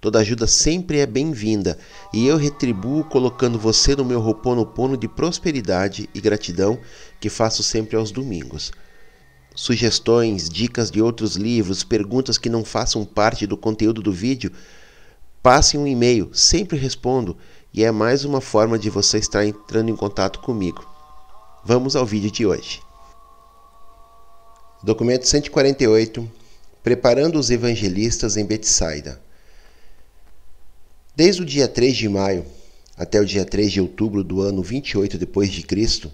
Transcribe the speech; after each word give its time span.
Toda 0.00 0.20
ajuda 0.20 0.46
sempre 0.46 0.98
é 0.98 1.06
bem-vinda 1.06 1.78
e 2.10 2.26
eu 2.26 2.38
retribuo 2.38 3.04
colocando 3.04 3.58
você 3.58 3.94
no 3.94 4.04
meu 4.04 4.18
roponopono 4.18 4.96
de 4.96 5.06
prosperidade 5.06 6.08
e 6.14 6.20
gratidão 6.22 6.78
que 7.20 7.28
faço 7.28 7.62
sempre 7.62 7.96
aos 7.96 8.10
domingos. 8.10 8.72
Sugestões, 9.54 10.48
dicas 10.48 10.90
de 10.90 11.02
outros 11.02 11.36
livros, 11.36 11.84
perguntas 11.84 12.38
que 12.38 12.48
não 12.48 12.64
façam 12.64 13.04
parte 13.04 13.46
do 13.46 13.58
conteúdo 13.58 14.00
do 14.00 14.10
vídeo, 14.10 14.50
passe 15.42 15.76
um 15.76 15.86
e-mail, 15.86 16.30
sempre 16.32 16.78
respondo 16.78 17.36
e 17.72 17.84
é 17.84 17.90
mais 17.90 18.24
uma 18.24 18.40
forma 18.40 18.78
de 18.78 18.88
você 18.88 19.18
estar 19.18 19.44
entrando 19.44 19.90
em 19.90 19.96
contato 19.96 20.38
comigo. 20.38 20.82
Vamos 21.62 21.94
ao 21.94 22.06
vídeo 22.06 22.30
de 22.30 22.46
hoje. 22.46 22.80
Documento 24.82 25.26
148 25.26 26.26
Preparando 26.82 27.38
os 27.38 27.50
evangelistas 27.50 28.38
em 28.38 28.46
Betsaida. 28.46 29.20
Desde 31.20 31.42
o 31.42 31.44
dia 31.44 31.68
3 31.68 31.94
de 31.94 32.08
maio 32.08 32.46
até 32.96 33.20
o 33.20 33.26
dia 33.26 33.44
3 33.44 33.70
de 33.70 33.78
outubro 33.78 34.24
do 34.24 34.40
ano 34.40 34.62
28 34.62 35.18
depois 35.18 35.50
de 35.50 35.62
Cristo, 35.62 36.10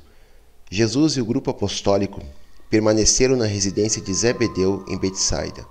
Jesus 0.69 1.13
e 1.13 1.21
o 1.21 1.25
grupo 1.25 1.49
apostólico 1.49 2.21
permaneceram 2.69 3.37
na 3.37 3.45
residência 3.45 4.03
de 4.03 4.13
Zebedeu 4.13 4.85
em 4.89 4.99
Betsaida. 4.99 5.65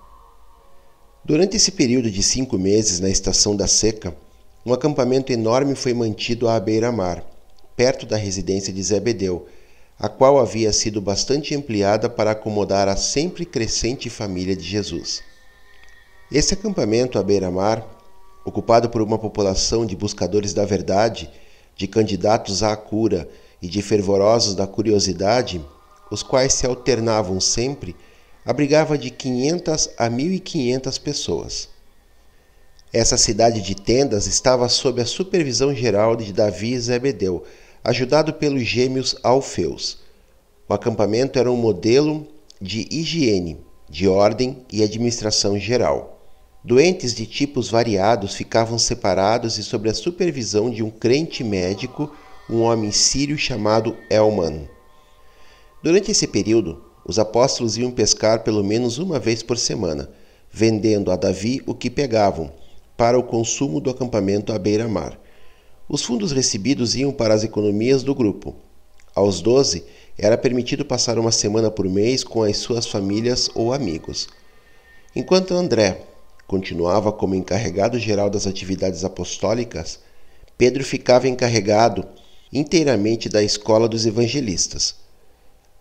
Durante 1.21 1.57
esse 1.57 1.73
período 1.73 2.09
de 2.09 2.23
cinco 2.23 2.57
meses 2.57 3.01
na 3.01 3.09
estação 3.09 3.57
da 3.57 3.67
seca, 3.67 4.15
um 4.65 4.71
acampamento 4.71 5.33
enorme 5.33 5.75
foi 5.75 5.93
mantido 5.93 6.47
à 6.47 6.57
beira-mar, 6.57 7.21
perto 7.75 8.05
da 8.05 8.15
residência 8.15 8.71
de 8.71 8.81
Zebedeu, 8.81 9.47
a 9.99 10.07
qual 10.07 10.39
havia 10.39 10.71
sido 10.71 11.01
bastante 11.01 11.53
ampliada 11.53 12.09
para 12.09 12.31
acomodar 12.31 12.87
a 12.87 12.95
sempre 12.95 13.43
crescente 13.43 14.09
família 14.09 14.55
de 14.55 14.63
Jesus. 14.63 15.21
Esse 16.31 16.53
acampamento 16.53 17.19
à 17.19 17.21
beira-mar 17.21 17.94
ocupado 18.45 18.89
por 18.89 19.01
uma 19.01 19.17
população 19.17 19.85
de 19.85 19.95
buscadores 19.95 20.53
da 20.53 20.63
verdade, 20.63 21.29
de 21.75 21.87
candidatos 21.87 22.61
à 22.61 22.77
cura 22.77 23.27
e 23.61 23.67
de 23.67 23.81
fervorosos 23.81 24.53
da 24.53 24.67
curiosidade, 24.67 25.59
os 26.11 26.21
quais 26.21 26.53
se 26.53 26.67
alternavam 26.67 27.41
sempre, 27.41 27.95
abrigava 28.45 28.97
de 28.97 29.09
500 29.09 29.89
a 29.97 30.07
1.500 30.07 31.01
pessoas. 31.01 31.69
Essa 32.93 33.17
cidade 33.17 33.61
de 33.61 33.75
tendas 33.75 34.27
estava 34.27 34.69
sob 34.69 35.01
a 35.01 35.05
supervisão 35.05 35.73
geral 35.73 36.15
de 36.15 36.31
Davi 36.31 36.73
e 36.73 36.79
Zebedeu, 36.79 37.43
ajudado 37.83 38.33
pelos 38.33 38.63
gêmeos 38.63 39.15
Alfeus. 39.23 39.99
O 40.69 40.73
acampamento 40.73 41.37
era 41.37 41.51
um 41.51 41.57
modelo 41.57 42.27
de 42.61 42.87
higiene, 42.89 43.59
de 43.89 44.07
ordem 44.07 44.63
e 44.71 44.83
administração 44.83 45.57
geral. 45.59 46.14
Doentes 46.67 47.13
de 47.13 47.27
tipos 47.27 47.69
variados 47.69 48.33
ficavam 48.33 48.79
separados 48.79 49.59
e 49.59 49.63
sob 49.63 49.87
a 49.87 49.93
supervisão 49.93 50.71
de 50.71 50.81
um 50.81 50.89
crente 50.89 51.43
médico, 51.43 52.11
um 52.49 52.63
homem 52.63 52.91
sírio 52.91 53.37
chamado 53.37 53.95
Elman. 54.09 54.67
Durante 55.83 56.09
esse 56.09 56.25
período, 56.25 56.83
os 57.05 57.19
apóstolos 57.19 57.77
iam 57.77 57.91
pescar 57.91 58.43
pelo 58.43 58.63
menos 58.63 58.97
uma 58.97 59.19
vez 59.19 59.43
por 59.43 59.59
semana, 59.59 60.09
vendendo 60.51 61.11
a 61.11 61.15
Davi 61.15 61.61
o 61.67 61.75
que 61.75 61.87
pegavam, 61.87 62.51
para 62.97 63.19
o 63.19 63.21
consumo 63.21 63.79
do 63.79 63.91
acampamento 63.91 64.51
à 64.51 64.57
beira-mar. 64.57 65.19
Os 65.87 66.01
fundos 66.01 66.31
recebidos 66.31 66.95
iam 66.95 67.11
para 67.11 67.35
as 67.35 67.43
economias 67.43 68.01
do 68.01 68.15
grupo. 68.15 68.55
Aos 69.13 69.39
doze, 69.39 69.83
era 70.17 70.35
permitido 70.35 70.83
passar 70.83 71.19
uma 71.19 71.31
semana 71.31 71.69
por 71.69 71.87
mês 71.87 72.23
com 72.23 72.41
as 72.41 72.57
suas 72.57 72.87
famílias 72.87 73.51
ou 73.53 73.71
amigos. 73.71 74.27
Enquanto 75.15 75.53
André, 75.53 76.14
continuava 76.47 77.11
como 77.11 77.35
encarregado 77.35 77.97
geral 77.99 78.29
das 78.29 78.45
atividades 78.47 79.03
apostólicas, 79.03 79.99
Pedro 80.57 80.83
ficava 80.83 81.27
encarregado 81.27 82.05
inteiramente 82.51 83.27
da 83.27 83.43
escola 83.43 83.89
dos 83.89 84.05
evangelistas. 84.05 84.95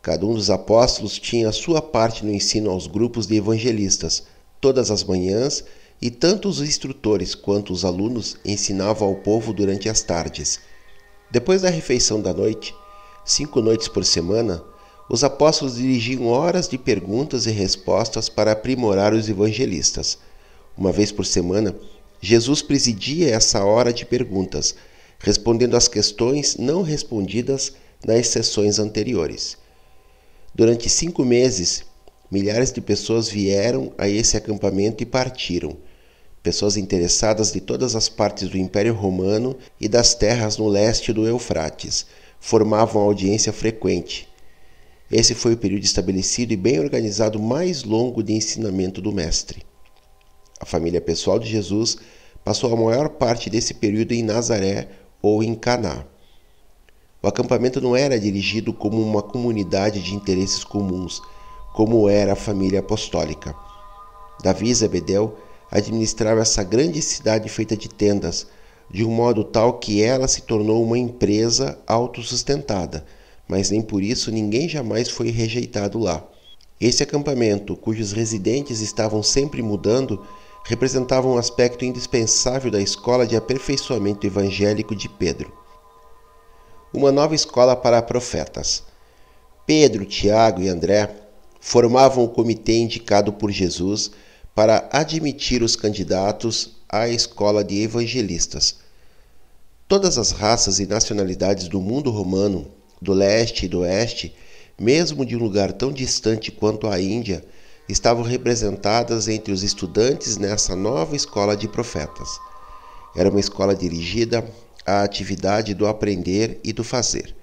Cada 0.03 0.27
um 0.27 0.35
dos 0.35 0.51
apóstolos 0.51 1.19
tinha 1.19 1.49
a 1.49 1.53
sua 1.53 1.81
parte 1.81 2.25
no 2.25 2.33
ensino 2.33 2.71
aos 2.71 2.87
grupos 2.87 3.27
de 3.27 3.37
evangelistas, 3.37 4.25
todas 4.61 4.91
as 4.91 5.05
manhãs, 5.05 5.65
e 6.03 6.11
tanto 6.11 6.49
os 6.49 6.61
instrutores 6.61 7.35
quanto 7.35 7.73
os 7.73 7.85
alunos 7.85 8.37
ensinavam 8.45 9.09
ao 9.09 9.15
povo 9.15 9.53
durante 9.53 9.89
as 9.89 10.03
tardes. 10.03 10.61
Depois 11.31 11.63
da 11.63 11.71
refeição 11.71 12.21
da 12.21 12.35
noite, 12.35 12.75
cinco 13.25 13.63
noites 13.63 13.89
por 13.89 14.05
semana, 14.05 14.63
os 15.09 15.23
apóstolos 15.23 15.77
dirigiam 15.77 16.27
horas 16.27 16.69
de 16.69 16.77
perguntas 16.77 17.47
e 17.47 17.51
respostas 17.51 18.29
para 18.29 18.53
aprimorar 18.53 19.15
os 19.15 19.29
evangelistas. 19.29 20.19
Uma 20.77 20.91
vez 20.91 21.13
por 21.13 21.25
semana, 21.25 21.75
Jesus 22.21 22.63
presidia 22.63 23.31
essa 23.35 23.65
hora 23.65 23.93
de 23.93 24.05
perguntas, 24.05 24.75
respondendo 25.19 25.77
às 25.77 25.87
questões 25.87 26.57
não 26.57 26.83
respondidas 26.83 27.73
nas 28.05 28.29
sessões 28.29 28.79
anteriores. 28.79 29.57
Durante 30.55 30.89
cinco 30.89 31.25
meses, 31.25 31.85
milhares 32.31 32.73
de 32.73 32.81
pessoas 32.81 33.29
vieram 33.29 33.93
a 33.97 34.09
esse 34.09 34.37
acampamento 34.37 35.03
e 35.03 35.07
partiram. 35.07 35.77
Pessoas 36.43 36.77
interessadas 36.77 37.53
de 37.53 37.61
todas 37.61 37.95
as 37.95 38.09
partes 38.09 38.49
do 38.49 38.59
Império 38.59 38.95
Romano 38.95 39.57
e 39.81 39.89
das 39.89 40.15
terras 40.15 40.59
no 40.59 40.69
leste 40.69 41.13
do 41.13 41.27
Eufrates 41.27 42.07
formavam 42.41 43.03
audiência 43.03 43.53
frequente. 43.53 44.29
Esse 45.11 45.35
foi 45.35 45.55
o 45.55 45.57
período 45.57 45.85
estabelecido 45.85 46.53
e 46.53 46.57
bem 46.57 46.81
organizado 46.81 47.41
mais 47.41 47.85
longo 47.85 48.23
de 48.23 48.33
ensinamento 48.33 49.01
do 49.01 49.13
Mestre. 49.13 49.63
A 50.65 50.67
família 50.67 50.99
pessoal 50.99 51.39
de 51.39 51.47
Jesus 51.47 51.99
passou 52.43 52.73
a 52.73 52.77
maior 52.77 53.11
parte 53.11 53.51
desse 53.51 53.75
período 53.75 54.13
em 54.13 54.23
Nazaré 54.23 54.89
ou 55.21 55.43
em 55.43 55.55
Caná. 55.55 56.07
O 57.23 57.29
acampamento 57.29 57.83
não 57.83 57.95
era 57.95 58.19
dirigido 58.19 58.73
como 58.73 58.99
uma 59.03 59.21
comunidade 59.21 60.01
de 60.01 60.15
interesses 60.15 60.65
comuns, 60.65 61.21
como 61.75 62.09
era 62.09 62.33
a 62.33 62.37
família 62.37 62.81
apostólica. 62.81 63.55
Davi 64.43 64.71
e 64.71 64.75
Zebedeu 64.75 65.37
administrava 65.71 66.41
essa 66.41 66.65
grande 66.65 67.03
cidade 67.03 67.47
feita 67.51 67.77
de 67.77 67.91
tendas, 67.91 68.47
de 68.91 69.05
um 69.05 69.11
modo 69.11 69.45
tal 69.45 69.75
que 69.75 70.03
ela 70.03 70.27
se 70.27 70.41
tornou 70.41 70.83
uma 70.83 70.97
empresa 70.97 71.79
autossustentada, 71.87 73.05
mas 73.47 73.69
nem 73.69 73.83
por 73.83 74.03
isso 74.03 74.33
ninguém 74.33 74.67
jamais 74.67 75.11
foi 75.11 75.29
rejeitado 75.29 75.99
lá. 75.99 76.27
Esse 76.81 77.03
acampamento, 77.03 77.77
cujos 77.77 78.13
residentes 78.13 78.81
estavam 78.81 79.23
sempre 79.23 79.61
mudando, 79.61 80.25
representava 80.65 81.29
um 81.29 81.37
aspecto 81.37 81.85
indispensável 81.85 82.71
da 82.71 82.81
escola 82.81 83.27
de 83.27 83.37
aperfeiçoamento 83.37 84.27
evangélico 84.27 84.97
de 84.97 85.09
Pedro. 85.09 85.53
Uma 86.93 87.13
nova 87.13 87.35
escola 87.35 87.77
para 87.77 88.01
profetas. 88.01 88.83
Pedro, 89.67 90.07
Tiago 90.07 90.63
e 90.63 90.69
André 90.69 91.15
formavam 91.61 92.25
o 92.25 92.29
comitê 92.29 92.79
indicado 92.79 93.33
por 93.33 93.51
Jesus 93.51 94.11
para 94.55 94.89
admitir 94.91 95.63
os 95.63 95.77
candidatos 95.77 96.77
à 96.89 97.09
escola 97.09 97.63
de 97.63 97.83
evangelistas. 97.83 98.77
Todas 99.87 100.17
as 100.17 100.31
raças 100.31 100.79
e 100.79 100.87
nacionalidades 100.87 101.69
do 101.69 101.81
mundo 101.81 102.11
romano, 102.11 102.69
do 103.03 103.13
leste 103.13 103.67
e 103.67 103.69
do 103.69 103.81
oeste, 103.81 104.35
mesmo 104.79 105.27
de 105.27 105.37
um 105.37 105.41
lugar 105.41 105.73
tão 105.73 105.93
distante 105.93 106.51
quanto 106.51 106.87
a 106.87 106.99
Índia, 106.99 107.45
estavam 107.89 108.23
representadas 108.23 109.29
entre 109.29 109.53
os 109.53 109.63
estudantes 109.63 110.37
nessa 110.37 110.75
nova 110.75 111.15
escola 111.15 111.57
de 111.57 111.69
profetas. 111.69 112.29
Era 113.15 113.31
uma 113.31 113.41
escola 113.41 113.75
dirigida 113.75 114.45
à 114.87 115.03
atividade 115.03 115.75
do 115.75 115.87
aprender 115.87 116.61
e 116.65 116.73
do 116.73 116.83
fazer. 116.83 117.35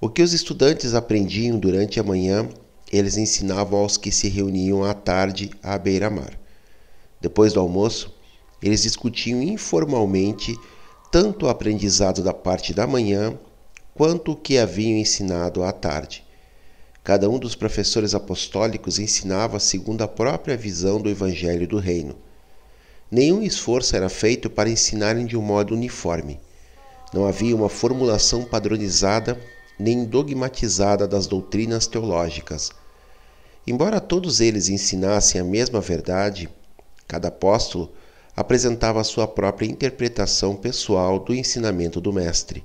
O 0.00 0.08
que 0.08 0.22
os 0.22 0.32
estudantes 0.32 0.94
aprendiam 0.94 1.58
durante 1.58 2.00
a 2.00 2.02
manhã 2.02 2.48
eles 2.90 3.16
ensinavam 3.16 3.78
aos 3.78 3.96
que 3.96 4.10
se 4.10 4.28
reuniam 4.28 4.82
à 4.82 4.92
tarde 4.92 5.50
à 5.62 5.78
beira-mar. 5.78 6.38
Depois 7.20 7.52
do 7.52 7.60
almoço, 7.60 8.12
eles 8.60 8.82
discutiam 8.82 9.40
informalmente 9.40 10.58
tanto 11.10 11.46
o 11.46 11.48
aprendizado 11.48 12.22
da 12.22 12.34
parte 12.34 12.74
da 12.74 12.86
manhã 12.86 13.38
quanto 13.94 14.32
o 14.32 14.36
que 14.36 14.58
haviam 14.58 14.98
ensinado 14.98 15.62
à 15.62 15.72
tarde. 15.72 16.24
Cada 17.02 17.30
um 17.30 17.38
dos 17.38 17.54
professores 17.54 18.14
apostólicos 18.14 18.98
ensinava 18.98 19.58
segundo 19.58 20.02
a 20.02 20.08
própria 20.08 20.56
visão 20.56 21.00
do 21.00 21.08
Evangelho 21.08 21.66
do 21.66 21.78
Reino. 21.78 22.14
Nenhum 23.10 23.42
esforço 23.42 23.96
era 23.96 24.08
feito 24.08 24.50
para 24.50 24.68
ensinarem 24.68 25.24
de 25.24 25.36
um 25.36 25.42
modo 25.42 25.74
uniforme. 25.74 26.38
Não 27.12 27.26
havia 27.26 27.56
uma 27.56 27.68
formulação 27.68 28.44
padronizada 28.44 29.40
nem 29.78 30.04
dogmatizada 30.04 31.08
das 31.08 31.26
doutrinas 31.26 31.86
teológicas. 31.86 32.70
Embora 33.66 34.00
todos 34.00 34.40
eles 34.40 34.68
ensinassem 34.68 35.40
a 35.40 35.44
mesma 35.44 35.80
verdade, 35.80 36.48
cada 37.08 37.28
apóstolo 37.28 37.90
apresentava 38.36 39.02
sua 39.02 39.26
própria 39.26 39.66
interpretação 39.66 40.54
pessoal 40.54 41.18
do 41.18 41.34
ensinamento 41.34 42.00
do 42.00 42.12
Mestre. 42.12 42.62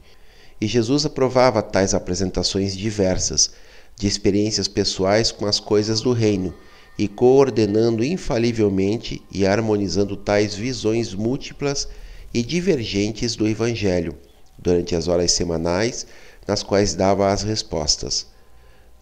E 0.60 0.68
Jesus 0.68 1.06
aprovava 1.06 1.62
tais 1.62 1.94
apresentações 1.94 2.76
diversas, 2.76 3.52
de 3.96 4.08
experiências 4.08 4.68
pessoais 4.68 5.32
com 5.32 5.46
as 5.46 5.60
coisas 5.60 6.02
do 6.02 6.12
reino, 6.12 6.54
e 6.98 7.08
coordenando 7.08 8.04
infalivelmente 8.04 9.22
e 9.32 9.46
harmonizando 9.46 10.16
tais 10.16 10.56
visões 10.56 11.14
múltiplas 11.14 11.88
e 12.34 12.42
divergentes 12.42 13.36
do 13.36 13.48
Evangelho, 13.48 14.18
durante 14.58 14.96
as 14.96 15.08
horas 15.08 15.32
semanais 15.32 16.08
nas 16.48 16.64
quais 16.64 16.94
dava 16.94 17.32
as 17.32 17.44
respostas. 17.44 18.28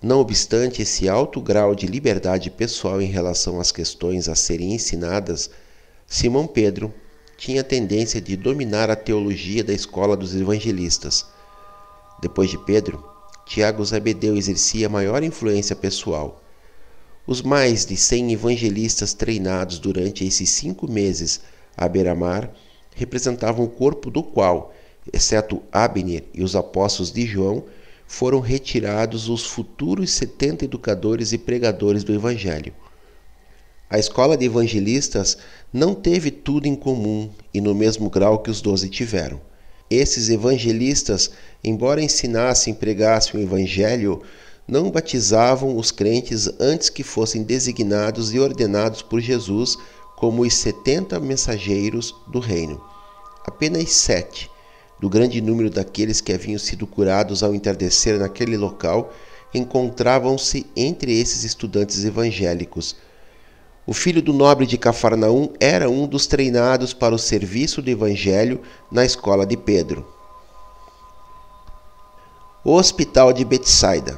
Não 0.01 0.19
obstante 0.19 0.81
esse 0.81 1.07
alto 1.07 1.39
grau 1.39 1.73
de 1.73 1.85
liberdade 1.85 2.49
pessoal 2.49 3.01
em 3.01 3.07
relação 3.07 3.59
às 3.59 3.71
questões 3.71 4.27
a 4.27 4.35
serem 4.35 4.73
ensinadas, 4.73 5.49
Simão 6.07 6.45
Pedro 6.45 6.93
tinha 7.37 7.63
tendência 7.63 8.21
de 8.21 8.35
dominar 8.35 8.89
a 8.89 8.95
teologia 8.95 9.63
da 9.63 9.73
escola 9.73 10.15
dos 10.15 10.35
evangelistas. 10.35 11.25
Depois 12.21 12.49
de 12.49 12.57
Pedro, 12.57 13.03
Tiago 13.45 13.83
Zabedeu 13.83 14.35
exercia 14.35 14.87
maior 14.87 15.23
influência 15.23 15.75
pessoal. 15.75 16.41
Os 17.27 17.41
mais 17.41 17.85
de 17.85 17.95
cem 17.95 18.31
evangelistas 18.31 19.13
treinados 19.13 19.79
durante 19.79 20.25
esses 20.25 20.49
cinco 20.49 20.89
meses 20.89 21.41
à 21.75 21.87
beira-mar 21.87 22.51
representavam 22.95 23.65
o 23.65 23.69
corpo 23.69 24.09
do 24.09 24.23
qual, 24.23 24.73
exceto 25.11 25.61
Abner 25.71 26.23
e 26.33 26.43
os 26.43 26.55
apóstolos 26.55 27.11
de 27.11 27.25
João, 27.25 27.63
foram 28.07 28.39
retirados 28.39 29.29
os 29.29 29.45
futuros 29.45 30.11
70 30.11 30.65
educadores 30.65 31.33
e 31.33 31.37
pregadores 31.37 32.03
do 32.03 32.13
Evangelho. 32.13 32.73
A 33.89 33.99
escola 33.99 34.35
de 34.35 34.45
evangelistas 34.45 35.37
não 35.71 35.93
teve 35.93 36.31
tudo 36.31 36.67
em 36.67 36.75
comum 36.75 37.29
e 37.53 37.61
no 37.61 37.75
mesmo 37.75 38.09
grau 38.09 38.39
que 38.39 38.49
os 38.49 38.59
doze 38.61 38.89
tiveram. 38.89 39.39
Esses 39.89 40.29
evangelistas, 40.29 41.31
embora 41.63 42.01
ensinassem 42.01 42.73
e 42.73 42.77
pregassem 42.77 43.39
o 43.39 43.43
Evangelho, 43.43 44.21
não 44.67 44.89
batizavam 44.89 45.77
os 45.77 45.91
crentes 45.91 46.49
antes 46.59 46.89
que 46.89 47.03
fossem 47.03 47.43
designados 47.43 48.33
e 48.33 48.39
ordenados 48.39 49.01
por 49.01 49.19
Jesus 49.19 49.77
como 50.15 50.43
os 50.43 50.53
setenta 50.53 51.19
mensageiros 51.19 52.15
do 52.31 52.39
reino. 52.39 52.81
Apenas 53.45 53.91
sete 53.91 54.49
do 54.99 55.09
grande 55.09 55.41
número 55.41 55.69
daqueles 55.69 56.21
que 56.21 56.31
haviam 56.31 56.57
sido 56.57 56.87
curados 56.87 57.43
ao 57.43 57.53
entardecer 57.53 58.17
naquele 58.17 58.55
local, 58.55 59.13
encontravam-se 59.53 60.65
entre 60.77 61.19
esses 61.19 61.43
estudantes 61.43 62.05
evangélicos. 62.05 62.95
O 63.85 63.93
filho 63.93 64.21
do 64.21 64.31
nobre 64.31 64.65
de 64.65 64.77
Cafarnaum 64.77 65.49
era 65.59 65.89
um 65.89 66.07
dos 66.07 66.25
treinados 66.25 66.93
para 66.93 67.13
o 67.13 67.19
serviço 67.19 67.81
do 67.81 67.89
evangelho 67.89 68.61
na 68.89 69.03
escola 69.03 69.45
de 69.45 69.57
Pedro. 69.57 70.07
O 72.63 72.71
Hospital 72.75 73.33
de 73.33 73.43
Betsaida. 73.43 74.17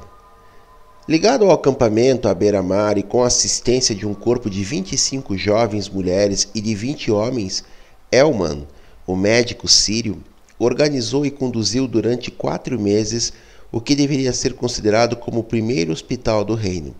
Ligado 1.09 1.45
ao 1.45 1.51
acampamento 1.51 2.27
à 2.27 2.33
beira-mar 2.35 2.95
e 2.99 3.01
com 3.01 3.23
a 3.23 3.27
assistência 3.27 3.95
de 3.95 4.05
um 4.05 4.13
corpo 4.13 4.51
de 4.51 4.63
25 4.63 5.35
jovens 5.35 5.89
mulheres 5.89 6.47
e 6.53 6.61
de 6.61 6.75
20 6.75 7.09
homens, 7.09 7.63
Elman, 8.11 8.67
o 9.07 9.15
médico 9.15 9.67
sírio, 9.67 10.21
organizou 10.59 11.25
e 11.25 11.31
conduziu 11.31 11.87
durante 11.87 12.29
quatro 12.29 12.79
meses 12.79 13.33
o 13.71 13.81
que 13.81 13.95
deveria 13.95 14.31
ser 14.31 14.53
considerado 14.53 15.15
como 15.15 15.39
o 15.39 15.43
primeiro 15.43 15.91
hospital 15.91 16.45
do 16.45 16.53
reino. 16.53 16.93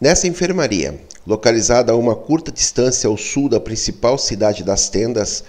Nessa 0.00 0.26
enfermaria, 0.26 0.98
localizada 1.26 1.92
a 1.92 1.96
uma 1.96 2.16
curta 2.16 2.50
distância 2.50 3.06
ao 3.06 3.18
sul 3.18 3.50
da 3.50 3.60
principal 3.60 4.16
cidade 4.16 4.64
das 4.64 4.88
tendas, 4.88 5.44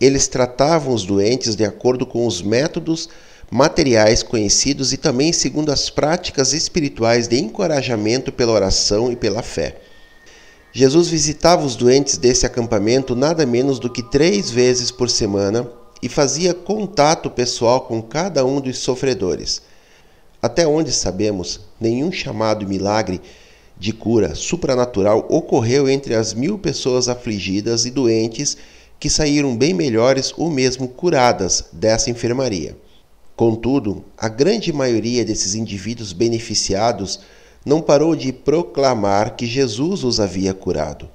eles 0.00 0.28
tratavam 0.28 0.94
os 0.94 1.04
doentes 1.04 1.56
de 1.56 1.64
acordo 1.64 2.06
com 2.06 2.24
os 2.24 2.40
métodos 2.40 3.08
materiais 3.50 4.22
conhecidos 4.22 4.92
e 4.92 4.96
também 4.96 5.32
segundo 5.32 5.72
as 5.72 5.90
práticas 5.90 6.52
espirituais 6.52 7.26
de 7.26 7.40
encorajamento 7.40 8.30
pela 8.30 8.52
oração 8.52 9.10
e 9.10 9.16
pela 9.16 9.42
fé. 9.42 9.80
Jesus 10.72 11.08
visitava 11.08 11.66
os 11.66 11.74
doentes 11.74 12.18
desse 12.18 12.46
acampamento 12.46 13.16
nada 13.16 13.44
menos 13.44 13.80
do 13.80 13.90
que 13.90 14.04
três 14.04 14.48
vezes 14.48 14.92
por 14.92 15.10
semana 15.10 15.68
e 16.00 16.08
fazia 16.08 16.54
contato 16.54 17.28
pessoal 17.28 17.80
com 17.80 18.00
cada 18.00 18.44
um 18.44 18.60
dos 18.60 18.78
sofredores. 18.78 19.60
Até 20.40 20.64
onde 20.68 20.92
sabemos, 20.92 21.58
nenhum 21.80 22.12
chamado 22.12 22.64
milagre 22.64 23.20
de 23.78 23.92
cura 23.92 24.34
supranatural 24.34 25.26
ocorreu 25.28 25.88
entre 25.88 26.14
as 26.14 26.34
mil 26.34 26.58
pessoas 26.58 27.08
afligidas 27.08 27.84
e 27.84 27.90
doentes 27.90 28.56
que 28.98 29.08
saíram 29.08 29.56
bem 29.56 29.72
melhores 29.72 30.34
ou 30.36 30.50
mesmo 30.50 30.88
curadas 30.88 31.66
dessa 31.72 32.10
enfermaria. 32.10 32.76
Contudo, 33.36 34.04
a 34.16 34.28
grande 34.28 34.72
maioria 34.72 35.24
desses 35.24 35.54
indivíduos 35.54 36.12
beneficiados 36.12 37.20
não 37.64 37.80
parou 37.80 38.16
de 38.16 38.32
proclamar 38.32 39.36
que 39.36 39.46
Jesus 39.46 40.02
os 40.02 40.18
havia 40.18 40.52
curado. 40.52 41.08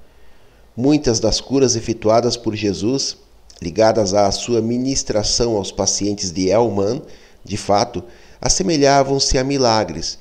Muitas 0.76 1.20
das 1.20 1.42
curas 1.42 1.76
efetuadas 1.76 2.38
por 2.38 2.56
Jesus 2.56 3.18
ligadas 3.62 4.14
à 4.14 4.30
sua 4.32 4.62
ministração 4.62 5.56
aos 5.56 5.72
pacientes 5.72 6.32
de 6.32 6.50
Elman, 6.50 7.02
de 7.44 7.58
fato, 7.58 8.04
assemelhavam-se 8.42 9.38
a 9.38 9.44
milagres. 9.44 10.20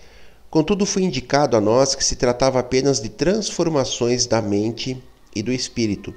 Contudo, 0.52 0.84
foi 0.84 1.02
indicado 1.02 1.56
a 1.56 1.60
nós 1.62 1.94
que 1.94 2.04
se 2.04 2.14
tratava 2.14 2.60
apenas 2.60 3.00
de 3.00 3.08
transformações 3.08 4.26
da 4.26 4.42
mente 4.42 5.02
e 5.34 5.42
do 5.42 5.50
espírito, 5.50 6.14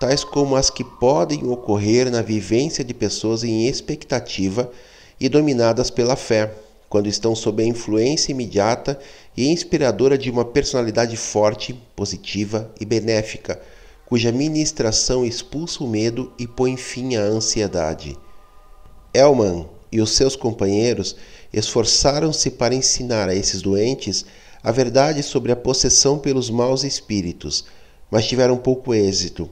tais 0.00 0.24
como 0.24 0.56
as 0.56 0.70
que 0.70 0.82
podem 0.82 1.46
ocorrer 1.46 2.10
na 2.10 2.22
vivência 2.22 2.82
de 2.82 2.94
pessoas 2.94 3.44
em 3.44 3.68
expectativa 3.68 4.72
e 5.20 5.28
dominadas 5.28 5.90
pela 5.90 6.16
fé, 6.16 6.54
quando 6.88 7.10
estão 7.10 7.36
sob 7.36 7.62
a 7.62 7.66
influência 7.66 8.32
imediata 8.32 8.98
e 9.36 9.48
inspiradora 9.48 10.16
de 10.16 10.30
uma 10.30 10.46
personalidade 10.46 11.18
forte, 11.18 11.78
positiva 11.94 12.70
e 12.80 12.86
benéfica 12.86 13.60
cuja 14.06 14.32
ministração 14.32 15.26
expulsa 15.26 15.84
o 15.84 15.86
medo 15.86 16.32
e 16.38 16.46
põe 16.46 16.74
fim 16.76 17.16
à 17.16 17.20
ansiedade. 17.20 18.16
Elman 19.12 19.66
e 19.92 20.00
os 20.00 20.12
seus 20.12 20.36
companheiros 20.36 21.16
esforçaram-se 21.54 22.50
para 22.50 22.74
ensinar 22.74 23.28
a 23.28 23.34
esses 23.34 23.62
doentes 23.62 24.24
a 24.62 24.72
verdade 24.72 25.22
sobre 25.22 25.52
a 25.52 25.56
possessão 25.56 26.18
pelos 26.18 26.50
maus 26.50 26.84
espíritos, 26.84 27.64
mas 28.10 28.26
tiveram 28.26 28.56
pouco 28.56 28.92
êxito. 28.92 29.48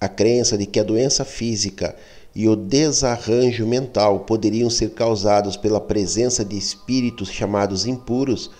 A 0.00 0.08
crença 0.08 0.56
de 0.56 0.66
que 0.66 0.78
a 0.78 0.84
doença 0.84 1.24
física 1.24 1.96
e 2.34 2.48
o 2.48 2.56
desarranjo 2.56 3.66
mental 3.66 4.20
poderiam 4.20 4.70
ser 4.70 4.90
causados 4.90 5.56
pela 5.56 5.80
presença 5.80 6.44
de 6.44 6.56
espíritos 6.56 7.30
chamados 7.30 7.86
impuros 7.86 8.50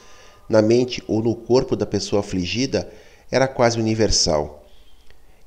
na 0.49 0.61
mente 0.61 1.03
ou 1.07 1.23
no 1.23 1.35
corpo 1.35 1.77
da 1.77 1.87
pessoa 1.87 2.21
afligida 2.21 2.91
era 3.31 3.49
quase 3.49 3.79
universal. 3.79 4.67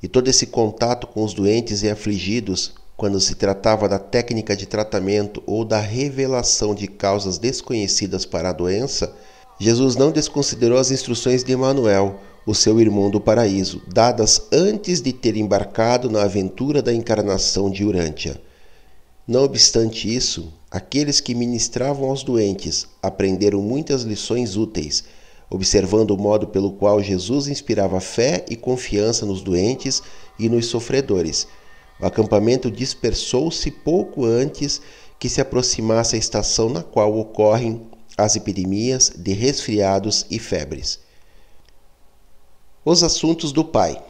E 0.01 0.07
todo 0.07 0.27
esse 0.27 0.47
contato 0.47 1.07
com 1.07 1.23
os 1.23 1.33
doentes 1.33 1.83
e 1.83 1.89
afligidos, 1.89 2.73
quando 2.97 3.19
se 3.19 3.35
tratava 3.35 3.89
da 3.89 3.99
técnica 3.99 4.55
de 4.55 4.65
tratamento 4.65 5.43
ou 5.45 5.65
da 5.65 5.79
revelação 5.79 6.73
de 6.73 6.87
causas 6.87 7.37
desconhecidas 7.37 8.25
para 8.25 8.49
a 8.49 8.53
doença, 8.53 9.13
Jesus 9.59 9.95
não 9.95 10.11
desconsiderou 10.11 10.77
as 10.77 10.91
instruções 10.91 11.43
de 11.43 11.51
Emanuel, 11.51 12.19
o 12.45 12.53
seu 12.53 12.79
irmão 12.79 13.09
do 13.09 13.19
paraíso, 13.19 13.81
dadas 13.91 14.47
antes 14.51 15.01
de 15.01 15.11
ter 15.11 15.35
embarcado 15.35 16.09
na 16.09 16.23
aventura 16.23 16.81
da 16.81 16.93
encarnação 16.93 17.69
de 17.69 17.83
Urântia. 17.83 18.39
Não 19.27 19.43
obstante 19.43 20.13
isso, 20.13 20.53
aqueles 20.69 21.19
que 21.19 21.33
ministravam 21.33 22.09
aos 22.09 22.23
doentes 22.23 22.87
aprenderam 23.01 23.61
muitas 23.61 24.03
lições 24.03 24.55
úteis, 24.55 25.03
observando 25.49 26.11
o 26.11 26.17
modo 26.17 26.47
pelo 26.47 26.71
qual 26.73 27.01
Jesus 27.01 27.47
inspirava 27.47 27.99
fé 27.99 28.45
e 28.49 28.55
confiança 28.55 29.25
nos 29.25 29.41
doentes 29.41 30.01
e 30.37 30.47
nos 30.47 30.67
sofredores. 30.67 31.47
O 31.99 32.05
acampamento 32.05 32.69
dispersou-se 32.69 33.71
pouco 33.71 34.25
antes 34.25 34.81
que 35.17 35.29
se 35.29 35.39
aproximasse 35.39 36.15
a 36.15 36.19
estação 36.19 36.69
na 36.69 36.83
qual 36.83 37.17
ocorrem 37.17 37.81
as 38.17 38.35
epidemias 38.35 39.11
de 39.15 39.33
resfriados 39.33 40.25
e 40.29 40.37
febres. 40.39 40.99
Os 42.83 43.03
assuntos 43.03 43.51
do 43.51 43.63
Pai. 43.63 44.01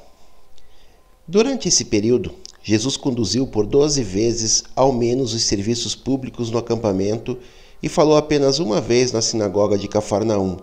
Durante 1.27 1.67
esse 1.67 1.85
período, 1.85 2.33
Jesus 2.61 2.97
conduziu 2.97 3.45
por 3.47 3.65
doze 3.65 4.03
vezes 4.03 4.63
ao 4.75 4.91
menos 4.91 5.33
os 5.33 5.43
serviços 5.43 5.95
públicos 5.95 6.49
no 6.49 6.57
acampamento 6.57 7.37
e 7.81 7.87
falou 7.87 8.17
apenas 8.17 8.57
uma 8.57 8.81
vez 8.81 9.11
na 9.11 9.21
sinagoga 9.21 9.77
de 9.77 9.87
Cafarnaum, 9.87 10.57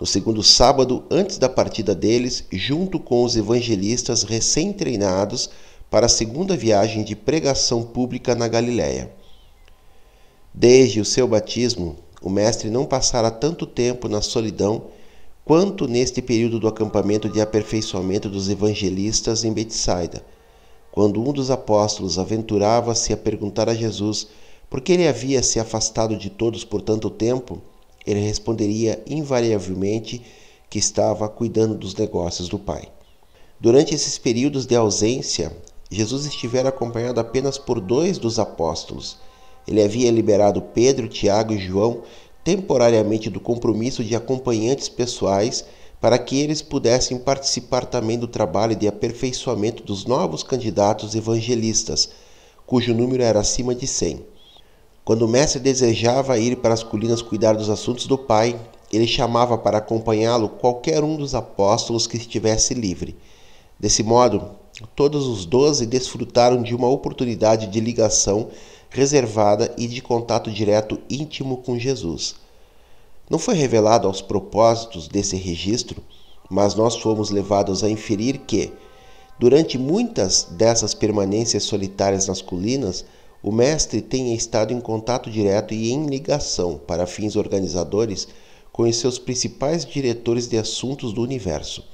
no 0.00 0.06
segundo 0.06 0.42
sábado 0.42 1.04
antes 1.10 1.38
da 1.38 1.48
partida 1.48 1.94
deles, 1.94 2.44
junto 2.52 3.00
com 3.00 3.24
os 3.24 3.36
evangelistas 3.36 4.22
recém-treinados 4.22 5.50
para 5.90 6.06
a 6.06 6.08
segunda 6.08 6.56
viagem 6.56 7.02
de 7.02 7.16
pregação 7.16 7.82
pública 7.82 8.34
na 8.34 8.46
Galiléia. 8.46 9.10
Desde 10.52 11.00
o 11.00 11.04
seu 11.04 11.26
batismo, 11.26 11.96
o 12.20 12.28
mestre 12.28 12.68
não 12.68 12.84
passara 12.84 13.30
tanto 13.30 13.66
tempo 13.66 14.08
na 14.08 14.20
solidão 14.20 14.86
quanto 15.44 15.88
neste 15.88 16.20
período 16.20 16.60
do 16.60 16.68
acampamento 16.68 17.28
de 17.28 17.40
aperfeiçoamento 17.40 18.28
dos 18.28 18.50
evangelistas 18.50 19.44
em 19.44 19.52
Betsaida, 19.52 20.22
quando 20.92 21.22
um 21.22 21.32
dos 21.32 21.50
apóstolos 21.50 22.18
aventurava-se 22.18 23.12
a 23.12 23.16
perguntar 23.16 23.68
a 23.68 23.74
Jesus 23.74 24.28
por 24.68 24.80
que 24.80 24.92
ele 24.92 25.08
havia 25.08 25.42
se 25.42 25.58
afastado 25.58 26.16
de 26.16 26.28
todos 26.28 26.64
por 26.64 26.82
tanto 26.82 27.08
tempo, 27.08 27.62
ele 28.06 28.20
responderia 28.20 29.02
invariavelmente 29.06 30.22
que 30.68 30.78
estava 30.78 31.28
cuidando 31.28 31.74
dos 31.74 31.94
negócios 31.94 32.48
do 32.48 32.58
Pai. 32.58 32.88
Durante 33.58 33.94
esses 33.94 34.18
períodos 34.18 34.66
de 34.66 34.76
ausência, 34.76 35.56
Jesus 35.90 36.26
estivera 36.26 36.68
acompanhado 36.68 37.20
apenas 37.20 37.56
por 37.56 37.80
dois 37.80 38.18
dos 38.18 38.38
apóstolos, 38.38 39.18
ele 39.68 39.82
havia 39.82 40.10
liberado 40.10 40.62
Pedro, 40.62 41.08
Tiago 41.08 41.52
e 41.52 41.58
João 41.58 42.02
temporariamente 42.42 43.28
do 43.28 43.38
compromisso 43.38 44.02
de 44.02 44.16
acompanhantes 44.16 44.88
pessoais 44.88 45.66
para 46.00 46.18
que 46.18 46.40
eles 46.40 46.62
pudessem 46.62 47.18
participar 47.18 47.84
também 47.84 48.18
do 48.18 48.26
trabalho 48.26 48.74
de 48.74 48.88
aperfeiçoamento 48.88 49.82
dos 49.82 50.06
novos 50.06 50.42
candidatos 50.42 51.14
evangelistas, 51.14 52.08
cujo 52.64 52.94
número 52.94 53.22
era 53.22 53.40
acima 53.40 53.74
de 53.74 53.86
100. 53.86 54.24
Quando 55.04 55.22
o 55.22 55.28
mestre 55.28 55.60
desejava 55.60 56.38
ir 56.38 56.56
para 56.56 56.72
as 56.72 56.82
colinas 56.82 57.20
cuidar 57.20 57.54
dos 57.54 57.68
assuntos 57.68 58.06
do 58.06 58.16
Pai, 58.16 58.58
ele 58.90 59.06
chamava 59.06 59.58
para 59.58 59.78
acompanhá-lo 59.78 60.48
qualquer 60.48 61.04
um 61.04 61.16
dos 61.16 61.34
apóstolos 61.34 62.06
que 62.06 62.16
estivesse 62.16 62.72
livre. 62.72 63.16
Desse 63.78 64.02
modo, 64.02 64.50
todos 64.94 65.26
os 65.26 65.44
doze 65.44 65.86
desfrutaram 65.86 66.62
de 66.62 66.74
uma 66.74 66.88
oportunidade 66.88 67.66
de 67.66 67.80
ligação 67.80 68.48
reservada 68.90 69.74
e 69.76 69.86
de 69.86 70.00
contato 70.00 70.50
direto 70.50 71.00
íntimo 71.10 71.58
com 71.58 71.78
Jesus. 71.78 72.36
Não 73.28 73.38
foi 73.38 73.54
revelado 73.54 74.06
aos 74.06 74.22
propósitos 74.22 75.08
desse 75.08 75.36
registro, 75.36 76.02
mas 76.48 76.74
nós 76.74 76.96
fomos 76.96 77.30
levados 77.30 77.84
a 77.84 77.90
inferir 77.90 78.38
que, 78.38 78.72
durante 79.38 79.76
muitas 79.76 80.44
dessas 80.44 80.94
permanências 80.94 81.64
solitárias 81.64 82.26
nas 82.26 82.40
colinas, 82.40 83.04
o 83.42 83.52
mestre 83.52 84.00
tenha 84.00 84.34
estado 84.34 84.72
em 84.72 84.80
contato 84.80 85.30
direto 85.30 85.74
e 85.74 85.92
em 85.92 86.06
ligação, 86.06 86.78
para 86.78 87.06
fins 87.06 87.36
organizadores, 87.36 88.26
com 88.72 88.84
os 88.84 88.96
seus 88.96 89.18
principais 89.18 89.84
diretores 89.84 90.48
de 90.48 90.56
assuntos 90.56 91.12
do 91.12 91.22
universo. 91.22 91.84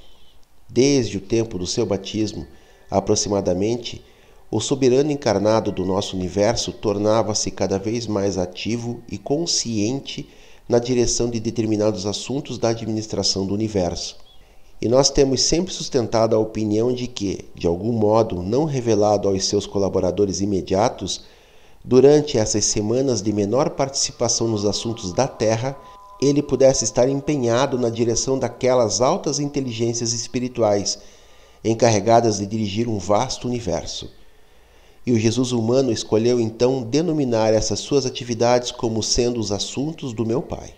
Desde 0.69 1.19
o 1.19 1.21
tempo 1.21 1.59
do 1.59 1.67
seu 1.67 1.85
batismo, 1.85 2.47
aproximadamente, 2.91 4.05
o 4.51 4.61
soberano 4.61 5.11
encarnado 5.11 5.73
do 5.73 5.85
nosso 5.85 6.17
universo 6.17 6.71
tornava-se 6.73 7.51
cada 7.51 7.79
vez 7.79 8.07
mais 8.07 8.39
ativo 8.39 9.01
e 9.11 9.19
consciente 9.19 10.29
na 10.69 10.79
direção 10.79 11.29
de 11.29 11.41
determinados 11.41 12.07
assuntos 12.07 12.57
da 12.57 12.69
administração 12.69 13.47
do 13.47 13.53
universo. 13.53 14.17
E 14.81 14.89
nós 14.89 15.11
temos 15.11 15.43
sempre 15.43 15.73
sustentado 15.73 16.37
a 16.37 16.39
opinião 16.39 16.93
de 16.93 17.07
que, 17.07 17.47
de 17.55 17.67
algum 17.67 17.93
modo 17.93 18.43
não 18.43 18.65
revelado 18.65 19.29
aos 19.29 19.45
seus 19.45 19.67
colaboradores 19.67 20.41
imediatos, 20.41 21.23
durante 21.83 22.39
essas 22.39 22.65
semanas 22.65 23.23
de 23.23 23.33
menor 23.33 23.71
participação 23.71 24.47
nos 24.47 24.65
assuntos 24.65 25.13
da 25.13 25.27
Terra, 25.27 25.77
ele 26.21 26.43
pudesse 26.43 26.85
estar 26.85 27.09
empenhado 27.09 27.79
na 27.79 27.91
direção 27.91 28.39
daquelas 28.39 29.01
altas 29.01 29.39
inteligências 29.39 30.13
espirituais 30.13 30.99
encarregadas 31.65 32.39
de 32.39 32.47
dirigir 32.47 32.89
um 32.89 32.99
vasto 32.99 33.49
universo. 33.49 34.11
E 35.07 35.13
o 35.13 35.19
Jesus 35.19 35.53
humano 35.53 35.91
escolheu 35.91 36.39
então 36.39 36.83
denominar 36.83 37.55
essas 37.55 37.81
suas 37.81 38.05
atividades 38.05 38.71
como 38.71 39.03
sendo 39.03 39.41
os 39.41 39.51
assuntos 39.51 40.13
do 40.13 40.27
meu 40.27 40.43
Pai. 40.43 40.75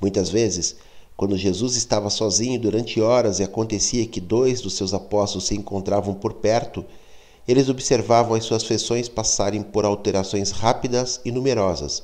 Muitas 0.00 0.28
vezes, 0.28 0.76
quando 1.16 1.36
Jesus 1.36 1.76
estava 1.76 2.10
sozinho 2.10 2.60
durante 2.60 3.00
horas 3.00 3.38
e 3.38 3.42
acontecia 3.42 4.06
que 4.06 4.20
dois 4.20 4.60
dos 4.60 4.74
seus 4.74 4.92
apóstolos 4.92 5.46
se 5.46 5.54
encontravam 5.54 6.14
por 6.14 6.34
perto, 6.34 6.84
eles 7.46 7.68
observavam 7.68 8.34
as 8.34 8.44
suas 8.44 8.64
feições 8.64 9.08
passarem 9.08 9.62
por 9.62 9.84
alterações 9.84 10.50
rápidas 10.50 11.20
e 11.24 11.30
numerosas, 11.30 12.02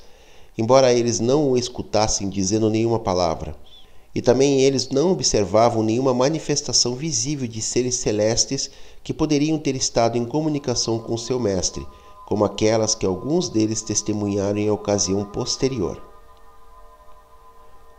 embora 0.56 0.92
eles 0.92 1.18
não 1.18 1.50
o 1.50 1.56
escutassem 1.56 2.28
dizendo 2.28 2.70
nenhuma 2.70 2.98
palavra. 2.98 3.56
E 4.14 4.20
também 4.20 4.62
eles 4.62 4.88
não 4.88 5.12
observavam 5.12 5.82
nenhuma 5.82 6.12
manifestação 6.12 6.94
visível 6.94 7.46
de 7.46 7.62
seres 7.62 7.96
celestes 7.96 8.70
que 9.04 9.14
poderiam 9.14 9.58
ter 9.58 9.76
estado 9.76 10.18
em 10.18 10.24
comunicação 10.24 10.98
com 10.98 11.16
seu 11.16 11.38
mestre, 11.38 11.86
como 12.26 12.44
aquelas 12.44 12.94
que 12.94 13.06
alguns 13.06 13.48
deles 13.48 13.82
testemunharam 13.82 14.58
em 14.58 14.70
ocasião 14.70 15.24
posterior. 15.24 16.02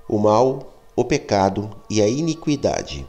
O 0.08 0.18
mal, 0.18 0.74
o 0.96 1.06
pecado 1.06 1.70
e 1.90 2.02
a 2.02 2.08
iniquidade. 2.08 3.08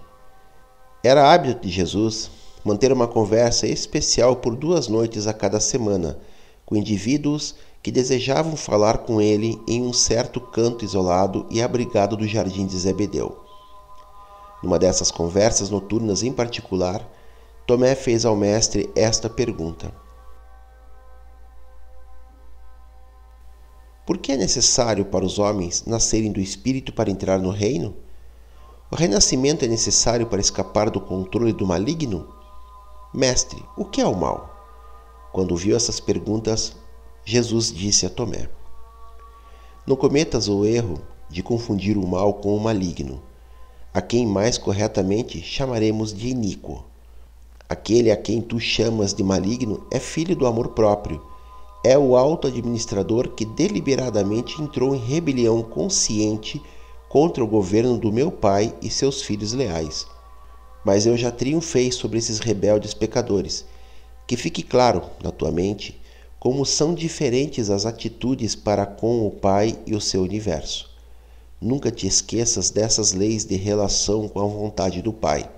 Era 1.03 1.33
hábito 1.33 1.67
de 1.67 1.69
Jesus 1.69 2.31
manter 2.65 2.93
uma 2.93 3.09
conversa 3.09 3.67
especial 3.67 4.37
por 4.37 4.55
duas 4.55 4.87
noites 4.87 5.27
a 5.27 5.33
cada 5.33 5.59
semana 5.59 6.21
com 6.65 6.77
indivíduos 6.77 7.57
que 7.83 7.91
desejavam 7.91 8.57
falar 8.57 8.99
com 8.99 9.21
ele 9.21 9.61
em 9.67 9.83
um 9.83 9.93
certo 9.93 10.41
canto 10.41 10.85
isolado 10.85 11.47
e 11.51 11.61
abrigado 11.61 12.17
do 12.17 12.27
jardim 12.27 12.65
de 12.65 12.79
Zebedeu. 12.79 13.37
Numa 14.62 14.79
dessas 14.79 15.11
conversas 15.11 15.69
noturnas 15.69 16.23
em 16.23 16.33
particular, 16.33 17.05
Tomé 17.67 17.97
fez 17.97 18.25
ao 18.25 18.37
mestre 18.37 18.89
esta 18.95 19.29
pergunta: 19.29 19.93
Por 24.07 24.19
que 24.19 24.33
é 24.33 24.37
necessário 24.37 25.05
para 25.05 25.25
os 25.25 25.41
homens 25.41 25.85
nascerem 25.85 26.31
do 26.31 26.41
espírito 26.41 26.93
para 26.93 27.11
entrar 27.11 27.41
no 27.41 27.51
reino? 27.51 27.97
O 28.91 28.95
renascimento 28.95 29.65
é 29.65 29.69
necessário 29.69 30.27
para 30.27 30.41
escapar 30.41 30.91
do 30.91 31.01
controle 31.01 31.53
do 31.53 31.67
maligno? 31.67 32.29
Mestre, 33.12 33.65
o 33.77 33.85
que 33.85 34.01
é 34.01 34.07
o 34.07 34.15
mal? 34.15 34.51
Quando 35.33 35.57
viu 35.57 35.75
essas 35.75 35.99
perguntas, 35.99 36.77
Jesus 37.25 37.73
disse 37.73 38.05
a 38.05 38.11
Tomé: 38.11 38.49
Não 39.87 39.95
cometas 39.95 40.49
o 40.49 40.64
erro 40.64 41.00
de 41.31 41.41
confundir 41.43 41.97
o 41.97 42.07
mal 42.07 42.35
com 42.35 42.57
o 42.57 42.61
maligno, 42.61 43.23
a 43.95 44.02
quem 44.02 44.26
mais 44.26 44.59
corretamente 44.59 45.41
chamaremos 45.41 46.12
de 46.12 46.29
iníquo. 46.29 46.85
Aquele 47.69 48.11
a 48.11 48.17
quem 48.17 48.41
tu 48.41 48.59
chamas 48.59 49.14
de 49.14 49.23
maligno 49.23 49.87
é 49.91 50.00
filho 50.00 50.35
do 50.35 50.47
amor 50.47 50.69
próprio, 50.71 51.23
é 51.85 51.97
o 51.97 52.17
auto-administrador 52.17 53.29
que 53.29 53.45
deliberadamente 53.45 54.61
entrou 54.61 54.95
em 54.95 54.99
rebelião 54.99 55.62
consciente 55.62 56.61
contra 57.09 57.43
o 57.43 57.47
governo 57.47 57.99
do 57.99 58.12
meu 58.12 58.33
pai 58.33 58.75
e 58.83 58.91
seus 58.91 59.23
filhos 59.23 59.52
leais. 59.52 60.07
Mas 60.85 61.07
eu 61.07 61.17
já 61.17 61.31
triunfei 61.31 61.93
sobre 61.93 62.19
esses 62.19 62.41
rebeldes 62.41 62.95
pecadores. 62.95 63.64
Que 64.26 64.37
fique 64.37 64.62
claro 64.62 65.02
na 65.23 65.31
tua 65.31 65.52
mente 65.52 66.02
como 66.43 66.67
são 66.67 66.93
diferentes 66.93 67.71
as 67.71 67.87
atitudes 67.87 68.57
para 68.57 68.85
com 68.85 69.25
o 69.25 69.31
Pai 69.31 69.79
e 69.87 69.95
o 69.95 70.01
seu 70.01 70.23
universo. 70.23 70.91
Nunca 71.61 71.89
te 71.89 72.05
esqueças 72.05 72.69
dessas 72.69 73.13
leis 73.13 73.45
de 73.45 73.55
relação 73.55 74.27
com 74.27 74.41
a 74.41 74.47
vontade 74.49 75.01
do 75.01 75.13
Pai. 75.13 75.49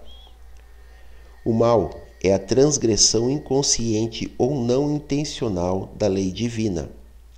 O 1.43 1.55
mal 1.55 1.89
é 2.23 2.35
a 2.35 2.39
transgressão 2.39 3.31
inconsciente 3.31 4.35
ou 4.37 4.55
não 4.55 4.95
intencional 4.95 5.89
da 5.97 6.07
lei 6.07 6.31
divina, 6.31 6.91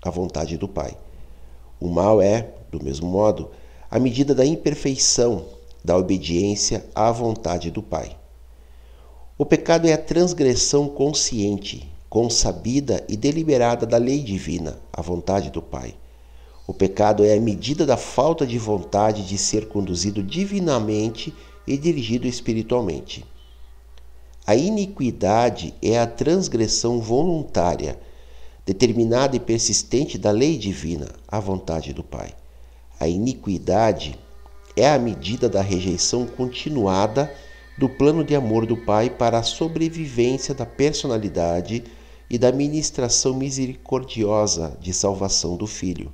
a 0.02 0.10
vontade 0.10 0.56
do 0.56 0.66
Pai. 0.66 0.98
O 1.78 1.86
mal 1.86 2.20
é, 2.20 2.50
do 2.68 2.82
mesmo 2.82 3.08
modo, 3.08 3.52
a 3.88 4.00
medida 4.00 4.34
da 4.34 4.44
imperfeição 4.44 5.46
da 5.84 5.96
obediência 5.96 6.84
à 6.92 7.12
vontade 7.12 7.70
do 7.70 7.80
Pai. 7.80 8.16
O 9.38 9.46
pecado 9.46 9.86
é 9.86 9.92
a 9.92 9.98
transgressão 9.98 10.88
consciente, 10.88 11.94
consabida 12.16 13.04
e 13.10 13.14
deliberada 13.14 13.84
da 13.84 13.98
lei 13.98 14.22
divina, 14.22 14.78
a 14.90 15.02
vontade 15.02 15.50
do 15.50 15.60
Pai. 15.60 15.94
O 16.66 16.72
pecado 16.72 17.22
é 17.22 17.36
a 17.36 17.40
medida 17.42 17.84
da 17.84 17.98
falta 17.98 18.46
de 18.46 18.58
vontade 18.58 19.22
de 19.28 19.36
ser 19.36 19.68
conduzido 19.68 20.22
divinamente 20.22 21.34
e 21.66 21.76
dirigido 21.76 22.26
espiritualmente. 22.26 23.22
A 24.46 24.56
iniquidade 24.56 25.74
é 25.82 25.98
a 25.98 26.06
transgressão 26.06 27.02
voluntária, 27.02 27.98
determinada 28.64 29.36
e 29.36 29.40
persistente 29.40 30.16
da 30.16 30.30
lei 30.30 30.56
divina, 30.56 31.08
a 31.28 31.38
vontade 31.38 31.92
do 31.92 32.02
Pai. 32.02 32.32
A 32.98 33.06
iniquidade 33.06 34.18
é 34.74 34.88
a 34.88 34.98
medida 34.98 35.50
da 35.50 35.60
rejeição 35.60 36.24
continuada 36.24 37.30
do 37.76 37.90
plano 37.90 38.24
de 38.24 38.34
amor 38.34 38.64
do 38.64 38.74
Pai 38.74 39.10
para 39.10 39.38
a 39.38 39.42
sobrevivência 39.42 40.54
da 40.54 40.64
personalidade 40.64 41.84
e 42.28 42.38
da 42.38 42.50
ministração 42.50 43.34
misericordiosa 43.34 44.76
de 44.80 44.92
salvação 44.92 45.56
do 45.56 45.66
Filho. 45.66 46.12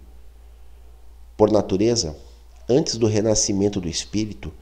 Por 1.36 1.50
natureza, 1.50 2.16
antes 2.68 2.96
do 2.96 3.06
renascimento 3.06 3.80
do 3.80 3.88
Espírito, 3.88 4.52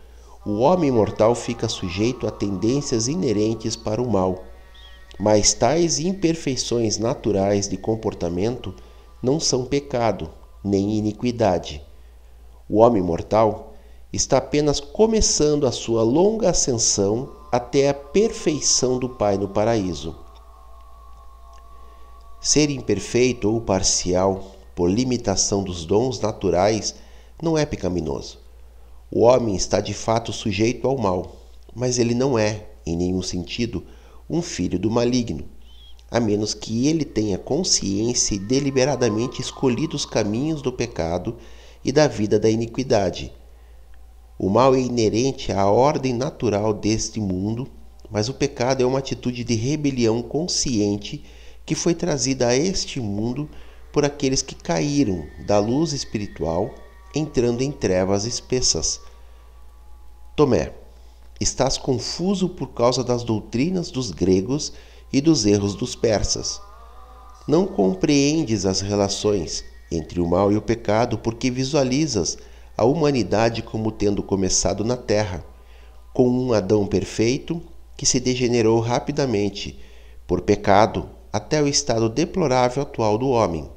o 0.47 0.61
homem 0.61 0.90
mortal 0.90 1.35
fica 1.35 1.69
sujeito 1.69 2.26
a 2.26 2.30
tendências 2.30 3.09
inerentes 3.09 3.76
para 3.76 4.00
o 4.00 4.11
mal, 4.11 4.45
mas 5.19 5.52
tais 5.52 5.99
imperfeições 5.99 6.97
naturais 6.97 7.69
de 7.69 7.76
comportamento 7.76 8.75
não 9.23 9.38
são 9.38 9.64
pecado 9.64 10.30
nem 10.64 10.97
iniquidade. 10.97 11.83
O 12.69 12.78
homem 12.78 13.02
mortal 13.02 13.75
está 14.12 14.38
apenas 14.38 14.80
começando 14.80 15.66
a 15.66 15.73
sua 15.73 16.02
longa 16.02 16.50
ascensão 16.50 17.30
até 17.52 17.88
a 17.88 17.95
perfeição 17.95 18.99
do 18.99 19.09
Pai 19.09 19.37
no 19.37 19.49
paraíso. 19.49 20.16
Ser 22.40 22.70
imperfeito 22.70 23.52
ou 23.52 23.61
parcial 23.61 24.56
por 24.75 24.90
limitação 24.90 25.62
dos 25.62 25.85
dons 25.85 26.18
naturais 26.20 26.94
não 27.42 27.59
é 27.59 27.66
pecaminoso. 27.66 28.38
O 29.11 29.25
homem 29.25 29.54
está 29.54 29.78
de 29.78 29.92
fato 29.92 30.32
sujeito 30.32 30.88
ao 30.88 30.97
mal, 30.97 31.37
mas 31.75 31.99
ele 31.99 32.14
não 32.14 32.38
é, 32.38 32.66
em 32.87 32.97
nenhum 32.97 33.20
sentido, 33.20 33.85
um 34.28 34.40
filho 34.40 34.78
do 34.78 34.90
maligno, 34.90 35.44
a 36.11 36.18
menos 36.18 36.54
que 36.54 36.87
ele 36.87 37.04
tenha 37.04 37.37
consciência 37.37 38.35
e 38.35 38.38
deliberadamente 38.38 39.42
escolhido 39.42 39.94
os 39.94 40.06
caminhos 40.06 40.62
do 40.62 40.73
pecado 40.73 41.37
e 41.85 41.92
da 41.92 42.09
vida 42.09 42.40
da 42.40 42.49
iniquidade. 42.49 43.30
O 44.38 44.49
mal 44.49 44.75
é 44.75 44.80
inerente 44.80 45.52
à 45.52 45.66
ordem 45.66 46.14
natural 46.14 46.73
deste 46.73 47.20
mundo, 47.20 47.68
mas 48.11 48.30
o 48.30 48.35
pecado 48.35 48.82
é 48.82 48.87
uma 48.87 48.99
atitude 48.99 49.44
de 49.44 49.54
rebelião 49.54 50.23
consciente 50.23 51.22
que 51.70 51.76
foi 51.76 51.94
trazida 51.94 52.48
a 52.48 52.56
este 52.56 52.98
mundo 52.98 53.48
por 53.92 54.04
aqueles 54.04 54.42
que 54.42 54.56
caíram 54.56 55.28
da 55.46 55.61
luz 55.61 55.92
espiritual, 55.92 56.74
entrando 57.14 57.62
em 57.62 57.70
trevas 57.70 58.24
espessas. 58.24 59.00
Tomé, 60.35 60.72
estás 61.40 61.78
confuso 61.78 62.48
por 62.48 62.70
causa 62.70 63.04
das 63.04 63.22
doutrinas 63.22 63.88
dos 63.88 64.11
gregos 64.11 64.72
e 65.12 65.20
dos 65.20 65.46
erros 65.46 65.76
dos 65.76 65.94
persas. 65.94 66.61
Não 67.46 67.68
compreendes 67.68 68.66
as 68.66 68.80
relações 68.80 69.64
entre 69.92 70.20
o 70.20 70.26
mal 70.26 70.50
e 70.50 70.56
o 70.56 70.62
pecado 70.62 71.18
porque 71.18 71.52
visualizas 71.52 72.37
a 72.76 72.85
humanidade 72.85 73.62
como 73.62 73.92
tendo 73.92 74.24
começado 74.24 74.85
na 74.85 74.96
terra, 74.96 75.44
com 76.12 76.28
um 76.28 76.52
Adão 76.52 76.85
perfeito 76.85 77.62
que 77.96 78.04
se 78.04 78.18
degenerou 78.18 78.80
rapidamente 78.80 79.78
por 80.26 80.40
pecado 80.40 81.19
até 81.33 81.62
o 81.62 81.69
estado 81.69 82.09
deplorável 82.09 82.83
atual 82.83 83.16
do 83.16 83.29
homem. 83.29 83.69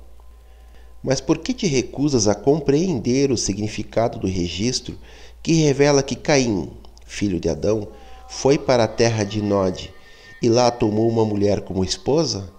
Mas 1.04 1.20
por 1.20 1.40
que 1.40 1.54
te 1.54 1.68
recusas 1.68 2.28
a 2.28 2.36
compreender 2.36 3.32
o 3.32 3.38
significado 3.38 4.20
do 4.20 4.28
registro 4.28 4.98
que 5.42 5.54
revela 5.54 6.02
que 6.02 6.16
Caim, 6.16 6.72
filho 7.06 7.40
de 7.40 7.50
Adão, 7.50 7.90
foi 8.30 8.58
para 8.58 8.86
a 8.86 8.88
terra 8.88 9.24
de 9.24 9.42
Nod 9.42 9.94
e 10.42 10.50
lá 10.50 10.72
tomou 10.72 11.10
uma 11.10 11.26
mulher 11.26 11.62
como 11.62 11.84
esposa? 11.84 12.52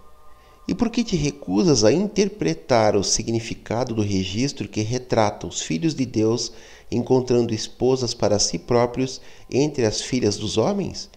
E 0.66 0.74
por 0.74 0.88
que 0.88 1.04
te 1.04 1.16
recusas 1.16 1.84
a 1.84 1.92
interpretar 1.92 2.96
o 2.96 3.04
significado 3.04 3.94
do 3.94 4.02
registro 4.02 4.68
que 4.68 4.80
retrata 4.80 5.46
os 5.46 5.60
filhos 5.60 5.94
de 5.94 6.06
Deus 6.06 6.52
encontrando 6.90 7.52
esposas 7.52 8.14
para 8.14 8.38
si 8.38 8.58
próprios 8.58 9.20
entre 9.50 9.84
as 9.84 10.00
filhas 10.00 10.36
dos 10.36 10.56
homens? 10.56 11.10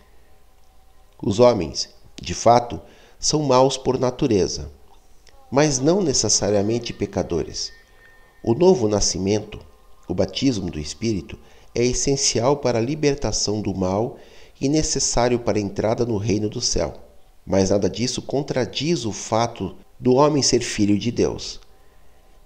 Os 1.22 1.40
homens, 1.40 1.90
de 2.22 2.34
fato, 2.34 2.82
são 3.20 3.42
maus 3.42 3.78
por 3.78 4.00
natureza, 4.00 4.72
mas 5.52 5.80
não 5.80 6.02
necessariamente 6.02 6.94
pecadores. 6.94 7.72
O 8.44 8.54
novo 8.54 8.88
nascimento, 8.88 9.60
o 10.08 10.14
batismo 10.14 10.70
do 10.70 10.80
Espírito, 10.80 11.38
é 11.74 11.84
essencial 11.84 12.58
para 12.58 12.78
a 12.78 12.82
libertação 12.82 13.60
do 13.62 13.74
mal 13.74 14.18
e 14.62 14.70
necessário 14.70 15.40
para 15.40 15.58
a 15.58 15.62
entrada 15.62 16.06
no 16.06 16.18
reino 16.18 16.50
do 16.50 16.62
céu. 16.62 16.94
Mas 17.46 17.70
nada 17.72 17.90
disso 17.90 18.22
contradiz 18.22 19.06
o 19.06 19.12
fato 19.12 19.76
do 20.00 20.14
homem 20.16 20.44
ser 20.44 20.62
filho 20.62 20.98
de 20.98 21.12
Deus. 21.12 21.60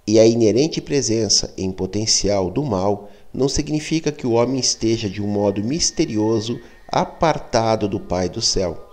E 0.08 0.20
a 0.20 0.26
inerente 0.26 0.82
presença 0.82 1.54
em 1.58 1.72
potencial 1.72 2.50
do 2.50 2.64
mal 2.64 3.10
não 3.34 3.48
significa 3.48 4.12
que 4.12 4.26
o 4.26 4.34
homem 4.34 4.60
esteja 4.60 5.10
de 5.10 5.22
um 5.22 5.28
modo 5.28 5.64
misterioso 5.64 6.60
apartado 6.88 7.88
do 7.88 8.00
Pai 8.00 8.30
do 8.30 8.42
céu 8.42 8.91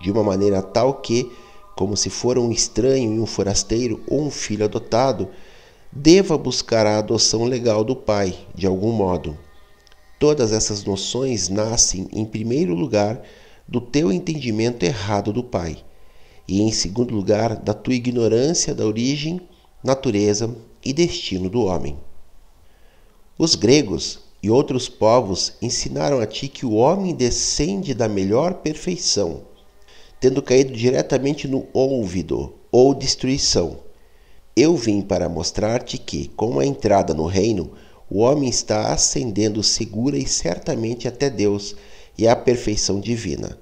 de 0.00 0.10
uma 0.10 0.22
maneira 0.22 0.62
tal 0.62 0.94
que, 0.94 1.30
como 1.76 1.96
se 1.96 2.10
for 2.10 2.38
um 2.38 2.50
estranho 2.50 3.14
e 3.14 3.20
um 3.20 3.26
forasteiro 3.26 4.00
ou 4.06 4.22
um 4.22 4.30
filho 4.30 4.64
adotado, 4.64 5.28
deva 5.92 6.36
buscar 6.36 6.86
a 6.86 6.98
adoção 6.98 7.44
legal 7.44 7.84
do 7.84 7.96
pai, 7.96 8.36
de 8.54 8.66
algum 8.66 8.92
modo. 8.92 9.38
Todas 10.18 10.52
essas 10.52 10.84
noções 10.84 11.48
nascem, 11.48 12.08
em 12.12 12.24
primeiro 12.24 12.74
lugar, 12.74 13.22
do 13.66 13.80
teu 13.80 14.12
entendimento 14.12 14.84
errado 14.84 15.32
do 15.32 15.44
pai, 15.44 15.78
e 16.46 16.62
em 16.62 16.72
segundo 16.72 17.14
lugar, 17.14 17.56
da 17.56 17.74
tua 17.74 17.94
ignorância 17.94 18.74
da 18.74 18.84
origem, 18.84 19.40
natureza 19.82 20.54
e 20.84 20.92
destino 20.92 21.48
do 21.48 21.64
homem. 21.64 21.96
Os 23.38 23.54
gregos 23.54 24.18
e 24.42 24.50
outros 24.50 24.88
povos 24.88 25.52
ensinaram 25.62 26.20
a 26.20 26.26
ti 26.26 26.48
que 26.48 26.66
o 26.66 26.72
homem 26.72 27.14
descende 27.14 27.94
da 27.94 28.08
melhor 28.08 28.54
perfeição 28.54 29.47
tendo 30.20 30.42
caído 30.42 30.72
diretamente 30.72 31.46
no 31.46 31.66
ouvido 31.72 32.54
ou 32.70 32.94
destruição. 32.94 33.78
Eu 34.56 34.76
vim 34.76 35.00
para 35.00 35.28
mostrar-te 35.28 35.98
que, 35.98 36.28
com 36.28 36.58
a 36.58 36.66
entrada 36.66 37.14
no 37.14 37.26
reino, 37.26 37.70
o 38.10 38.20
homem 38.20 38.48
está 38.48 38.92
ascendendo 38.92 39.62
segura 39.62 40.16
e 40.16 40.26
certamente 40.26 41.06
até 41.06 41.30
Deus 41.30 41.76
e 42.16 42.26
à 42.26 42.34
perfeição 42.34 42.98
divina. 42.98 43.58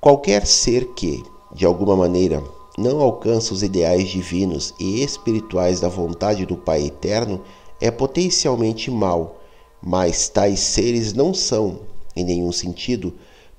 Qualquer 0.00 0.46
ser 0.46 0.94
que, 0.94 1.22
de 1.54 1.64
alguma 1.64 1.96
maneira, 1.96 2.42
não 2.76 3.00
alcança 3.00 3.54
os 3.54 3.62
ideais 3.62 4.08
divinos 4.08 4.74
e 4.80 5.02
espirituais 5.02 5.80
da 5.80 5.88
vontade 5.88 6.44
do 6.44 6.56
Pai 6.56 6.86
Eterno 6.86 7.42
é 7.80 7.90
potencialmente 7.90 8.90
mau, 8.90 9.40
mas 9.80 10.28
tais 10.28 10.58
seres 10.60 11.12
não 11.12 11.32
são, 11.32 11.80
em 12.16 12.24
nenhum 12.24 12.50
sentido, 12.50 13.14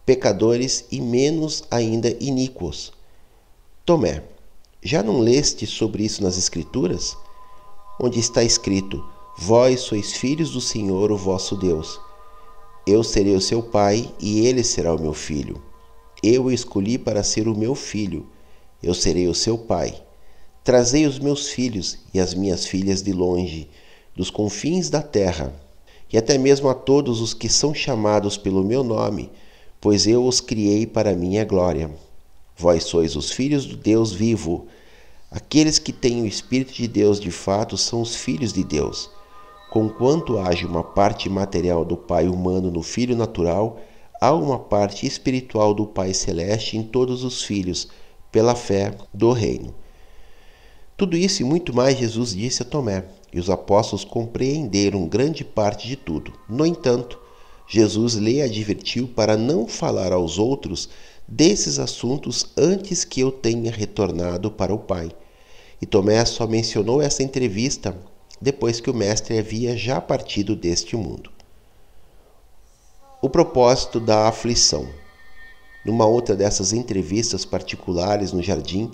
pecadores 0.05 0.85
e 0.91 1.01
menos 1.01 1.63
ainda 1.71 2.15
iníquos. 2.19 2.93
Tomé, 3.85 4.23
já 4.83 5.01
não 5.01 5.19
leste 5.19 5.65
sobre 5.65 6.03
isso 6.03 6.21
nas 6.21 6.37
Escrituras? 6.37 7.17
Onde 7.99 8.19
está 8.19 8.43
escrito: 8.43 9.03
Vós 9.37 9.81
sois 9.81 10.13
filhos 10.13 10.51
do 10.51 10.61
Senhor, 10.61 11.11
o 11.11 11.17
vosso 11.17 11.55
Deus. 11.55 11.99
Eu 12.85 13.03
serei 13.03 13.35
o 13.35 13.41
seu 13.41 13.63
pai 13.63 14.13
e 14.19 14.45
ele 14.45 14.63
será 14.63 14.93
o 14.93 15.01
meu 15.01 15.13
filho. 15.13 15.61
Eu 16.21 16.45
o 16.45 16.51
escolhi 16.51 16.97
para 16.97 17.23
ser 17.23 17.47
o 17.47 17.57
meu 17.57 17.73
filho. 17.73 18.27
Eu 18.83 18.93
serei 18.93 19.27
o 19.27 19.33
seu 19.33 19.57
pai. 19.57 20.03
Trazei 20.63 21.05
os 21.05 21.19
meus 21.19 21.47
filhos 21.47 21.99
e 22.13 22.19
as 22.19 22.33
minhas 22.33 22.65
filhas 22.65 23.01
de 23.01 23.11
longe, 23.11 23.69
dos 24.15 24.29
confins 24.29 24.89
da 24.89 25.01
terra, 25.01 25.53
e 26.11 26.17
até 26.17 26.37
mesmo 26.37 26.67
a 26.69 26.73
todos 26.73 27.21
os 27.21 27.35
que 27.35 27.47
são 27.47 27.73
chamados 27.73 28.35
pelo 28.35 28.63
meu 28.63 28.83
nome, 28.83 29.31
pois 29.79 30.07
eu 30.07 30.25
os 30.25 30.41
criei 30.41 30.85
para 30.85 31.15
minha 31.15 31.45
glória. 31.45 31.91
Vós 32.57 32.83
sois 32.83 33.15
os 33.15 33.31
filhos 33.31 33.65
do 33.65 33.75
Deus 33.75 34.13
vivo. 34.13 34.67
Aqueles 35.29 35.77
que 35.77 35.91
têm 35.91 36.21
o 36.21 36.25
Espírito 36.25 36.73
de 36.73 36.87
Deus 36.87 37.19
de 37.19 37.31
fato 37.31 37.77
são 37.77 38.01
os 38.01 38.15
filhos 38.15 38.53
de 38.53 38.63
Deus. 38.63 39.09
Conquanto 39.69 40.37
haja 40.39 40.65
uma 40.65 40.83
parte 40.83 41.29
material 41.29 41.83
do 41.83 41.97
Pai 41.97 42.27
humano 42.27 42.71
no 42.71 42.81
Filho 42.81 43.15
natural, 43.15 43.79
há 44.21 44.33
uma 44.33 44.57
parte 44.57 45.05
espiritual 45.05 45.73
do 45.73 45.85
Pai 45.85 46.13
celeste 46.13 46.77
em 46.77 46.83
todos 46.83 47.23
os 47.23 47.43
filhos, 47.43 47.89
pela 48.31 48.55
fé 48.55 48.95
do 49.13 49.31
reino. 49.31 49.73
Tudo 50.95 51.17
isso 51.17 51.41
e 51.41 51.45
muito 51.45 51.75
mais 51.75 51.97
Jesus 51.97 52.33
disse 52.33 52.61
a 52.61 52.65
Tomé, 52.65 53.03
e 53.33 53.39
os 53.39 53.49
apóstolos 53.49 54.05
compreenderam 54.05 55.09
grande 55.09 55.43
parte 55.43 55.89
de 55.89 55.97
tudo. 55.97 56.31
No 56.47 56.65
entanto, 56.65 57.19
Jesus 57.67 58.13
lhe 58.13 58.41
advertiu 58.41 59.07
para 59.07 59.35
não 59.35 59.67
falar 59.67 60.11
aos 60.11 60.37
outros 60.37 60.89
desses 61.27 61.79
assuntos 61.79 62.47
antes 62.55 63.03
que 63.03 63.21
eu 63.21 63.31
tenha 63.31 63.71
retornado 63.71 64.51
para 64.51 64.73
o 64.73 64.79
Pai. 64.79 65.11
E 65.81 65.85
Tomé 65.85 66.23
só 66.25 66.45
mencionou 66.47 67.01
essa 67.01 67.23
entrevista 67.23 67.97
depois 68.39 68.79
que 68.79 68.89
o 68.89 68.93
Mestre 68.93 69.37
havia 69.37 69.75
já 69.75 69.99
partido 69.99 70.55
deste 70.55 70.95
mundo. 70.95 71.31
O 73.21 73.29
propósito 73.29 73.99
da 73.99 74.27
aflição. 74.27 74.87
Numa 75.83 76.05
outra 76.05 76.35
dessas 76.35 76.73
entrevistas 76.73 77.45
particulares 77.45 78.31
no 78.31 78.41
jardim, 78.41 78.91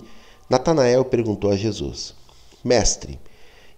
Natanael 0.48 1.04
perguntou 1.04 1.50
a 1.50 1.56
Jesus: 1.56 2.14
Mestre, 2.64 3.18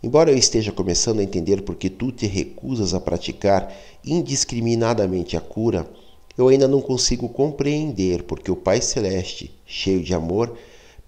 embora 0.02 0.30
eu 0.30 0.37
esteja 0.37 0.72
começando 0.72 1.20
a 1.20 1.22
entender 1.22 1.62
por 1.62 1.76
que 1.76 1.88
tu 1.88 2.12
te 2.12 2.26
recusas 2.26 2.94
a 2.94 3.00
praticar 3.00 3.72
indiscriminadamente 4.04 5.36
a 5.36 5.40
cura, 5.40 5.88
eu 6.36 6.48
ainda 6.48 6.66
não 6.66 6.80
consigo 6.80 7.28
compreender 7.28 8.24
porque 8.24 8.50
o 8.50 8.56
Pai 8.56 8.80
Celeste, 8.80 9.54
cheio 9.64 10.02
de 10.02 10.14
amor, 10.14 10.56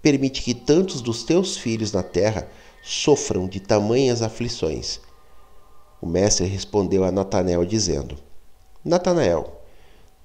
permite 0.01 0.41
que 0.41 0.53
tantos 0.53 1.01
dos 1.01 1.23
teus 1.23 1.57
filhos 1.57 1.91
na 1.91 2.01
terra 2.03 2.49
sofram 2.81 3.47
de 3.47 3.59
tamanhas 3.59 4.21
aflições. 4.21 5.01
O 6.01 6.05
mestre 6.07 6.45
respondeu 6.45 7.03
a 7.03 7.11
Natanael 7.11 7.65
dizendo: 7.65 8.17
Natanael, 8.85 9.61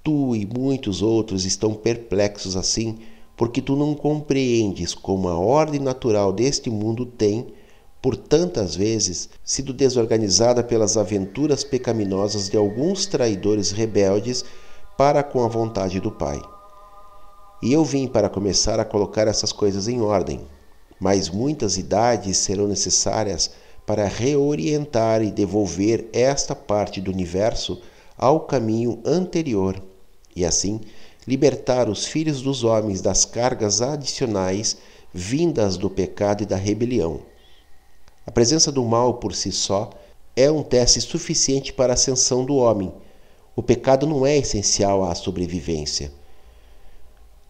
tu 0.04 0.37
e 0.37 0.46
muitos 0.46 1.02
outros 1.02 1.44
estão 1.44 1.74
perplexos 1.74 2.56
assim 2.56 2.98
porque 3.37 3.61
tu 3.61 3.74
não 3.74 3.94
compreendes 3.94 4.94
como 4.94 5.28
a 5.28 5.37
ordem 5.37 5.80
natural 5.80 6.32
deste 6.32 6.70
mundo 6.70 7.04
tem, 7.04 7.48
por 8.02 8.16
tantas 8.16 8.74
vezes, 8.74 9.28
sido 9.44 9.72
desorganizada 9.72 10.64
pelas 10.64 10.96
aventuras 10.96 11.62
pecaminosas 11.62 12.48
de 12.48 12.56
alguns 12.56 13.06
traidores 13.06 13.70
rebeldes 13.70 14.44
para 14.98 15.22
com 15.22 15.44
a 15.44 15.48
vontade 15.48 16.00
do 16.00 16.10
Pai. 16.10 16.42
E 17.62 17.72
eu 17.72 17.84
vim 17.84 18.08
para 18.08 18.28
começar 18.28 18.80
a 18.80 18.84
colocar 18.84 19.28
essas 19.28 19.52
coisas 19.52 19.86
em 19.86 20.00
ordem, 20.00 20.40
mas 20.98 21.30
muitas 21.30 21.78
idades 21.78 22.38
serão 22.38 22.66
necessárias 22.66 23.52
para 23.86 24.08
reorientar 24.08 25.22
e 25.22 25.30
devolver 25.30 26.08
esta 26.12 26.56
parte 26.56 27.00
do 27.00 27.12
universo 27.12 27.80
ao 28.18 28.40
caminho 28.40 29.00
anterior, 29.04 29.80
e 30.34 30.44
assim 30.44 30.80
libertar 31.26 31.88
os 31.88 32.04
filhos 32.04 32.42
dos 32.42 32.64
homens 32.64 33.00
das 33.00 33.24
cargas 33.24 33.80
adicionais 33.80 34.76
vindas 35.14 35.76
do 35.76 35.88
pecado 35.88 36.42
e 36.42 36.46
da 36.46 36.56
rebelião. 36.56 37.32
A 38.26 38.30
presença 38.30 38.70
do 38.70 38.85
mal 38.85 39.14
por 39.14 39.35
si 39.35 39.50
só 39.50 39.90
é 40.37 40.50
um 40.50 40.62
teste 40.62 41.00
suficiente 41.00 41.72
para 41.72 41.92
a 41.92 41.94
ascensão 41.94 42.44
do 42.44 42.56
homem. 42.56 42.92
O 43.56 43.62
pecado 43.62 44.06
não 44.06 44.24
é 44.24 44.38
essencial 44.38 45.04
à 45.04 45.14
sobrevivência. 45.14 46.12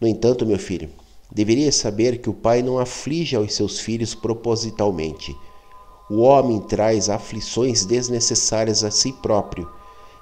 No 0.01 0.07
entanto, 0.07 0.45
meu 0.45 0.57
filho, 0.57 0.89
deverias 1.31 1.75
saber 1.75 2.17
que 2.17 2.29
o 2.29 2.33
pai 2.33 2.61
não 2.61 2.79
aflige 2.79 3.35
aos 3.35 3.53
seus 3.53 3.79
filhos 3.79 4.15
propositalmente. 4.15 5.35
O 6.09 6.21
homem 6.21 6.59
traz 6.59 7.09
aflições 7.09 7.85
desnecessárias 7.85 8.83
a 8.83 8.91
si 8.91 9.13
próprio 9.13 9.69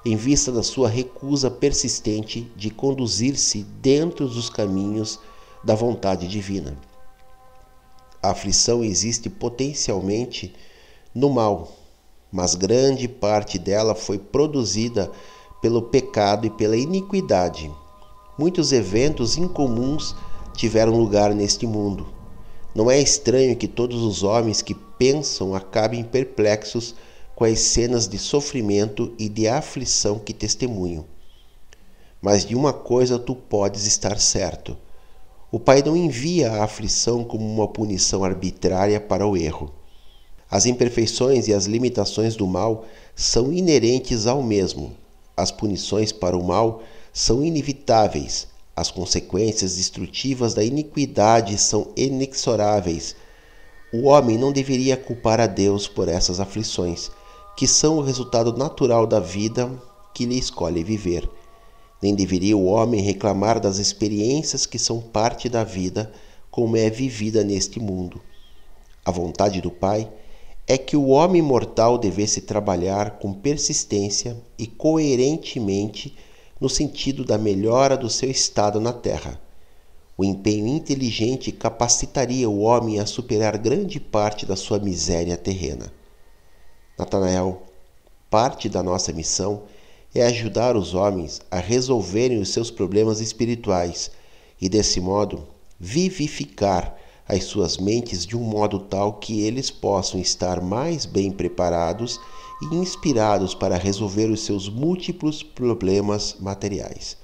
em 0.04 0.16
vista 0.16 0.50
da 0.50 0.62
sua 0.62 0.88
recusa 0.88 1.50
persistente 1.50 2.50
de 2.56 2.70
conduzir-se 2.70 3.62
dentro 3.80 4.28
dos 4.28 4.50
caminhos 4.50 5.18
da 5.62 5.74
vontade 5.74 6.26
divina. 6.26 6.76
A 8.22 8.30
aflição 8.30 8.84
existe 8.84 9.28
potencialmente 9.28 10.54
no 11.12 11.28
mal, 11.28 11.72
mas 12.30 12.54
grande 12.54 13.08
parte 13.08 13.58
dela 13.58 13.96
foi 13.96 14.16
produzida 14.16 15.10
pelo 15.60 15.82
pecado 15.82 16.46
e 16.46 16.50
pela 16.50 16.76
iniquidade. 16.76 17.68
Muitos 18.38 18.70
eventos 18.70 19.36
incomuns 19.36 20.14
tiveram 20.54 20.96
lugar 20.96 21.34
neste 21.34 21.66
mundo. 21.66 22.06
Não 22.74 22.90
é 22.90 23.00
estranho 23.00 23.56
que 23.56 23.66
todos 23.68 24.02
os 24.02 24.22
homens 24.22 24.62
que 24.62 24.74
pensam 24.74 25.54
acabem 25.54 26.04
perplexos 26.04 26.94
com 27.34 27.44
as 27.44 27.58
cenas 27.58 28.06
de 28.06 28.18
sofrimento 28.18 29.12
e 29.18 29.28
de 29.28 29.48
aflição 29.48 30.18
que 30.18 30.32
testemunho. 30.32 31.04
Mas 32.20 32.46
de 32.46 32.54
uma 32.54 32.72
coisa 32.72 33.18
tu 33.18 33.34
podes 33.34 33.84
estar 33.84 34.18
certo: 34.20 34.76
o 35.52 35.60
Pai 35.60 35.82
não 35.84 35.94
envia 35.94 36.50
a 36.50 36.64
aflição 36.64 37.22
como 37.22 37.44
uma 37.44 37.68
punição 37.68 38.24
arbitrária 38.24 38.98
para 38.98 39.26
o 39.26 39.36
erro. 39.36 39.70
As 40.50 40.64
imperfeições 40.64 41.46
e 41.46 41.52
as 41.52 41.66
limitações 41.66 42.34
do 42.34 42.46
mal 42.46 42.86
são 43.14 43.52
inerentes 43.52 44.26
ao 44.26 44.42
mesmo. 44.42 44.96
As 45.36 45.50
punições 45.50 46.10
para 46.10 46.38
o 46.38 46.42
mal 46.42 46.82
são 47.12 47.44
inevitáveis. 47.44 48.48
As 48.74 48.90
consequências 48.90 49.76
destrutivas 49.76 50.54
da 50.54 50.64
iniquidade 50.64 51.58
são 51.58 51.88
inexoráveis. 51.94 53.14
O 53.92 54.04
homem 54.06 54.38
não 54.38 54.52
deveria 54.52 54.96
culpar 54.96 55.38
a 55.38 55.46
Deus 55.46 55.86
por 55.86 56.08
essas 56.08 56.40
aflições 56.40 57.10
que 57.58 57.68
são 57.68 57.98
o 57.98 58.02
resultado 58.02 58.56
natural 58.56 59.06
da 59.06 59.20
vida 59.20 59.70
que 60.14 60.24
lhe 60.24 60.38
escolhe 60.38 60.82
viver. 60.82 61.28
Nem 62.02 62.16
deveria 62.16 62.56
o 62.56 62.64
homem 62.64 63.00
reclamar 63.00 63.60
das 63.60 63.78
experiências 63.78 64.66
que 64.66 64.78
são 64.78 65.00
parte 65.00 65.48
da 65.48 65.62
vida 65.62 66.12
como 66.50 66.76
é 66.76 66.90
vivida 66.90 67.44
neste 67.44 67.78
mundo. 67.78 68.20
A 69.04 69.12
vontade 69.12 69.60
do 69.60 69.70
Pai 69.70 70.10
é 70.66 70.76
que 70.76 70.96
o 70.96 71.08
homem 71.08 71.40
mortal 71.40 71.96
devesse 71.96 72.40
trabalhar 72.40 73.18
com 73.18 73.32
persistência 73.32 74.36
e 74.58 74.66
coerentemente 74.66 76.16
no 76.60 76.68
sentido 76.68 77.24
da 77.24 77.38
melhora 77.38 77.96
do 77.96 78.10
seu 78.10 78.30
estado 78.30 78.80
na 78.80 78.92
terra. 78.92 79.40
O 80.16 80.24
empenho 80.24 80.66
inteligente 80.66 81.50
capacitaria 81.50 82.48
o 82.48 82.60
homem 82.60 83.00
a 83.00 83.06
superar 83.06 83.56
grande 83.58 83.98
parte 83.98 84.44
da 84.44 84.56
sua 84.56 84.78
miséria 84.78 85.36
terrena. 85.36 85.92
Natanael, 86.98 87.62
parte 88.30 88.68
da 88.68 88.82
nossa 88.82 89.12
missão 89.12 89.62
é 90.14 90.26
ajudar 90.26 90.76
os 90.76 90.94
homens 90.94 91.40
a 91.50 91.58
resolverem 91.58 92.38
os 92.38 92.50
seus 92.50 92.70
problemas 92.70 93.20
espirituais 93.20 94.10
e, 94.60 94.68
desse 94.68 95.00
modo, 95.00 95.46
vivificar 95.80 96.96
as 97.26 97.44
suas 97.44 97.78
mentes 97.78 98.26
de 98.26 98.36
um 98.36 98.42
modo 98.42 98.78
tal 98.78 99.14
que 99.14 99.40
eles 99.42 99.70
possam 99.70 100.20
estar 100.20 100.60
mais 100.60 101.06
bem 101.06 101.30
preparados 101.30 102.20
e 102.60 102.74
inspirados 102.76 103.54
para 103.54 103.76
resolver 103.76 104.26
os 104.30 104.44
seus 104.44 104.68
múltiplos 104.68 105.42
problemas 105.42 106.36
materiais. 106.38 107.16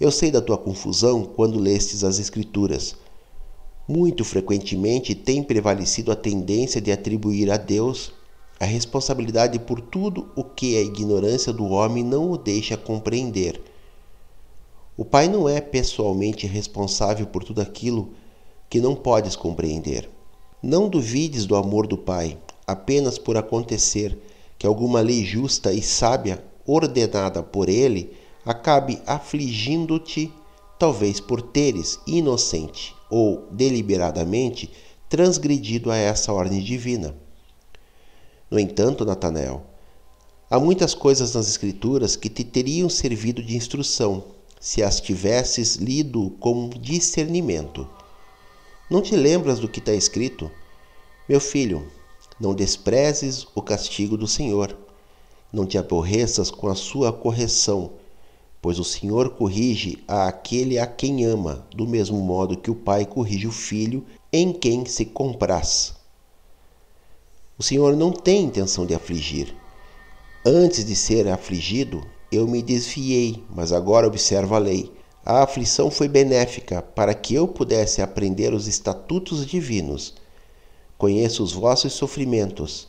Eu 0.00 0.10
sei 0.10 0.30
da 0.30 0.42
tua 0.42 0.58
confusão 0.58 1.24
quando 1.24 1.58
lestes 1.58 2.02
as 2.02 2.18
Escrituras. 2.18 2.96
Muito 3.86 4.24
frequentemente 4.24 5.14
tem 5.14 5.42
prevalecido 5.42 6.10
a 6.10 6.16
tendência 6.16 6.80
de 6.80 6.90
atribuir 6.90 7.50
a 7.50 7.56
Deus 7.56 8.12
a 8.58 8.64
responsabilidade 8.64 9.58
por 9.58 9.80
tudo 9.80 10.28
o 10.36 10.44
que 10.44 10.76
a 10.76 10.80
ignorância 10.80 11.52
do 11.52 11.66
homem 11.66 12.04
não 12.04 12.30
o 12.30 12.38
deixa 12.38 12.76
compreender. 12.76 13.60
O 14.96 15.04
Pai 15.04 15.28
não 15.28 15.48
é 15.48 15.60
pessoalmente 15.60 16.46
responsável 16.46 17.26
por 17.26 17.42
tudo 17.42 17.60
aquilo 17.60 18.10
que 18.70 18.80
não 18.80 18.94
podes 18.94 19.34
compreender. 19.34 20.08
Não 20.62 20.88
duvides 20.88 21.46
do 21.46 21.56
amor 21.56 21.86
do 21.86 21.98
Pai 21.98 22.38
apenas 22.66 23.18
por 23.18 23.36
acontecer 23.36 24.16
que 24.58 24.66
alguma 24.66 25.00
lei 25.00 25.24
justa 25.24 25.72
e 25.72 25.82
sábia 25.82 26.42
ordenada 26.66 27.42
por 27.42 27.68
Ele 27.68 28.16
acabe 28.44 29.00
afligindo-te, 29.06 30.32
talvez 30.78 31.20
por 31.20 31.42
teres 31.42 31.98
inocente 32.06 32.94
ou 33.10 33.46
deliberadamente 33.50 34.70
transgredido 35.08 35.90
a 35.90 35.96
essa 35.96 36.32
ordem 36.32 36.60
divina. 36.60 37.14
No 38.54 38.60
entanto, 38.60 39.04
Natanael, 39.04 39.64
há 40.48 40.60
muitas 40.60 40.94
coisas 40.94 41.34
nas 41.34 41.48
Escrituras 41.48 42.14
que 42.14 42.28
te 42.28 42.44
teriam 42.44 42.88
servido 42.88 43.42
de 43.42 43.56
instrução 43.56 44.22
se 44.60 44.80
as 44.80 45.00
tivesses 45.00 45.74
lido 45.74 46.30
com 46.38 46.68
discernimento. 46.68 47.84
Não 48.88 49.02
te 49.02 49.16
lembras 49.16 49.58
do 49.58 49.68
que 49.68 49.80
está 49.80 49.92
escrito? 49.92 50.48
Meu 51.28 51.40
filho, 51.40 51.84
Não 52.38 52.54
desprezes 52.54 53.44
o 53.56 53.60
castigo 53.60 54.16
do 54.16 54.28
Senhor. 54.28 54.78
Não 55.52 55.66
te 55.66 55.76
aborreças 55.76 56.48
com 56.48 56.68
a 56.68 56.76
sua 56.76 57.12
correção, 57.12 57.94
pois 58.62 58.78
o 58.78 58.84
Senhor 58.84 59.30
corrige 59.30 60.04
a 60.06 60.28
aquele 60.28 60.78
a 60.78 60.86
quem 60.86 61.24
ama, 61.24 61.66
do 61.74 61.88
mesmo 61.88 62.20
modo 62.20 62.56
que 62.56 62.70
o 62.70 62.76
pai 62.76 63.04
corrige 63.04 63.48
o 63.48 63.52
filho 63.52 64.06
em 64.32 64.52
quem 64.52 64.86
se 64.86 65.04
compraz. 65.06 66.03
O 67.56 67.62
Senhor 67.62 67.94
não 67.96 68.10
tem 68.10 68.42
intenção 68.42 68.84
de 68.84 68.94
afligir. 68.94 69.54
Antes 70.44 70.84
de 70.84 70.96
ser 70.96 71.28
afligido, 71.28 72.04
eu 72.30 72.48
me 72.48 72.60
desviei, 72.60 73.44
mas 73.48 73.72
agora 73.72 74.08
observo 74.08 74.56
a 74.56 74.58
lei. 74.58 74.92
A 75.24 75.44
aflição 75.44 75.88
foi 75.88 76.08
benéfica 76.08 76.82
para 76.82 77.14
que 77.14 77.32
eu 77.32 77.46
pudesse 77.46 78.02
aprender 78.02 78.52
os 78.52 78.66
estatutos 78.66 79.46
divinos. 79.46 80.14
Conheço 80.98 81.44
os 81.44 81.52
vossos 81.52 81.92
sofrimentos. 81.92 82.88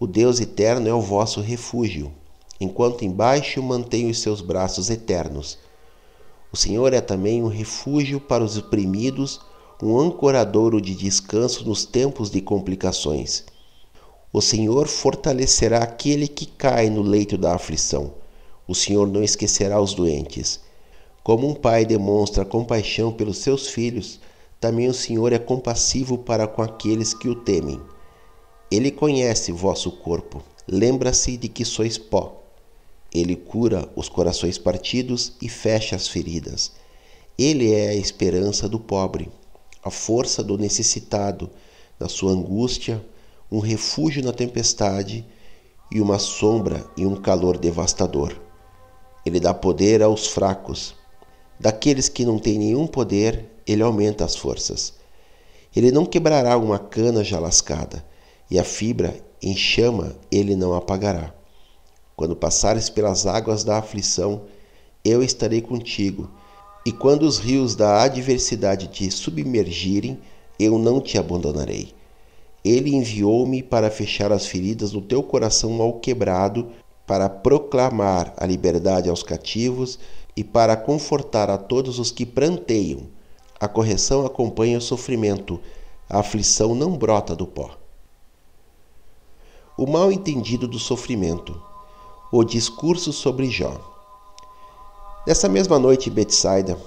O 0.00 0.06
Deus 0.06 0.40
eterno 0.40 0.88
é 0.88 0.94
o 0.94 1.00
vosso 1.02 1.42
refúgio, 1.42 2.10
enquanto 2.58 3.04
embaixo 3.04 3.62
mantenho 3.62 4.08
os 4.08 4.20
seus 4.20 4.40
braços 4.40 4.88
eternos. 4.88 5.58
O 6.50 6.56
Senhor 6.56 6.94
é 6.94 7.00
também 7.02 7.42
um 7.42 7.48
refúgio 7.48 8.18
para 8.18 8.42
os 8.42 8.56
oprimidos, 8.56 9.38
um 9.82 9.98
ancoradouro 9.98 10.80
de 10.80 10.94
descanso 10.94 11.68
nos 11.68 11.84
tempos 11.84 12.30
de 12.30 12.40
complicações. 12.40 13.44
O 14.32 14.40
Senhor 14.40 14.88
fortalecerá 14.88 15.82
aquele 15.82 16.26
que 16.26 16.46
cai 16.46 16.88
no 16.88 17.02
leito 17.02 17.36
da 17.36 17.54
aflição. 17.54 18.14
O 18.66 18.74
Senhor 18.74 19.06
não 19.06 19.22
esquecerá 19.22 19.78
os 19.78 19.92
doentes. 19.92 20.58
Como 21.22 21.46
um 21.46 21.54
pai 21.54 21.84
demonstra 21.84 22.42
compaixão 22.42 23.12
pelos 23.12 23.38
seus 23.38 23.68
filhos, 23.68 24.18
também 24.58 24.88
o 24.88 24.94
Senhor 24.94 25.34
é 25.34 25.38
compassivo 25.38 26.16
para 26.16 26.46
com 26.46 26.62
aqueles 26.62 27.12
que 27.12 27.28
o 27.28 27.34
temem. 27.34 27.78
Ele 28.70 28.90
conhece 28.90 29.52
vosso 29.52 29.90
corpo, 29.90 30.42
lembra-se 30.66 31.36
de 31.36 31.48
que 31.48 31.62
sois 31.62 31.98
pó. 31.98 32.42
Ele 33.12 33.36
cura 33.36 33.86
os 33.94 34.08
corações 34.08 34.56
partidos 34.56 35.34
e 35.42 35.48
fecha 35.48 35.94
as 35.94 36.08
feridas. 36.08 36.72
Ele 37.38 37.70
é 37.70 37.90
a 37.90 37.94
esperança 37.94 38.66
do 38.66 38.80
pobre, 38.80 39.30
a 39.84 39.90
força 39.90 40.42
do 40.42 40.56
necessitado, 40.56 41.50
na 42.00 42.08
sua 42.08 42.32
angústia, 42.32 43.04
um 43.52 43.58
refúgio 43.58 44.24
na 44.24 44.32
tempestade 44.32 45.26
e 45.90 46.00
uma 46.00 46.18
sombra 46.18 46.86
e 46.96 47.04
um 47.04 47.14
calor 47.14 47.58
devastador. 47.58 48.34
Ele 49.26 49.38
dá 49.38 49.52
poder 49.52 50.02
aos 50.02 50.26
fracos. 50.26 50.96
Daqueles 51.60 52.08
que 52.08 52.24
não 52.24 52.38
têm 52.38 52.58
nenhum 52.58 52.86
poder, 52.86 53.44
ele 53.66 53.82
aumenta 53.82 54.24
as 54.24 54.34
forças. 54.34 54.94
Ele 55.76 55.92
não 55.92 56.06
quebrará 56.06 56.56
uma 56.56 56.78
cana 56.78 57.22
já 57.22 57.38
lascada, 57.38 58.02
e 58.50 58.58
a 58.58 58.64
fibra 58.64 59.14
em 59.42 59.54
chama 59.54 60.16
ele 60.30 60.56
não 60.56 60.72
apagará. 60.72 61.34
Quando 62.16 62.34
passares 62.34 62.88
pelas 62.88 63.26
águas 63.26 63.62
da 63.62 63.76
aflição, 63.76 64.44
eu 65.04 65.22
estarei 65.22 65.60
contigo, 65.60 66.30
e 66.86 66.90
quando 66.90 67.24
os 67.24 67.38
rios 67.38 67.74
da 67.74 68.02
adversidade 68.02 68.88
te 68.88 69.10
submergirem, 69.10 70.18
eu 70.58 70.78
não 70.78 71.02
te 71.02 71.18
abandonarei. 71.18 71.94
Ele 72.64 72.94
enviou-me 72.94 73.62
para 73.62 73.90
fechar 73.90 74.32
as 74.32 74.46
feridas 74.46 74.92
do 74.92 75.00
teu 75.00 75.22
coração 75.22 75.80
ao 75.82 75.94
quebrado, 75.94 76.68
para 77.06 77.28
proclamar 77.28 78.32
a 78.36 78.46
liberdade 78.46 79.10
aos 79.10 79.22
cativos 79.22 79.98
e 80.36 80.44
para 80.44 80.76
confortar 80.76 81.50
a 81.50 81.58
todos 81.58 81.98
os 81.98 82.10
que 82.10 82.24
pranteiam. 82.24 83.00
A 83.58 83.68
correção 83.68 84.24
acompanha 84.24 84.78
o 84.78 84.80
sofrimento, 84.80 85.60
a 86.08 86.20
aflição 86.20 86.74
não 86.74 86.96
brota 86.96 87.34
do 87.34 87.46
pó. 87.46 87.76
O 89.76 89.86
mal 89.86 90.12
entendido 90.12 90.68
do 90.68 90.78
sofrimento. 90.78 91.60
O 92.30 92.44
discurso 92.44 93.12
sobre 93.12 93.50
Jó. 93.50 93.80
Nessa 95.26 95.48
mesma 95.48 95.78
noite 95.78 96.10
em 96.10 96.12
Betsaida, 96.12 96.78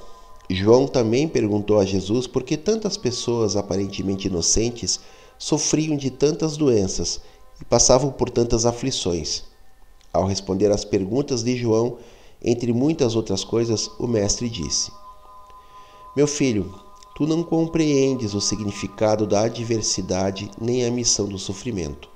João 0.49 0.87
também 0.87 1.27
perguntou 1.27 1.79
a 1.79 1.85
Jesus 1.85 2.27
por 2.27 2.43
que 2.43 2.57
tantas 2.57 2.97
pessoas 2.97 3.55
aparentemente 3.55 4.27
inocentes 4.27 4.99
sofriam 5.37 5.97
de 5.97 6.09
tantas 6.09 6.57
doenças 6.57 7.21
e 7.59 7.65
passavam 7.65 8.11
por 8.11 8.29
tantas 8.29 8.65
aflições. 8.65 9.43
Ao 10.11 10.25
responder 10.25 10.71
às 10.71 10.85
perguntas 10.85 11.43
de 11.43 11.55
João, 11.57 11.97
entre 12.41 12.71
muitas 12.71 13.15
outras 13.15 13.43
coisas, 13.43 13.89
o 13.99 14.07
Mestre 14.07 14.49
disse: 14.49 14.91
Meu 16.15 16.27
filho, 16.27 16.73
tu 17.15 17.25
não 17.25 17.43
compreendes 17.43 18.33
o 18.33 18.41
significado 18.41 19.25
da 19.25 19.41
adversidade 19.41 20.49
nem 20.59 20.85
a 20.85 20.91
missão 20.91 21.27
do 21.27 21.39
sofrimento. 21.39 22.09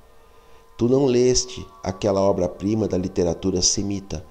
Tu 0.78 0.88
não 0.88 1.06
leste 1.06 1.66
aquela 1.84 2.22
obra-prima 2.22 2.88
da 2.88 2.98
literatura 2.98 3.62
semita, 3.62 4.26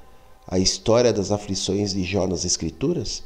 a 0.47 0.59
história 0.59 1.13
das 1.13 1.31
aflições 1.31 1.93
de 1.93 2.03
Jó 2.03 2.27
nas 2.27 2.45
Escrituras? 2.45 3.23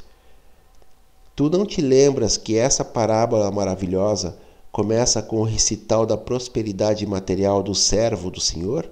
Tu 1.35 1.49
não 1.49 1.65
te 1.65 1.81
lembras 1.81 2.35
que 2.35 2.57
essa 2.57 2.83
parábola 2.83 3.49
maravilhosa 3.49 4.37
começa 4.73 5.21
com 5.21 5.39
o 5.39 5.43
recital 5.43 6.03
da 6.03 6.17
prosperidade 6.17 7.05
material 7.05 7.61
do 7.61 7.75
servo 7.75 8.31
do 8.31 8.41
Senhor? 8.41 8.89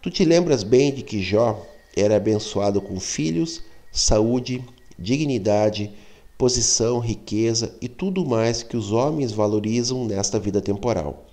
Tu 0.00 0.10
te 0.10 0.24
lembras 0.24 0.62
bem 0.62 0.94
de 0.94 1.02
que 1.02 1.22
Jó 1.22 1.62
era 1.94 2.16
abençoado 2.16 2.80
com 2.80 2.98
filhos, 2.98 3.62
saúde, 3.92 4.64
dignidade, 4.98 5.92
posição, 6.38 6.98
riqueza 7.00 7.76
e 7.82 7.88
tudo 7.88 8.24
mais 8.24 8.62
que 8.62 8.78
os 8.78 8.92
homens 8.92 9.30
valorizam 9.30 10.06
nesta 10.06 10.40
vida 10.40 10.62
temporal. 10.62 11.26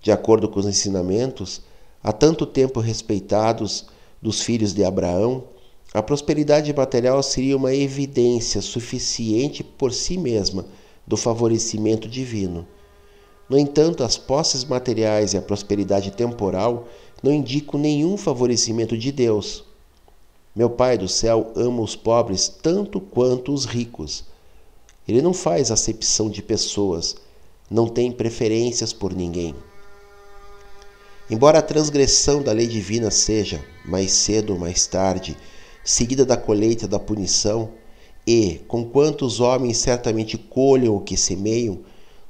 De 0.00 0.12
acordo 0.12 0.48
com 0.48 0.60
os 0.60 0.66
ensinamentos, 0.66 1.62
há 2.00 2.12
tanto 2.12 2.46
tempo 2.46 2.78
respeitados 2.78 3.86
dos 4.22 4.40
filhos 4.42 4.72
de 4.72 4.84
Abraão, 4.84 5.42
a 5.92 6.00
prosperidade 6.00 6.72
material 6.72 7.20
seria 7.20 7.56
uma 7.56 7.74
evidência 7.74 8.62
suficiente 8.62 9.64
por 9.64 9.92
si 9.92 10.16
mesma 10.16 10.66
do 11.06 11.16
favorecimento 11.16 12.08
divino. 12.08 12.66
No 13.48 13.56
entanto, 13.56 14.02
as 14.02 14.16
posses 14.16 14.64
materiais 14.64 15.32
e 15.32 15.36
a 15.36 15.42
prosperidade 15.42 16.10
temporal 16.10 16.88
não 17.22 17.32
indicam 17.32 17.78
nenhum 17.78 18.16
favorecimento 18.16 18.96
de 18.98 19.12
Deus. 19.12 19.64
Meu 20.54 20.70
Pai 20.70 20.98
do 20.98 21.08
céu 21.08 21.52
ama 21.54 21.82
os 21.82 21.94
pobres 21.94 22.48
tanto 22.48 23.00
quanto 23.00 23.52
os 23.52 23.64
ricos. 23.64 24.24
Ele 25.06 25.22
não 25.22 25.32
faz 25.32 25.70
acepção 25.70 26.28
de 26.28 26.42
pessoas, 26.42 27.14
não 27.70 27.86
tem 27.86 28.10
preferências 28.10 28.92
por 28.92 29.14
ninguém. 29.14 29.54
Embora 31.30 31.58
a 31.58 31.62
transgressão 31.62 32.42
da 32.42 32.52
lei 32.52 32.66
divina 32.66 33.10
seja, 33.10 33.64
mais 33.84 34.12
cedo 34.12 34.54
ou 34.54 34.58
mais 34.58 34.86
tarde, 34.86 35.36
seguida 35.84 36.24
da 36.24 36.36
colheita 36.36 36.88
da 36.88 36.98
punição, 36.98 37.70
e, 38.26 38.60
conquanto 38.66 39.24
os 39.24 39.38
homens 39.38 39.76
certamente 39.76 40.36
colham 40.36 40.96
o 40.96 41.00
que 41.00 41.16
semeiam, 41.16 41.78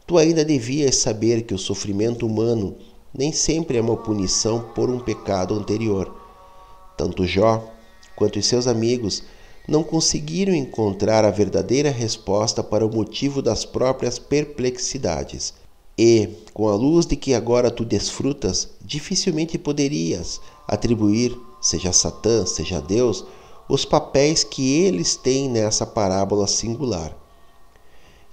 tu 0.06 0.18
ainda 0.18 0.44
devias 0.44 0.96
saber 0.96 1.42
que 1.42 1.54
o 1.54 1.58
sofrimento 1.58 2.26
humano 2.26 2.76
nem 3.16 3.32
sempre 3.32 3.78
é 3.78 3.80
uma 3.80 3.96
punição 3.96 4.60
por 4.74 4.90
um 4.90 4.98
pecado 4.98 5.54
anterior. 5.54 6.14
Tanto 6.96 7.26
Jó 7.26 7.64
quanto 8.14 8.38
os 8.38 8.46
seus 8.46 8.66
amigos 8.66 9.22
não 9.66 9.82
conseguiram 9.82 10.54
encontrar 10.54 11.24
a 11.24 11.30
verdadeira 11.30 11.90
resposta 11.90 12.62
para 12.62 12.86
o 12.86 12.94
motivo 12.94 13.40
das 13.40 13.64
próprias 13.64 14.18
perplexidades. 14.18 15.54
E, 15.98 16.28
com 16.52 16.68
a 16.68 16.74
luz 16.74 17.06
de 17.06 17.16
que 17.16 17.32
agora 17.32 17.70
tu 17.70 17.84
desfrutas, 17.84 18.68
dificilmente 18.84 19.56
poderias 19.56 20.40
atribuir, 20.68 21.36
seja 21.60 21.90
Satã, 21.90 22.44
seja 22.44 22.80
Deus, 22.80 23.24
os 23.68 23.84
papéis 23.84 24.44
que 24.44 24.82
eles 24.82 25.16
têm 25.16 25.48
nessa 25.48 25.84
parábola 25.84 26.46
singular. 26.46 27.16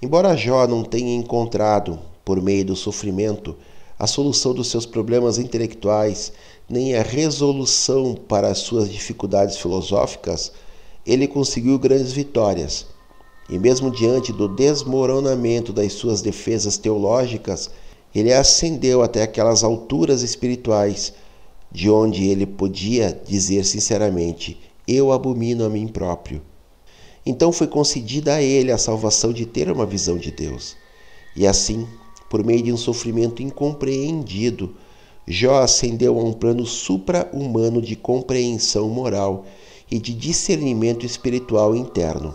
Embora 0.00 0.36
Jó 0.36 0.66
não 0.66 0.84
tenha 0.84 1.14
encontrado, 1.14 1.98
por 2.24 2.40
meio 2.40 2.64
do 2.64 2.76
sofrimento, 2.76 3.56
a 3.98 4.06
solução 4.06 4.54
dos 4.54 4.68
seus 4.68 4.86
problemas 4.86 5.38
intelectuais, 5.38 6.32
nem 6.68 6.94
a 6.94 7.02
resolução 7.02 8.14
para 8.14 8.48
as 8.48 8.58
suas 8.58 8.90
dificuldades 8.90 9.56
filosóficas, 9.56 10.52
ele 11.06 11.26
conseguiu 11.26 11.78
grandes 11.78 12.12
vitórias. 12.12 12.86
E 13.48 13.58
mesmo 13.58 13.90
diante 13.90 14.32
do 14.32 14.48
desmoronamento 14.48 15.72
das 15.72 15.92
suas 15.92 16.22
defesas 16.22 16.78
teológicas, 16.78 17.70
ele 18.14 18.32
ascendeu 18.32 19.02
até 19.02 19.22
aquelas 19.22 19.64
alturas 19.64 20.22
espirituais, 20.22 21.12
de 21.70 21.90
onde 21.90 22.28
ele 22.28 22.46
podia 22.46 23.20
dizer 23.26 23.64
sinceramente: 23.64 24.60
eu 24.86 25.12
abomino 25.12 25.64
a 25.64 25.68
mim 25.68 25.86
próprio. 25.86 26.42
Então 27.26 27.50
foi 27.52 27.66
concedida 27.66 28.34
a 28.34 28.42
ele 28.42 28.70
a 28.70 28.78
salvação 28.78 29.32
de 29.32 29.46
ter 29.46 29.70
uma 29.70 29.86
visão 29.86 30.18
de 30.18 30.30
Deus. 30.30 30.76
E 31.34 31.46
assim, 31.46 31.86
por 32.28 32.44
meio 32.44 32.62
de 32.62 32.72
um 32.72 32.76
sofrimento 32.76 33.42
incompreendido, 33.42 34.74
Jó 35.26 35.62
ascendeu 35.62 36.18
a 36.18 36.22
um 36.22 36.34
plano 36.34 36.66
supra-humano 36.66 37.80
de 37.80 37.96
compreensão 37.96 38.88
moral 38.88 39.46
e 39.90 39.98
de 39.98 40.12
discernimento 40.12 41.06
espiritual 41.06 41.74
interno. 41.74 42.34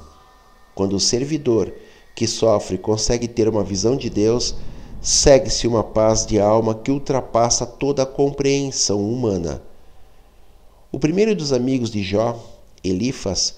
Quando 0.74 0.96
o 0.96 1.00
servidor 1.00 1.72
que 2.16 2.26
sofre 2.26 2.78
consegue 2.78 3.28
ter 3.28 3.48
uma 3.48 3.64
visão 3.64 3.96
de 3.96 4.10
Deus, 4.10 4.56
segue-se 5.02 5.68
uma 5.68 5.84
paz 5.84 6.26
de 6.26 6.40
alma 6.40 6.74
que 6.74 6.90
ultrapassa 6.90 7.66
toda 7.66 8.04
a 8.04 8.08
compreensão 8.08 9.00
humana. 9.00 9.62
O 10.92 10.98
primeiro 10.98 11.36
dos 11.36 11.54
amigos 11.54 11.92
de 11.92 12.02
Jó, 12.02 12.44
Elifas, 12.84 13.58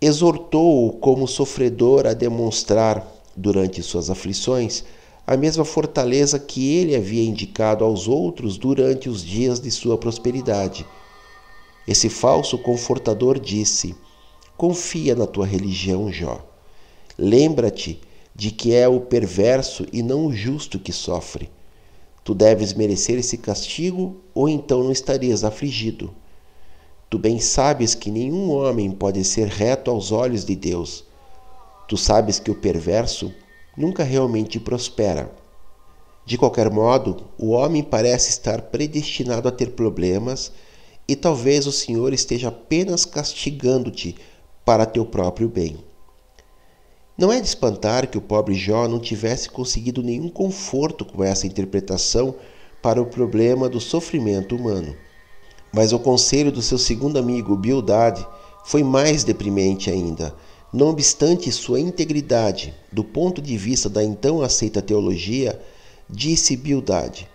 exortou-o 0.00 0.94
como 0.94 1.28
sofredor 1.28 2.04
a 2.04 2.14
demonstrar, 2.14 3.06
durante 3.36 3.80
suas 3.80 4.10
aflições, 4.10 4.82
a 5.24 5.36
mesma 5.36 5.64
fortaleza 5.64 6.36
que 6.36 6.74
ele 6.74 6.96
havia 6.96 7.22
indicado 7.22 7.84
aos 7.84 8.08
outros 8.08 8.58
durante 8.58 9.08
os 9.08 9.24
dias 9.24 9.60
de 9.60 9.70
sua 9.70 9.96
prosperidade. 9.96 10.84
Esse 11.86 12.08
falso 12.08 12.58
confortador 12.58 13.38
disse: 13.38 13.94
Confia 14.56 15.14
na 15.14 15.28
tua 15.28 15.46
religião, 15.46 16.10
Jó. 16.10 16.44
Lembra-te 17.16 18.00
de 18.34 18.50
que 18.50 18.74
é 18.74 18.88
o 18.88 19.00
perverso 19.00 19.86
e 19.92 20.02
não 20.02 20.26
o 20.26 20.32
justo 20.32 20.80
que 20.80 20.92
sofre. 20.92 21.48
Tu 22.24 22.34
deves 22.34 22.72
merecer 22.74 23.16
esse 23.16 23.38
castigo, 23.38 24.16
ou 24.34 24.48
então 24.48 24.82
não 24.82 24.90
estarias 24.90 25.44
afligido. 25.44 26.12
Tu 27.10 27.18
bem 27.18 27.40
sabes 27.40 27.94
que 27.94 28.10
nenhum 28.10 28.50
homem 28.50 28.90
pode 28.90 29.24
ser 29.24 29.48
reto 29.48 29.90
aos 29.90 30.12
olhos 30.12 30.44
de 30.44 30.54
Deus. 30.54 31.04
Tu 31.88 31.96
sabes 31.96 32.38
que 32.38 32.50
o 32.50 32.54
perverso 32.54 33.32
nunca 33.74 34.04
realmente 34.04 34.60
prospera. 34.60 35.32
De 36.26 36.36
qualquer 36.36 36.70
modo, 36.70 37.24
o 37.38 37.52
homem 37.52 37.82
parece 37.82 38.28
estar 38.28 38.60
predestinado 38.60 39.48
a 39.48 39.50
ter 39.50 39.70
problemas 39.70 40.52
e 41.08 41.16
talvez 41.16 41.66
o 41.66 41.72
Senhor 41.72 42.12
esteja 42.12 42.48
apenas 42.48 43.06
castigando-te 43.06 44.14
para 44.62 44.84
teu 44.84 45.06
próprio 45.06 45.48
bem. 45.48 45.78
Não 47.16 47.32
é 47.32 47.40
de 47.40 47.46
espantar 47.46 48.06
que 48.06 48.18
o 48.18 48.20
pobre 48.20 48.54
Jó 48.54 48.86
não 48.86 49.00
tivesse 49.00 49.48
conseguido 49.48 50.02
nenhum 50.02 50.28
conforto 50.28 51.06
com 51.06 51.24
essa 51.24 51.46
interpretação 51.46 52.34
para 52.82 53.00
o 53.00 53.06
problema 53.06 53.66
do 53.66 53.80
sofrimento 53.80 54.54
humano. 54.54 54.94
Mas 55.72 55.92
o 55.92 55.98
conselho 55.98 56.50
do 56.50 56.62
seu 56.62 56.78
segundo 56.78 57.18
amigo, 57.18 57.56
Bildad, 57.56 58.26
foi 58.64 58.82
mais 58.82 59.24
deprimente 59.24 59.90
ainda 59.90 60.34
não 60.72 60.88
obstante 60.88 61.50
sua 61.50 61.80
integridade, 61.80 62.74
do 62.92 63.02
ponto 63.02 63.40
de 63.40 63.56
vista 63.56 63.88
da 63.88 64.04
então 64.04 64.42
aceita 64.42 64.82
teologia, 64.82 65.58
disse 66.08 66.56
Bildade: 66.56 67.26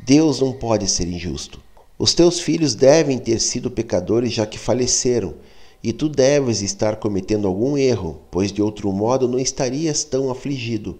Deus 0.00 0.40
não 0.40 0.52
pode 0.52 0.88
ser 0.88 1.06
injusto. 1.06 1.60
Os 1.96 2.12
teus 2.14 2.40
filhos 2.40 2.74
devem 2.74 3.18
ter 3.18 3.40
sido 3.40 3.70
pecadores 3.70 4.32
já 4.32 4.44
que 4.44 4.58
faleceram, 4.58 5.34
e 5.82 5.92
tu 5.92 6.08
deves 6.08 6.62
estar 6.62 6.96
cometendo 6.96 7.46
algum 7.46 7.78
erro, 7.78 8.20
pois 8.30 8.50
de 8.50 8.60
outro 8.60 8.90
modo 8.90 9.28
não 9.28 9.38
estarias 9.38 10.02
tão 10.02 10.30
afligido. 10.30 10.98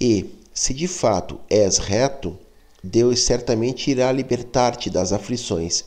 E, 0.00 0.26
se 0.52 0.74
de 0.74 0.88
fato 0.88 1.38
és 1.48 1.78
reto, 1.78 2.36
Deus 2.86 3.20
certamente 3.20 3.90
irá 3.90 4.12
libertar-te 4.12 4.90
das 4.90 5.10
aflições. 5.10 5.86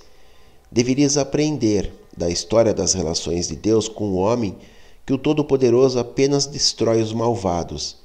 Deverias 0.72 1.16
aprender 1.16 1.94
da 2.18 2.28
história 2.28 2.74
das 2.74 2.96
relações 2.96 3.48
de 3.48 3.56
Deus 3.56 3.88
com 3.88 4.06
o 4.06 4.16
homem 4.16 4.58
que 5.06 5.14
o 5.14 5.18
Todo-Poderoso 5.20 6.00
apenas 6.00 6.48
destrói 6.48 7.00
os 7.00 7.14
malvados. 7.14 7.98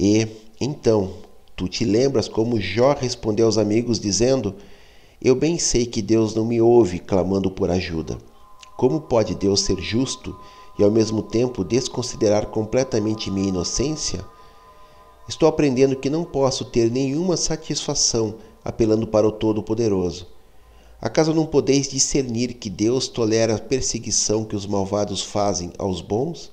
E, 0.00 0.26
então, 0.58 1.12
tu 1.54 1.68
te 1.68 1.84
lembras 1.84 2.28
como 2.28 2.58
Jó 2.58 2.94
respondeu 2.98 3.44
aos 3.44 3.58
amigos, 3.58 4.00
dizendo: 4.00 4.54
Eu 5.20 5.34
bem 5.34 5.58
sei 5.58 5.84
que 5.84 6.00
Deus 6.00 6.34
não 6.34 6.46
me 6.46 6.62
ouve 6.62 6.98
clamando 6.98 7.50
por 7.50 7.70
ajuda. 7.70 8.16
Como 8.74 9.02
pode 9.02 9.34
Deus 9.34 9.60
ser 9.60 9.78
justo 9.82 10.34
e 10.78 10.82
ao 10.82 10.90
mesmo 10.90 11.22
tempo 11.22 11.62
desconsiderar 11.62 12.46
completamente 12.46 13.30
minha 13.30 13.50
inocência? 13.50 14.24
Estou 15.28 15.48
aprendendo 15.48 15.96
que 15.96 16.10
não 16.10 16.24
posso 16.24 16.64
ter 16.64 16.90
nenhuma 16.90 17.36
satisfação 17.36 18.36
apelando 18.64 19.06
para 19.06 19.26
o 19.26 19.32
Todo-Poderoso. 19.32 20.26
Acaso 21.00 21.34
não 21.34 21.46
podeis 21.46 21.88
discernir 21.88 22.54
que 22.54 22.70
Deus 22.70 23.08
tolera 23.08 23.56
a 23.56 23.58
perseguição 23.58 24.44
que 24.44 24.54
os 24.54 24.66
malvados 24.66 25.22
fazem 25.22 25.72
aos 25.78 26.00
bons? 26.00 26.52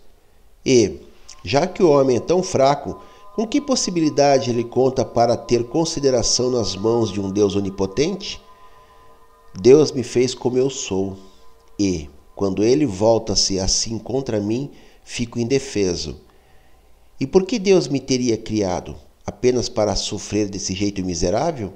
E, 0.65 0.99
já 1.43 1.67
que 1.67 1.83
o 1.83 1.89
homem 1.91 2.17
é 2.17 2.19
tão 2.19 2.41
fraco, 2.41 2.99
com 3.35 3.47
que 3.47 3.61
possibilidade 3.61 4.49
ele 4.49 4.63
conta 4.63 5.05
para 5.05 5.37
ter 5.37 5.65
consideração 5.65 6.49
nas 6.49 6.75
mãos 6.75 7.11
de 7.11 7.21
um 7.21 7.31
Deus 7.31 7.55
onipotente? 7.55 8.41
Deus 9.59 9.91
me 9.91 10.03
fez 10.03 10.33
como 10.33 10.57
eu 10.57 10.69
sou, 10.69 11.15
e, 11.77 12.09
quando 12.35 12.63
ele 12.63 12.85
volta-se 12.85 13.59
assim 13.59 13.97
contra 13.99 14.39
mim, 14.39 14.71
fico 15.03 15.39
indefeso. 15.39 16.17
E 17.19 17.27
por 17.27 17.45
que 17.45 17.59
Deus 17.59 17.89
me 17.89 17.99
teria 17.99 18.37
criado? 18.37 18.95
Apenas 19.25 19.67
para 19.67 19.95
sofrer 19.95 20.47
desse 20.47 20.73
jeito 20.73 21.03
miserável? 21.03 21.73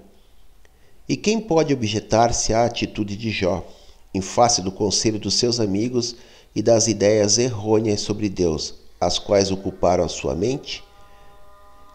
E 1.08 1.18
quem 1.18 1.42
pode 1.42 1.74
objetar-se 1.74 2.54
à 2.54 2.64
atitude 2.64 3.18
de 3.18 3.30
Jó, 3.30 3.68
em 4.14 4.22
face 4.22 4.62
do 4.62 4.72
conselho 4.72 5.20
dos 5.20 5.34
seus 5.34 5.60
amigos 5.60 6.16
e 6.56 6.62
das 6.62 6.88
ideias 6.88 7.38
errôneas 7.38 8.00
sobre 8.00 8.30
Deus, 8.30 8.76
as 9.02 9.20
quais 9.20 9.52
ocuparam 9.52 10.06
a 10.06 10.08
sua 10.08 10.34
mente? 10.34 10.82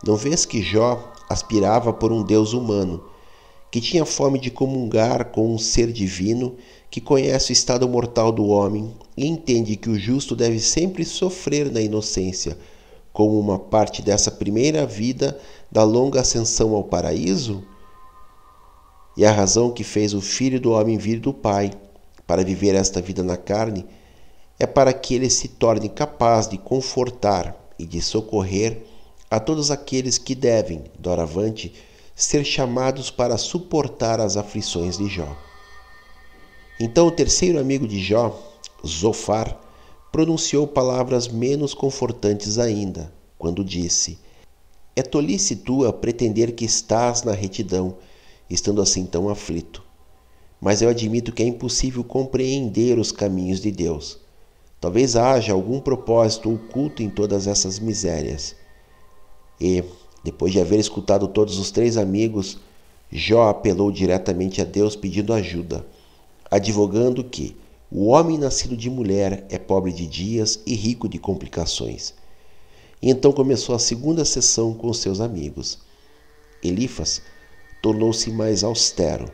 Não 0.04 0.14
vês 0.14 0.44
que 0.44 0.60
Jó 0.60 1.10
aspirava 1.28 1.90
por 1.90 2.12
um 2.12 2.22
Deus 2.22 2.52
humano, 2.52 3.02
que 3.70 3.80
tinha 3.80 4.04
fome 4.04 4.38
de 4.38 4.50
comungar 4.50 5.26
com 5.26 5.54
um 5.54 5.58
ser 5.58 5.90
divino 5.90 6.54
que 6.90 7.00
conhece 7.00 7.50
o 7.50 7.54
estado 7.54 7.88
mortal 7.88 8.30
do 8.30 8.46
homem 8.46 8.94
e 9.16 9.26
entende 9.26 9.74
que 9.74 9.88
o 9.88 9.98
justo 9.98 10.36
deve 10.36 10.60
sempre 10.60 11.04
sofrer 11.04 11.70
na 11.72 11.80
inocência, 11.80 12.58
como 13.18 13.36
uma 13.40 13.58
parte 13.58 14.00
dessa 14.00 14.30
primeira 14.30 14.86
vida 14.86 15.36
da 15.68 15.82
longa 15.82 16.20
ascensão 16.20 16.72
ao 16.76 16.84
paraíso? 16.84 17.64
E 19.16 19.26
a 19.26 19.32
razão 19.32 19.72
que 19.72 19.82
fez 19.82 20.14
o 20.14 20.20
Filho 20.20 20.60
do 20.60 20.70
Homem 20.70 20.96
vir 20.96 21.18
do 21.18 21.34
Pai 21.34 21.72
para 22.24 22.44
viver 22.44 22.76
esta 22.76 23.02
vida 23.02 23.24
na 23.24 23.36
carne 23.36 23.84
é 24.56 24.68
para 24.68 24.92
que 24.92 25.16
ele 25.16 25.28
se 25.28 25.48
torne 25.48 25.88
capaz 25.88 26.46
de 26.46 26.58
confortar 26.58 27.56
e 27.76 27.84
de 27.84 28.00
socorrer 28.00 28.84
a 29.28 29.40
todos 29.40 29.72
aqueles 29.72 30.16
que 30.16 30.36
devem, 30.36 30.84
doravante, 30.96 31.74
ser 32.14 32.44
chamados 32.44 33.10
para 33.10 33.36
suportar 33.36 34.20
as 34.20 34.36
aflições 34.36 34.96
de 34.96 35.08
Jó. 35.08 35.36
Então 36.78 37.08
o 37.08 37.10
terceiro 37.10 37.58
amigo 37.58 37.88
de 37.88 37.98
Jó, 37.98 38.40
Zofar, 38.86 39.67
pronunciou 40.10 40.66
palavras 40.66 41.28
menos 41.28 41.74
confortantes 41.74 42.58
ainda, 42.58 43.12
quando 43.38 43.64
disse: 43.64 44.18
É 44.96 45.02
tolice 45.02 45.56
tua 45.56 45.92
pretender 45.92 46.54
que 46.54 46.64
estás 46.64 47.22
na 47.22 47.32
retidão 47.32 47.96
estando 48.48 48.80
assim 48.80 49.04
tão 49.04 49.28
aflito. 49.28 49.82
Mas 50.60 50.82
eu 50.82 50.88
admito 50.88 51.32
que 51.32 51.42
é 51.42 51.46
impossível 51.46 52.02
compreender 52.02 52.98
os 52.98 53.12
caminhos 53.12 53.60
de 53.60 53.70
Deus. 53.70 54.18
Talvez 54.80 55.16
haja 55.16 55.52
algum 55.52 55.80
propósito 55.80 56.52
oculto 56.52 57.02
em 57.02 57.10
todas 57.10 57.46
essas 57.46 57.78
misérias. 57.78 58.56
E, 59.60 59.84
depois 60.24 60.52
de 60.52 60.60
haver 60.60 60.78
escutado 60.78 61.28
todos 61.28 61.58
os 61.58 61.70
três 61.70 61.96
amigos, 61.96 62.58
Jó 63.10 63.48
apelou 63.48 63.90
diretamente 63.90 64.60
a 64.60 64.64
Deus 64.64 64.94
pedindo 64.94 65.32
ajuda, 65.32 65.84
advogando 66.50 67.24
que 67.24 67.56
o 67.90 68.08
homem 68.08 68.36
nascido 68.36 68.76
de 68.76 68.90
mulher 68.90 69.46
é 69.48 69.58
pobre 69.58 69.92
de 69.92 70.06
dias 70.06 70.60
e 70.66 70.74
rico 70.74 71.08
de 71.08 71.18
complicações. 71.18 72.12
E 73.00 73.10
então 73.10 73.32
começou 73.32 73.74
a 73.74 73.78
segunda 73.78 74.24
sessão 74.24 74.74
com 74.74 74.92
seus 74.92 75.20
amigos. 75.20 75.78
Elifas 76.62 77.22
tornou-se 77.80 78.30
mais 78.30 78.62
austero, 78.62 79.30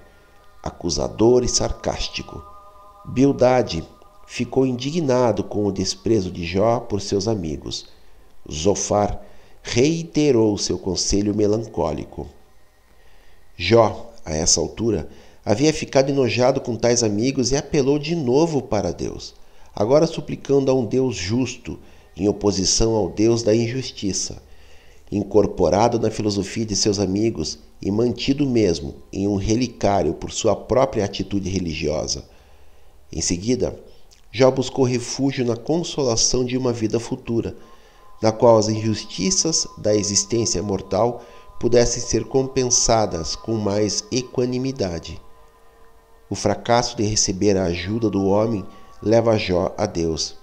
acusador 0.63 1.43
e 1.43 1.49
sarcástico. 1.49 2.45
Bildade 3.07 3.83
ficou 4.27 4.65
indignado 4.65 5.43
com 5.43 5.67
o 5.67 5.73
desprezo 5.73 6.31
de 6.31 6.45
Jó 6.45 6.79
por 6.79 7.01
seus 7.01 7.27
amigos. 7.27 7.87
Zofar 8.51 9.21
reiterou 9.63 10.57
seu 10.59 10.79
conselho 10.79 11.35
melancólico. 11.35 12.29
Jó, 13.57 14.13
a 14.25 14.35
essa 14.35 14.61
altura, 14.61 15.09
havia 15.45 15.73
ficado 15.73 16.11
enojado 16.11 16.61
com 16.61 16.75
tais 16.75 17.03
amigos 17.03 17.53
e 17.53 17.57
apelou 17.57 17.99
de 17.99 18.17
novo 18.17 18.63
para 18.63 18.93
Deus, 18.93 19.35
agora 19.75 20.07
suplicando 20.07 20.71
a 20.71 20.75
um 20.75 20.87
Deus 20.87 21.17
justo, 21.17 21.79
em 22.17 22.29
oposição 22.29 22.95
ao 22.95 23.11
Deus 23.11 23.43
da 23.43 23.55
injustiça. 23.55 24.43
Incorporado 25.13 25.99
na 25.99 26.11
filosofia 26.11 26.65
de 26.65 26.75
seus 26.75 26.99
amigos, 26.99 27.59
e 27.85 27.91
mantido 27.91 28.47
mesmo 28.47 28.95
em 29.13 29.29
um 29.29 29.37
relicário 29.37 30.15
por 30.15 30.33
sua 30.33 30.57
própria 30.57 31.05
atitude 31.05 31.51
religiosa. 31.51 32.25
Em 33.13 33.21
seguida, 33.21 33.79
Jó 34.33 34.51
buscou 34.51 34.87
refúgio 34.87 35.45
na 35.45 35.55
consolação 35.55 36.45
de 36.45 36.57
uma 36.57 36.73
vida 36.73 36.99
futura, 36.99 37.55
na 38.23 38.33
qual 38.33 38.57
as 38.57 38.69
injustiças 38.69 39.69
da 39.77 39.95
existência 39.95 40.63
mortal 40.63 41.23
pudessem 41.61 42.03
ser 42.03 42.25
compensadas 42.25 43.37
com 43.37 43.55
mais 43.55 44.03
equanimidade. 44.11 45.21
O 46.29 46.35
fracasso 46.35 46.97
de 46.97 47.05
receber 47.05 47.57
a 47.57 47.65
ajuda 47.65 48.09
do 48.09 48.25
homem 48.27 48.65
leva 49.03 49.37
Jó 49.37 49.75
a 49.77 49.85
Deus, 49.85 50.37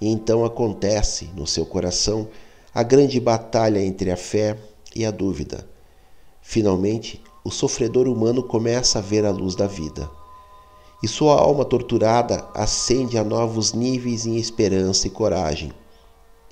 e 0.00 0.08
então 0.08 0.44
acontece 0.44 1.30
no 1.34 1.46
seu 1.46 1.64
coração 1.64 2.28
a 2.74 2.82
grande 2.82 3.18
batalha 3.18 3.80
entre 3.80 4.10
a 4.10 4.16
fé 4.16 4.58
e 4.94 5.06
a 5.06 5.10
dúvida. 5.10 5.66
Finalmente, 6.42 7.22
o 7.44 7.50
sofredor 7.50 8.06
humano 8.06 8.42
começa 8.42 8.98
a 8.98 9.02
ver 9.02 9.24
a 9.24 9.30
luz 9.30 9.54
da 9.54 9.66
vida. 9.66 10.10
E 11.02 11.08
sua 11.08 11.34
alma 11.40 11.64
torturada 11.64 12.48
ascende 12.54 13.18
a 13.18 13.24
novos 13.24 13.72
níveis 13.72 14.26
em 14.26 14.36
esperança 14.36 15.06
e 15.06 15.10
coragem. 15.10 15.72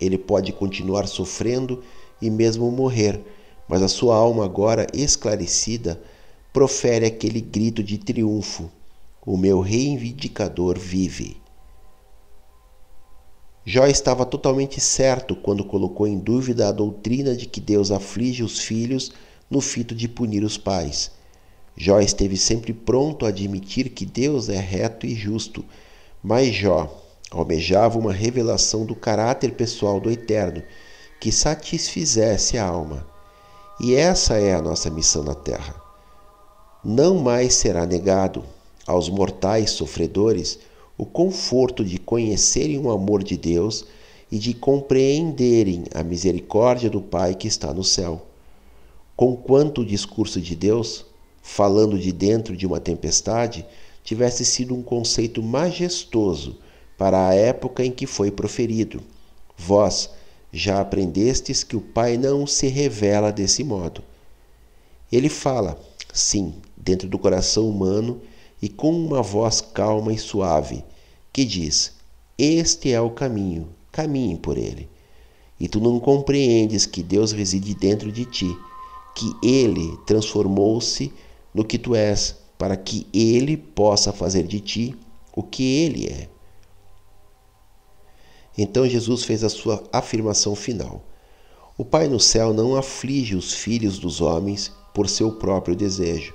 Ele 0.00 0.18
pode 0.18 0.52
continuar 0.52 1.06
sofrendo 1.06 1.82
e 2.20 2.30
mesmo 2.30 2.70
morrer, 2.70 3.22
mas 3.68 3.82
a 3.82 3.88
sua 3.88 4.16
alma, 4.16 4.44
agora 4.44 4.86
esclarecida, 4.92 6.00
profere 6.52 7.06
aquele 7.06 7.40
grito 7.40 7.82
de 7.82 7.96
triunfo: 7.96 8.70
O 9.24 9.36
meu 9.36 9.60
reivindicador 9.60 10.78
vive. 10.78 11.40
Jó 13.64 13.86
estava 13.86 14.26
totalmente 14.26 14.80
certo 14.80 15.36
quando 15.36 15.64
colocou 15.64 16.08
em 16.08 16.18
dúvida 16.18 16.68
a 16.68 16.72
doutrina 16.72 17.36
de 17.36 17.46
que 17.46 17.60
Deus 17.60 17.92
aflige 17.92 18.42
os 18.42 18.58
filhos 18.58 19.12
no 19.48 19.60
fito 19.60 19.94
de 19.94 20.08
punir 20.08 20.42
os 20.42 20.58
pais. 20.58 21.12
Jó 21.76 22.00
esteve 22.00 22.36
sempre 22.36 22.72
pronto 22.72 23.24
a 23.24 23.28
admitir 23.28 23.90
que 23.90 24.04
Deus 24.04 24.48
é 24.48 24.58
reto 24.58 25.06
e 25.06 25.14
justo, 25.14 25.64
mas 26.22 26.52
Jó 26.52 26.92
almejava 27.30 27.96
uma 27.96 28.12
revelação 28.12 28.84
do 28.84 28.96
caráter 28.96 29.52
pessoal 29.52 30.00
do 30.00 30.10
Eterno 30.10 30.62
que 31.20 31.30
satisfizesse 31.30 32.58
a 32.58 32.66
alma. 32.66 33.06
E 33.80 33.94
essa 33.94 34.36
é 34.36 34.52
a 34.52 34.60
nossa 34.60 34.90
missão 34.90 35.22
na 35.22 35.34
terra. 35.34 35.89
Não 36.82 37.18
mais 37.18 37.54
será 37.54 37.84
negado 37.84 38.42
aos 38.86 39.10
mortais 39.10 39.72
sofredores 39.72 40.58
o 40.96 41.04
conforto 41.04 41.84
de 41.84 41.98
conhecerem 41.98 42.78
o 42.78 42.90
amor 42.90 43.22
de 43.22 43.36
Deus 43.36 43.84
e 44.32 44.38
de 44.38 44.54
compreenderem 44.54 45.84
a 45.94 46.02
misericórdia 46.02 46.88
do 46.88 47.02
Pai 47.02 47.34
que 47.34 47.46
está 47.46 47.74
no 47.74 47.84
céu. 47.84 48.24
Conquanto 49.14 49.82
o 49.82 49.86
discurso 49.86 50.40
de 50.40 50.56
Deus, 50.56 51.04
falando 51.42 51.98
de 51.98 52.12
dentro 52.12 52.56
de 52.56 52.66
uma 52.66 52.80
tempestade, 52.80 53.66
tivesse 54.02 54.42
sido 54.42 54.74
um 54.74 54.82
conceito 54.82 55.42
majestoso 55.42 56.56
para 56.96 57.28
a 57.28 57.34
época 57.34 57.84
em 57.84 57.90
que 57.90 58.06
foi 58.06 58.30
proferido. 58.30 59.02
Vós 59.54 60.08
já 60.50 60.80
aprendestes 60.80 61.62
que 61.62 61.76
o 61.76 61.80
Pai 61.82 62.16
não 62.16 62.46
se 62.46 62.68
revela 62.68 63.30
desse 63.30 63.62
modo. 63.62 64.02
Ele 65.12 65.28
fala, 65.28 65.78
sim, 66.12 66.54
dentro 66.76 67.08
do 67.08 67.18
coração 67.18 67.68
humano 67.68 68.20
e 68.60 68.68
com 68.68 68.92
uma 68.92 69.22
voz 69.22 69.60
calma 69.60 70.12
e 70.12 70.18
suave, 70.18 70.84
que 71.32 71.44
diz: 71.44 71.94
Este 72.38 72.92
é 72.92 73.00
o 73.00 73.10
caminho, 73.10 73.68
caminhe 73.90 74.36
por 74.36 74.58
ele. 74.58 74.88
E 75.58 75.68
tu 75.68 75.80
não 75.80 76.00
compreendes 76.00 76.86
que 76.86 77.02
Deus 77.02 77.32
reside 77.32 77.74
dentro 77.74 78.10
de 78.10 78.24
ti, 78.24 78.56
que 79.14 79.46
ele 79.46 79.96
transformou-se 80.06 81.12
no 81.54 81.64
que 81.64 81.78
tu 81.78 81.94
és, 81.94 82.36
para 82.56 82.76
que 82.76 83.06
ele 83.12 83.56
possa 83.56 84.12
fazer 84.12 84.46
de 84.46 84.60
ti 84.60 84.96
o 85.34 85.42
que 85.42 85.62
ele 85.62 86.06
é. 86.06 86.28
Então 88.56 88.86
Jesus 88.86 89.24
fez 89.24 89.42
a 89.44 89.48
sua 89.48 89.82
afirmação 89.92 90.54
final. 90.54 91.02
O 91.78 91.84
Pai 91.84 92.08
no 92.08 92.20
céu 92.20 92.52
não 92.52 92.76
aflige 92.76 93.34
os 93.34 93.54
filhos 93.54 93.98
dos 93.98 94.20
homens 94.20 94.70
por 94.94 95.08
seu 95.08 95.32
próprio 95.32 95.74
desejo. 95.76 96.34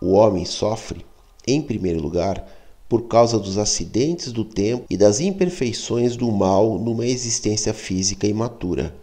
O 0.00 0.12
homem 0.12 0.44
sofre, 0.44 1.04
em 1.46 1.60
primeiro 1.60 2.00
lugar, 2.00 2.46
por 2.88 3.02
causa 3.02 3.38
dos 3.38 3.56
acidentes 3.56 4.32
do 4.32 4.44
tempo 4.44 4.84
e 4.90 4.96
das 4.96 5.20
imperfeições 5.20 6.16
do 6.16 6.30
mal 6.32 6.78
numa 6.78 7.06
existência 7.06 7.72
física 7.72 8.26
imatura. 8.26 8.94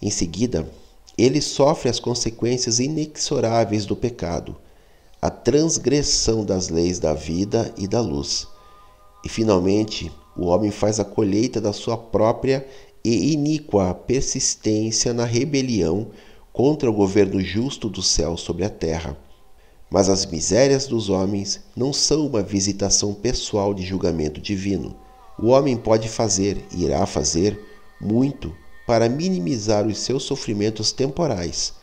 Em 0.00 0.10
seguida, 0.10 0.70
ele 1.18 1.40
sofre 1.40 1.88
as 1.88 1.98
consequências 1.98 2.78
inexoráveis 2.78 3.84
do 3.84 3.96
pecado, 3.96 4.56
a 5.20 5.30
transgressão 5.30 6.44
das 6.44 6.68
leis 6.68 6.98
da 6.98 7.14
vida 7.14 7.74
e 7.76 7.86
da 7.88 8.00
luz. 8.00 8.46
E 9.24 9.28
finalmente, 9.28 10.12
o 10.36 10.46
homem 10.46 10.70
faz 10.70 11.00
a 11.00 11.04
colheita 11.04 11.60
da 11.60 11.72
sua 11.72 11.96
própria 11.96 12.66
e 13.04 13.32
iníqua 13.32 13.94
persistência 13.94 15.14
na 15.14 15.24
rebelião 15.24 16.08
contra 16.56 16.88
o 16.88 16.92
governo 16.94 17.38
justo 17.38 17.86
do 17.86 18.00
céu 18.00 18.34
sobre 18.34 18.64
a 18.64 18.70
terra. 18.70 19.14
Mas 19.90 20.08
as 20.08 20.24
misérias 20.24 20.86
dos 20.86 21.10
homens 21.10 21.60
não 21.76 21.92
são 21.92 22.26
uma 22.26 22.42
visitação 22.42 23.12
pessoal 23.12 23.74
de 23.74 23.84
julgamento 23.84 24.40
divino. 24.40 24.96
O 25.38 25.48
homem 25.48 25.76
pode 25.76 26.08
fazer, 26.08 26.64
e 26.72 26.84
irá 26.84 27.04
fazer, 27.04 27.62
muito 28.00 28.56
para 28.86 29.06
minimizar 29.06 29.86
os 29.86 29.98
seus 29.98 30.22
sofrimentos 30.22 30.92
temporais. 30.92 31.74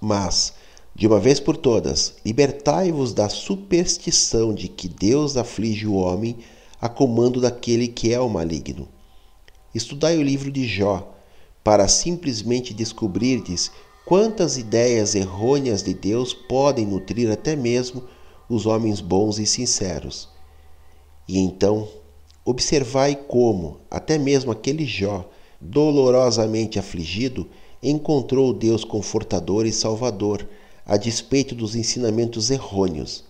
Mas, 0.00 0.54
de 0.94 1.06
uma 1.06 1.20
vez 1.20 1.38
por 1.38 1.58
todas, 1.58 2.14
libertai-vos 2.24 3.12
da 3.12 3.28
superstição 3.28 4.54
de 4.54 4.68
que 4.68 4.88
Deus 4.88 5.36
aflige 5.36 5.86
o 5.86 5.96
homem 5.96 6.38
a 6.80 6.88
comando 6.88 7.42
daquele 7.42 7.88
que 7.88 8.14
é 8.14 8.18
o 8.18 8.30
maligno. 8.30 8.88
Estudai 9.74 10.16
o 10.16 10.22
livro 10.22 10.50
de 10.50 10.66
Jó, 10.66 11.12
para 11.62 11.88
simplesmente 11.88 12.72
descobrirdes 12.72 13.70
Quantas 14.06 14.58
ideias 14.58 15.14
errôneas 15.14 15.82
de 15.82 15.94
Deus 15.94 16.34
podem 16.34 16.84
nutrir 16.84 17.30
até 17.30 17.56
mesmo 17.56 18.04
os 18.50 18.66
homens 18.66 19.00
bons 19.00 19.38
e 19.38 19.46
sinceros? 19.46 20.28
E 21.26 21.38
então, 21.38 21.88
observai 22.44 23.16
como, 23.16 23.78
até 23.90 24.18
mesmo 24.18 24.52
aquele 24.52 24.84
Jó, 24.84 25.26
dolorosamente 25.58 26.78
afligido, 26.78 27.48
encontrou 27.82 28.52
Deus 28.52 28.84
confortador 28.84 29.64
e 29.64 29.72
salvador, 29.72 30.46
a 30.84 30.98
despeito 30.98 31.54
dos 31.54 31.74
ensinamentos 31.74 32.50
errôneos. 32.50 33.24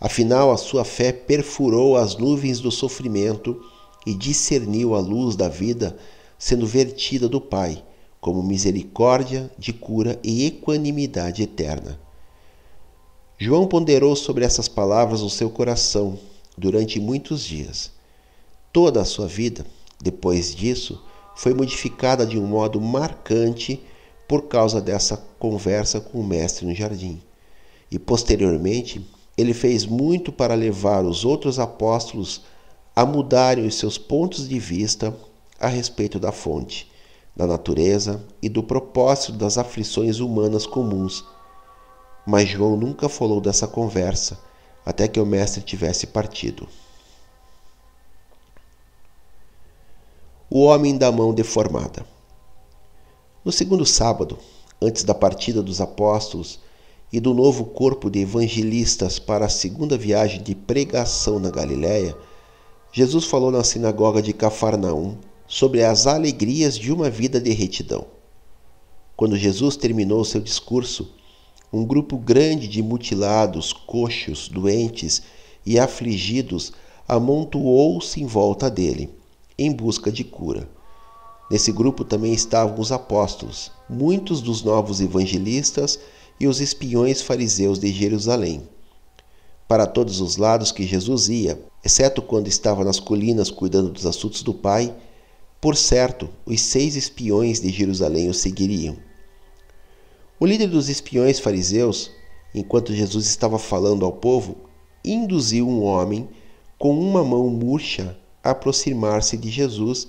Afinal, 0.00 0.50
a 0.50 0.56
sua 0.56 0.84
fé 0.84 1.12
perfurou 1.12 1.96
as 1.96 2.16
nuvens 2.16 2.58
do 2.58 2.72
sofrimento 2.72 3.62
e 4.04 4.12
discerniu 4.12 4.96
a 4.96 4.98
luz 4.98 5.36
da 5.36 5.48
vida 5.48 5.96
sendo 6.36 6.66
vertida 6.66 7.28
do 7.28 7.40
Pai 7.40 7.84
como 8.20 8.42
misericórdia 8.42 9.50
de 9.58 9.72
cura 9.72 10.18
e 10.22 10.46
equanimidade 10.46 11.42
eterna. 11.42 11.98
João 13.38 13.66
ponderou 13.66 14.16
sobre 14.16 14.44
essas 14.44 14.66
palavras 14.66 15.20
no 15.20 15.30
seu 15.30 15.50
coração 15.50 16.18
durante 16.56 16.98
muitos 16.98 17.44
dias. 17.44 17.90
Toda 18.72 19.02
a 19.02 19.04
sua 19.04 19.26
vida, 19.26 19.64
depois 20.02 20.54
disso, 20.54 21.02
foi 21.34 21.52
modificada 21.52 22.26
de 22.26 22.38
um 22.38 22.46
modo 22.46 22.80
marcante 22.80 23.82
por 24.26 24.42
causa 24.48 24.80
dessa 24.80 25.18
conversa 25.38 26.00
com 26.00 26.20
o 26.20 26.26
Mestre 26.26 26.66
no 26.66 26.74
jardim. 26.74 27.20
E 27.90 27.98
posteriormente, 27.98 29.06
ele 29.36 29.52
fez 29.52 29.84
muito 29.84 30.32
para 30.32 30.54
levar 30.54 31.04
os 31.04 31.24
outros 31.24 31.58
apóstolos 31.58 32.42
a 32.94 33.04
mudarem 33.04 33.66
os 33.66 33.74
seus 33.74 33.98
pontos 33.98 34.48
de 34.48 34.58
vista 34.58 35.14
a 35.60 35.68
respeito 35.68 36.18
da 36.18 36.32
fonte 36.32 36.90
da 37.36 37.46
natureza 37.46 38.24
e 38.40 38.48
do 38.48 38.62
propósito 38.62 39.32
das 39.32 39.58
aflições 39.58 40.20
humanas 40.20 40.66
comuns. 40.66 41.22
Mas 42.26 42.48
João 42.48 42.76
nunca 42.76 43.08
falou 43.08 43.40
dessa 43.40 43.66
conversa 43.66 44.40
até 44.84 45.06
que 45.06 45.20
o 45.20 45.26
Mestre 45.26 45.62
tivesse 45.62 46.06
partido. 46.06 46.66
O 50.48 50.62
homem 50.62 50.96
da 50.96 51.12
mão 51.12 51.34
deformada. 51.34 52.06
No 53.44 53.52
segundo 53.52 53.84
sábado, 53.84 54.38
antes 54.80 55.04
da 55.04 55.14
partida 55.14 55.62
dos 55.62 55.80
apóstolos 55.80 56.60
e 57.12 57.20
do 57.20 57.34
novo 57.34 57.66
corpo 57.66 58.08
de 58.08 58.20
evangelistas 58.20 59.18
para 59.18 59.46
a 59.46 59.50
segunda 59.50 59.98
viagem 59.98 60.42
de 60.42 60.54
pregação 60.54 61.38
na 61.38 61.50
Galiléia, 61.50 62.16
Jesus 62.92 63.24
falou 63.26 63.50
na 63.50 63.62
sinagoga 63.62 64.22
de 64.22 64.32
Cafarnaum 64.32 65.16
sobre 65.46 65.84
as 65.84 66.06
alegrias 66.06 66.78
de 66.78 66.92
uma 66.92 67.08
vida 67.08 67.40
de 67.40 67.52
retidão. 67.52 68.06
Quando 69.16 69.36
Jesus 69.36 69.76
terminou 69.76 70.24
seu 70.24 70.40
discurso, 70.40 71.10
um 71.72 71.84
grupo 71.84 72.16
grande 72.16 72.68
de 72.68 72.82
mutilados, 72.82 73.72
coxos, 73.72 74.48
doentes 74.48 75.22
e 75.64 75.78
afligidos 75.78 76.72
amontoou-se 77.08 78.20
em 78.20 78.26
volta 78.26 78.70
dele, 78.70 79.10
em 79.58 79.72
busca 79.72 80.10
de 80.10 80.24
cura. 80.24 80.68
Nesse 81.50 81.70
grupo 81.70 82.04
também 82.04 82.32
estavam 82.32 82.80
os 82.80 82.90
apóstolos, 82.90 83.70
muitos 83.88 84.40
dos 84.40 84.62
novos 84.62 85.00
evangelistas 85.00 85.98
e 86.40 86.46
os 86.46 86.60
espiões 86.60 87.22
fariseus 87.22 87.78
de 87.78 87.92
Jerusalém. 87.92 88.68
Para 89.68 89.86
todos 89.86 90.20
os 90.20 90.36
lados 90.36 90.70
que 90.70 90.86
Jesus 90.86 91.28
ia, 91.28 91.60
exceto 91.84 92.20
quando 92.20 92.48
estava 92.48 92.84
nas 92.84 93.00
colinas 93.00 93.50
cuidando 93.50 93.90
dos 93.90 94.06
assuntos 94.06 94.42
do 94.42 94.52
Pai, 94.52 94.94
por 95.60 95.76
certo, 95.76 96.28
os 96.44 96.60
seis 96.60 96.96
espiões 96.96 97.60
de 97.60 97.70
Jerusalém 97.70 98.28
o 98.28 98.34
seguiriam. 98.34 98.96
O 100.38 100.44
líder 100.44 100.66
dos 100.66 100.88
espiões 100.88 101.38
fariseus, 101.38 102.10
enquanto 102.54 102.94
Jesus 102.94 103.26
estava 103.26 103.58
falando 103.58 104.04
ao 104.04 104.12
povo, 104.12 104.56
induziu 105.04 105.66
um 105.66 105.82
homem 105.82 106.28
com 106.78 106.98
uma 106.98 107.24
mão 107.24 107.48
murcha 107.48 108.16
a 108.44 108.50
aproximar-se 108.50 109.36
de 109.36 109.50
Jesus 109.50 110.06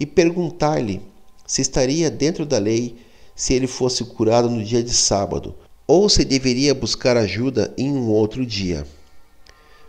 e 0.00 0.04
perguntar-lhe 0.04 1.00
se 1.46 1.62
estaria 1.62 2.10
dentro 2.10 2.44
da 2.44 2.58
lei 2.58 2.96
se 3.34 3.54
ele 3.54 3.68
fosse 3.68 4.04
curado 4.04 4.50
no 4.50 4.64
dia 4.64 4.82
de 4.82 4.92
sábado, 4.92 5.54
ou 5.86 6.08
se 6.08 6.24
deveria 6.24 6.74
buscar 6.74 7.16
ajuda 7.16 7.72
em 7.78 7.92
um 7.92 8.10
outro 8.10 8.44
dia. 8.44 8.84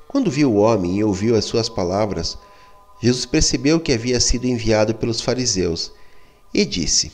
Quando 0.07 0.32
viu 0.32 0.51
o 0.51 0.57
homem 0.57 0.97
e 0.97 1.03
ouviu 1.03 1.36
as 1.36 1.45
suas 1.45 1.68
palavras, 1.68 2.38
Jesus 3.02 3.26
percebeu 3.26 3.80
que 3.80 3.93
havia 3.93 4.20
sido 4.20 4.45
enviado 4.45 4.93
pelos 4.95 5.22
fariseus 5.22 5.91
e 6.54 6.66
disse: 6.66 7.12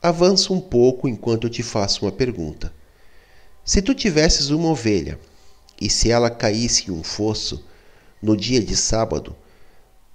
Avança 0.00 0.52
um 0.52 0.60
pouco 0.60 1.08
enquanto 1.08 1.46
eu 1.46 1.50
te 1.50 1.62
faço 1.62 2.04
uma 2.04 2.12
pergunta. 2.12 2.72
Se 3.64 3.82
tu 3.82 3.94
tivesses 3.94 4.50
uma 4.50 4.68
ovelha 4.68 5.18
e 5.80 5.90
se 5.90 6.10
ela 6.10 6.30
caísse 6.30 6.88
em 6.88 6.94
um 6.94 7.02
fosso 7.02 7.64
no 8.22 8.36
dia 8.36 8.62
de 8.62 8.76
sábado, 8.76 9.34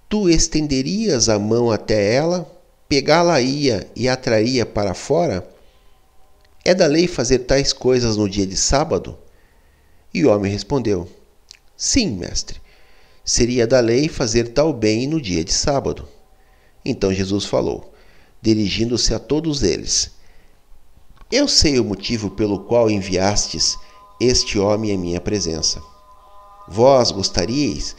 tu 0.08 0.30
estenderias 0.30 1.28
a 1.28 1.38
mão 1.38 1.70
até 1.70 2.14
ela, 2.14 2.49
pegá-la-ia 2.88 3.89
e 3.95 4.08
a 4.08 4.16
traria 4.16 4.66
para 4.66 4.93
fora? 4.93 5.47
É 6.64 6.74
da 6.74 6.88
lei 6.88 7.08
fazer 7.08 7.39
tais 7.39 7.74
coisas 7.74 8.16
no 8.16 8.30
dia 8.30 8.47
de 8.47 8.56
sábado? 8.56 9.18
E 10.14 10.24
o 10.24 10.34
homem 10.34 10.49
respondeu: 10.49 11.10
Sim, 11.76 12.12
mestre. 12.12 12.62
Seria 13.26 13.65
da 13.65 13.80
lei 13.80 14.09
fazer 14.09 14.49
tal 14.49 14.74
bem 14.74 15.07
no 15.07 15.21
dia 15.21 15.45
de 15.45 15.53
sábado. 15.53 16.07
Então 16.84 17.13
Jesus 17.13 17.45
falou, 17.45 17.93
dirigindo-se 18.41 19.13
a 19.13 19.19
todos 19.19 19.63
eles: 19.63 20.11
Eu 21.32 21.47
sei 21.47 21.80
o 21.80 21.86
motivo 21.86 22.32
pelo 22.32 22.65
qual 22.65 22.91
enviastes 22.91 23.78
este 24.19 24.59
homem 24.59 24.91
em 24.91 24.97
minha 24.97 25.21
presença. 25.21 25.82
Vós 26.67 27.11
gostaríeis 27.11 27.95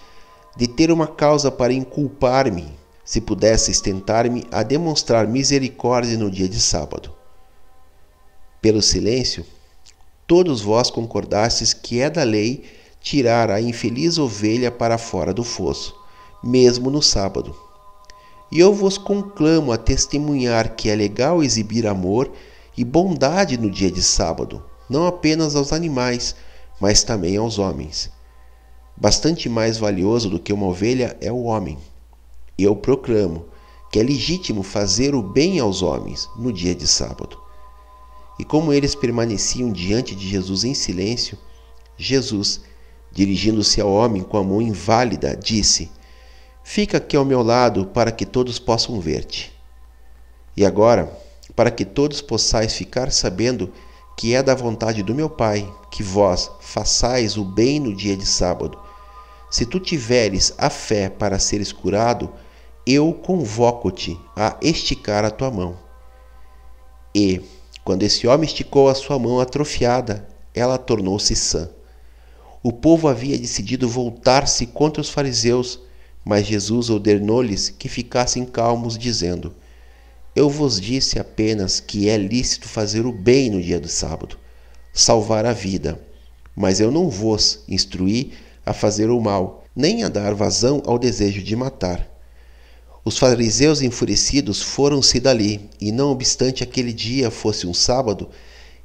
de 0.57 0.69
ter 0.69 0.91
uma 0.91 1.07
causa 1.07 1.51
para 1.51 1.73
inculpar-me, 1.73 2.71
se 3.03 3.21
pudesseis 3.21 3.81
tentar-me 3.81 4.47
a 4.53 4.63
demonstrar 4.63 5.27
misericórdia 5.27 6.19
no 6.19 6.31
dia 6.31 6.49
de 6.49 6.61
sábado. 6.61 7.15
Pelo 8.61 8.83
silêncio, 8.83 9.45
todos 10.27 10.61
vós 10.61 10.91
concordastes 10.91 11.73
que 11.73 12.01
é 12.01 12.09
da 12.09 12.23
lei 12.23 12.65
tirar 13.05 13.51
a 13.51 13.61
infeliz 13.61 14.17
ovelha 14.17 14.73
para 14.73 14.97
fora 14.97 15.35
do 15.35 15.45
fosso, 15.45 15.95
mesmo 16.43 16.91
no 16.91 17.03
sábado. 17.03 17.55
E 18.51 18.59
eu 18.59 18.73
vos 18.73 18.97
conclamo 18.97 19.73
a 19.73 19.77
testemunhar 19.77 20.75
que 20.75 20.89
é 20.89 20.97
legal 20.97 21.43
exibir 21.43 21.87
amor 21.87 22.33
e 22.75 22.83
bondade 22.83 23.59
no 23.59 23.71
dia 23.71 23.91
de 23.91 24.03
sábado, 24.03 24.63
não 24.89 25.07
apenas 25.07 25.55
aos 25.55 25.71
animais, 25.71 26.35
mas 26.81 27.05
também 27.05 27.37
aos 27.37 27.59
homens. 27.59 28.11
Bastante 28.97 29.51
mais 29.51 29.77
valioso 29.77 30.31
do 30.31 30.41
que 30.41 30.53
uma 30.53 30.67
ovelha 30.67 31.15
é 31.21 31.31
o 31.31 31.43
homem. 31.43 31.77
E 32.57 32.65
eu 32.65 32.75
proclamo 32.75 33.45
que 33.93 33.99
é 33.99 34.03
legítimo 34.03 34.63
fazer 34.63 35.15
o 35.15 35.23
bem 35.23 35.61
aos 35.61 35.83
homens 35.83 36.27
no 36.39 36.51
dia 36.51 36.75
de 36.75 36.87
sábado. 36.87 37.39
E 38.39 38.45
como 38.45 38.73
eles 38.73 38.95
permaneciam 38.95 39.71
diante 39.71 40.15
de 40.15 40.27
Jesus 40.27 40.65
em 40.65 40.73
silêncio, 40.73 41.37
Jesus, 41.99 42.63
dirigindo-se 43.15 43.81
ao 43.81 43.91
homem 43.91 44.23
com 44.23 44.37
a 44.37 44.43
mão 44.43 44.61
inválida, 44.61 45.37
disse: 45.37 45.91
Fica 46.65 46.99
aqui 46.99 47.17
ao 47.17 47.25
meu 47.25 47.43
lado 47.43 47.87
para 47.87 48.11
que 48.11 48.27
todos 48.27 48.59
possam 48.59 49.01
ver-te. 49.01 49.53
E 50.57 50.67
agora, 50.67 51.17
para 51.55 51.71
que 51.71 51.85
todos 51.85 52.21
possais 52.21 52.75
ficar 52.75 53.13
sabendo 53.13 53.73
que 54.17 54.35
é 54.35 54.43
da 54.43 54.55
vontade 54.55 55.03
do 55.03 55.15
meu 55.15 55.31
Pai 55.31 55.73
que 55.91 56.03
vós 56.03 56.51
façais 56.61 57.37
o 57.37 57.45
bem 57.45 57.79
no 57.79 57.95
dia 57.95 58.17
de 58.17 58.27
sábado. 58.27 58.79
Se 59.51 59.65
tu 59.65 59.79
tiveres 59.79 60.53
a 60.59 60.69
fé 60.69 61.09
para 61.09 61.39
seres 61.39 61.73
curado, 61.73 62.33
eu 62.87 63.13
convoco-te 63.13 64.19
a 64.37 64.57
esticar 64.61 65.25
a 65.25 65.31
tua 65.31 65.51
mão. 65.51 65.79
E, 67.15 67.41
quando 67.85 68.03
esse 68.03 68.27
homem 68.27 68.47
esticou 68.47 68.89
a 68.89 68.95
sua 68.95 69.19
mão 69.19 69.39
atrofiada, 69.39 70.29
ela 70.53 70.77
tornou-se 70.79 71.37
sã. 71.37 71.71
O 72.67 72.73
povo 72.73 73.09
havia 73.09 73.37
decidido 73.37 73.87
voltar-se 73.87 74.67
contra 74.67 75.03
os 75.03 75.11
fariseus, 75.11 75.81
mas 76.25 76.47
Jesus 76.47 76.89
ordenou-lhes 76.89 77.69
que 77.69 77.91
ficassem 77.91 78.47
calmos, 78.47 78.97
dizendo: 78.97 79.55
Eu 80.35 80.49
vos 80.49 80.81
disse 80.81 81.19
apenas 81.19 81.79
que 81.79 82.09
é 82.09 82.17
lícito 82.17 82.67
fazer 82.67 83.05
o 83.05 83.13
bem 83.13 83.51
no 83.51 83.63
dia 83.63 83.79
do 83.79 83.87
sábado, 83.87 84.39
salvar 84.95 85.45
a 85.45 85.53
vida, 85.53 86.01
mas 86.57 86.81
eu 86.81 86.91
não 86.91 87.11
vos 87.11 87.61
instruí 87.69 88.33
a 88.65 88.73
fazer 88.73 89.11
o 89.11 89.21
mal, 89.21 89.67
nem 89.77 90.03
a 90.03 90.09
dar 90.09 90.33
vazão 90.33 90.83
ao 90.87 90.99
desejo 90.99 91.43
de 91.43 91.55
matar. 91.55 92.11
Os 93.05 93.19
fariseus 93.19 93.83
enfurecidos 93.83 94.63
foram-se 94.63 95.21
dali, 95.21 95.69
e 95.79 95.93
não 95.93 96.11
obstante 96.11 96.63
aquele 96.63 96.95
dia 96.95 97.31
fosse 97.31 97.67
um 97.67 97.75
sábado, 97.75 98.31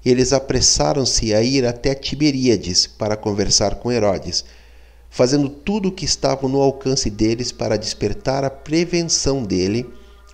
eles 0.06 0.32
apressaram-se 0.34 1.34
a 1.34 1.42
ir 1.42 1.66
até 1.66 1.94
Tiberíades 1.94 2.88
para 2.88 3.18
conversar 3.18 3.76
com 3.76 3.92
Herodes 3.92 4.46
fazendo 5.10 5.50
tudo 5.50 5.90
o 5.90 5.92
que 5.92 6.06
estava 6.06 6.48
no 6.48 6.62
alcance 6.62 7.10
deles 7.10 7.52
para 7.52 7.78
despertar 7.78 8.44
a 8.44 8.50
prevenção 8.50 9.44
dele, 9.44 9.90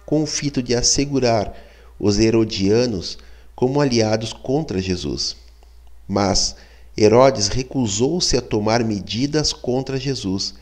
com 0.06 0.22
o 0.22 0.28
fito 0.28 0.62
de 0.62 0.76
assegurar 0.76 1.56
os 2.00 2.20
herodianos 2.20 3.18
como 3.56 3.80
aliados 3.80 4.34
contra 4.34 4.82
Jesus. 4.82 5.36
Mas 6.08 6.56
Herodes 6.96 7.48
recusou-se 7.48 8.38
a 8.38 8.42
tomar 8.42 8.84
medidas 8.84 9.52
contra 9.52 9.98
Jesus 9.98 10.54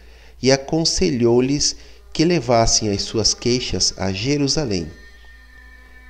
e 0.41 0.51
aconselhou-lhes 0.51 1.75
que 2.13 2.23
levassem 2.23 2.89
as 2.89 3.01
suas 3.01 3.33
queixas 3.33 3.93
a 3.97 4.13
Jerusalém. 4.13 4.87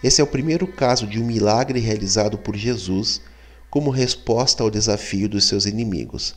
Esse 0.04 0.20
é 0.20 0.24
o 0.24 0.28
primeiro 0.28 0.68
caso 0.68 1.08
de 1.08 1.20
um 1.20 1.26
milagre 1.26 1.80
realizado 1.80 2.38
por 2.38 2.56
Jesus 2.58 3.22
como 3.70 3.90
resposta 3.90 4.62
ao 4.62 4.70
desafio 4.70 5.30
dos 5.30 5.48
seus 5.48 5.66
inimigos. 5.66 6.36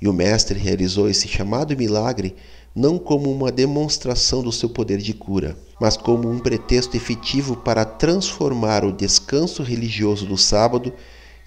E 0.00 0.06
o 0.06 0.12
Mestre 0.12 0.58
realizou 0.58 1.10
esse 1.10 1.26
chamado 1.26 1.76
milagre 1.76 2.36
não 2.74 2.98
como 2.98 3.30
uma 3.30 3.50
demonstração 3.50 4.42
do 4.42 4.52
seu 4.52 4.68
poder 4.68 4.98
de 4.98 5.12
cura, 5.12 5.56
mas 5.80 5.96
como 5.96 6.30
um 6.30 6.38
pretexto 6.38 6.96
efetivo 6.96 7.56
para 7.56 7.84
transformar 7.84 8.84
o 8.84 8.92
descanso 8.92 9.62
religioso 9.62 10.26
do 10.26 10.36
sábado 10.36 10.92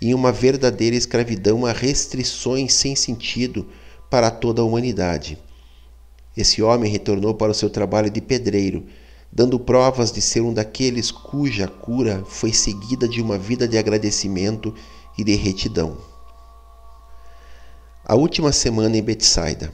em 0.02 0.14
uma 0.14 0.32
verdadeira 0.32 0.96
escravidão 0.96 1.66
a 1.66 1.72
restrições 1.72 2.74
sem 2.74 2.96
sentido 2.96 3.68
para 4.10 4.30
toda 4.30 4.62
a 4.62 4.66
humanidade. 4.66 5.38
Esse 6.36 6.62
homem 6.62 6.92
retornou 6.92 7.34
para 7.34 7.52
o 7.52 7.56
seu 7.56 7.70
trabalho 7.70 8.10
de 8.10 8.22
pedreiro, 8.22 8.86
dando 9.32 9.60
provas 9.60 10.12
de 10.12 10.22
ser 10.22 10.42
um 10.42 10.54
daqueles 10.54 11.12
cuja 11.12 11.68
cura 11.68 12.24
foi 12.26 12.54
seguida 12.54 13.08
de 13.08 13.22
uma 13.22 13.38
vida 13.38 13.68
de 13.68 13.78
agradecimento 13.78 14.74
e 15.18 15.24
de 15.24 15.36
retidão 15.36 15.98
a 18.10 18.16
última 18.16 18.54
semana 18.54 18.96
em 18.96 19.02
Betsaida. 19.02 19.70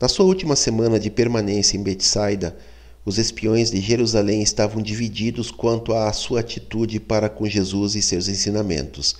Na 0.00 0.06
sua 0.06 0.26
última 0.26 0.54
semana 0.54 0.96
de 0.96 1.10
permanência 1.10 1.76
em 1.76 1.82
Betsaida, 1.82 2.56
os 3.04 3.18
espiões 3.18 3.68
de 3.68 3.80
Jerusalém 3.80 4.42
estavam 4.42 4.80
divididos 4.80 5.50
quanto 5.50 5.92
à 5.92 6.12
sua 6.12 6.38
atitude 6.38 7.00
para 7.00 7.28
com 7.28 7.48
Jesus 7.48 7.96
e 7.96 8.02
seus 8.02 8.28
ensinamentos. 8.28 9.16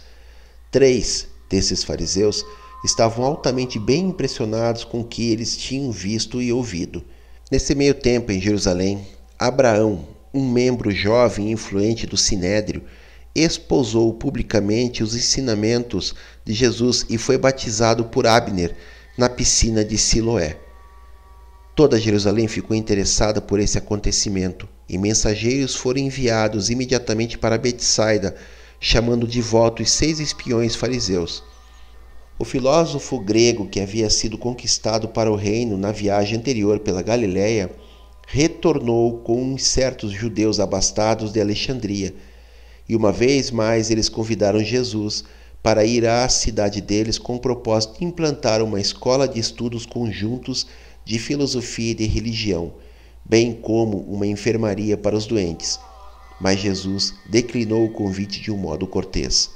Três 0.71 1.27
desses 1.51 1.83
fariseus 1.83 2.45
estavam 2.85 3.25
altamente 3.25 3.77
bem 3.77 4.11
impressionados 4.11 4.85
com 4.85 5.01
o 5.01 5.05
que 5.05 5.29
eles 5.29 5.57
tinham 5.57 5.91
visto 5.91 6.41
e 6.41 6.53
ouvido. 6.53 7.03
Nesse 7.51 7.75
meio 7.75 7.95
tempo, 7.95 8.31
em 8.31 8.41
Jerusalém, 8.41 9.05
Abraão, 9.37 10.07
um 10.33 10.49
membro 10.49 10.89
jovem 10.93 11.49
e 11.49 11.51
influente 11.51 12.07
do 12.07 12.17
Sinédrio, 12.17 12.85
esposou 13.35 14.15
publicamente 14.15 15.03
os 15.03 15.17
ensinamentos 15.17 16.15
de 16.45 16.53
Jesus 16.53 17.05
e 17.11 17.19
foi 17.19 17.37
batizado 17.37 18.05
por 18.05 18.25
Abner 18.25 18.77
na 19.19 19.29
piscina 19.29 19.85
de 19.85 19.99
Siloé. 19.99 20.61
Toda 21.75 21.99
Jerusalém 21.99 22.47
ficou 22.47 22.77
interessada 22.77 23.41
por 23.41 23.59
esse 23.59 23.77
acontecimento 23.77 24.69
e 24.89 24.97
mensageiros 24.97 25.75
foram 25.75 25.99
enviados 25.99 26.71
imediatamente 26.71 27.37
para 27.37 27.59
Betsaida, 27.59 28.37
chamando 28.79 29.27
de 29.27 29.43
volta 29.43 29.83
os 29.83 29.91
seis 29.91 30.21
espiões 30.21 30.77
fariseus. 30.77 31.43
O 32.41 32.45
filósofo 32.47 33.21
grego 33.21 33.69
que 33.69 33.81
havia 33.81 34.09
sido 34.09 34.39
conquistado 34.39 35.09
para 35.09 35.31
o 35.31 35.37
reino 35.37 35.77
na 35.77 35.93
viagem 35.93 36.39
anterior 36.39 36.79
pela 36.79 37.03
Galiléia 37.03 37.71
retornou 38.27 39.19
com 39.19 39.59
certos 39.59 40.11
judeus 40.11 40.59
abastados 40.59 41.33
de 41.35 41.39
Alexandria 41.39 42.15
e 42.89 42.97
uma 42.97 43.13
vez 43.13 43.51
mais 43.51 43.91
eles 43.91 44.09
convidaram 44.09 44.65
Jesus 44.65 45.23
para 45.63 45.85
ir 45.85 46.07
à 46.07 46.27
cidade 46.31 46.81
deles 46.81 47.19
com 47.19 47.37
o 47.37 47.39
propósito 47.39 47.99
de 47.99 48.07
implantar 48.07 48.63
uma 48.63 48.81
escola 48.81 49.29
de 49.29 49.39
estudos 49.39 49.85
conjuntos 49.85 50.67
de 51.05 51.19
filosofia 51.19 51.91
e 51.91 51.95
de 51.95 52.07
religião, 52.07 52.73
bem 53.23 53.53
como 53.53 53.99
uma 53.99 54.27
enfermaria 54.27 54.97
para 54.97 55.15
os 55.15 55.27
doentes. 55.27 55.79
Mas 56.41 56.59
Jesus 56.59 57.13
declinou 57.29 57.85
o 57.85 57.93
convite 57.93 58.41
de 58.41 58.51
um 58.51 58.57
modo 58.57 58.87
cortês. 58.87 59.51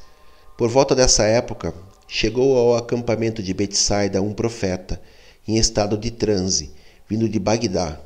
Por 0.59 0.69
volta 0.69 0.95
dessa 0.95 1.25
época, 1.25 1.75
chegou 2.07 2.57
ao 2.57 2.77
acampamento 2.77 3.43
de 3.43 3.53
Betsaida 3.55 4.23
um 4.23 4.33
profeta, 4.33 5.01
em 5.47 5.57
estado 5.57 5.97
de 5.97 6.11
transe, 6.11 6.71
vindo 7.09 7.29
de 7.29 7.39
Bagdá, 7.39 8.01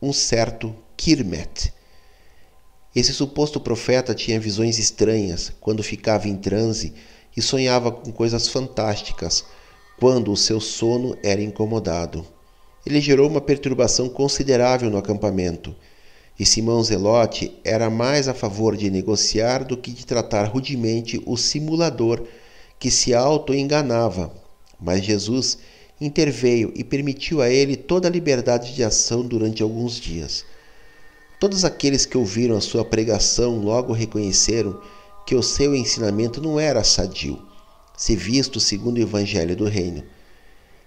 um 0.00 0.12
certo 0.12 0.74
Kirmet 0.96 1.72
Esse 2.94 3.12
suposto 3.12 3.58
profeta 3.58 4.14
tinha 4.14 4.38
visões 4.38 4.78
estranhas 4.78 5.52
quando 5.60 5.82
ficava 5.82 6.28
em 6.28 6.36
transe 6.36 6.92
e 7.36 7.42
sonhava 7.42 7.90
com 7.90 8.12
coisas 8.12 8.48
fantásticas 8.48 9.44
quando 9.98 10.30
o 10.30 10.36
seu 10.36 10.60
sono 10.60 11.16
era 11.22 11.42
incomodado. 11.42 12.26
Ele 12.84 13.00
gerou 13.00 13.28
uma 13.28 13.40
perturbação 13.40 14.08
considerável 14.08 14.90
no 14.90 14.98
acampamento, 14.98 15.74
e 16.38 16.44
Simão 16.44 16.82
Zelote 16.82 17.58
era 17.64 17.88
mais 17.88 18.28
a 18.28 18.34
favor 18.34 18.76
de 18.76 18.90
negociar 18.90 19.64
do 19.64 19.76
que 19.76 19.90
de 19.90 20.04
tratar 20.04 20.44
rudemente 20.44 21.22
o 21.24 21.36
simulador 21.36 22.26
que 22.84 22.90
se 22.90 23.14
auto-enganava. 23.14 24.30
Mas 24.78 25.02
Jesus 25.02 25.56
interveio 25.98 26.70
e 26.76 26.84
permitiu 26.84 27.40
a 27.40 27.48
ele 27.48 27.78
toda 27.78 28.08
a 28.08 28.10
liberdade 28.10 28.74
de 28.74 28.84
ação 28.84 29.22
durante 29.26 29.62
alguns 29.62 29.98
dias. 29.98 30.44
Todos 31.40 31.64
aqueles 31.64 32.04
que 32.04 32.18
ouviram 32.18 32.54
a 32.54 32.60
sua 32.60 32.84
pregação 32.84 33.56
logo 33.56 33.94
reconheceram 33.94 34.78
que 35.26 35.34
o 35.34 35.42
seu 35.42 35.74
ensinamento 35.74 36.42
não 36.42 36.60
era 36.60 36.84
sadio, 36.84 37.40
se 37.96 38.14
visto 38.14 38.60
segundo 38.60 38.98
o 38.98 39.02
evangelho 39.02 39.56
do 39.56 39.64
reino. 39.64 40.04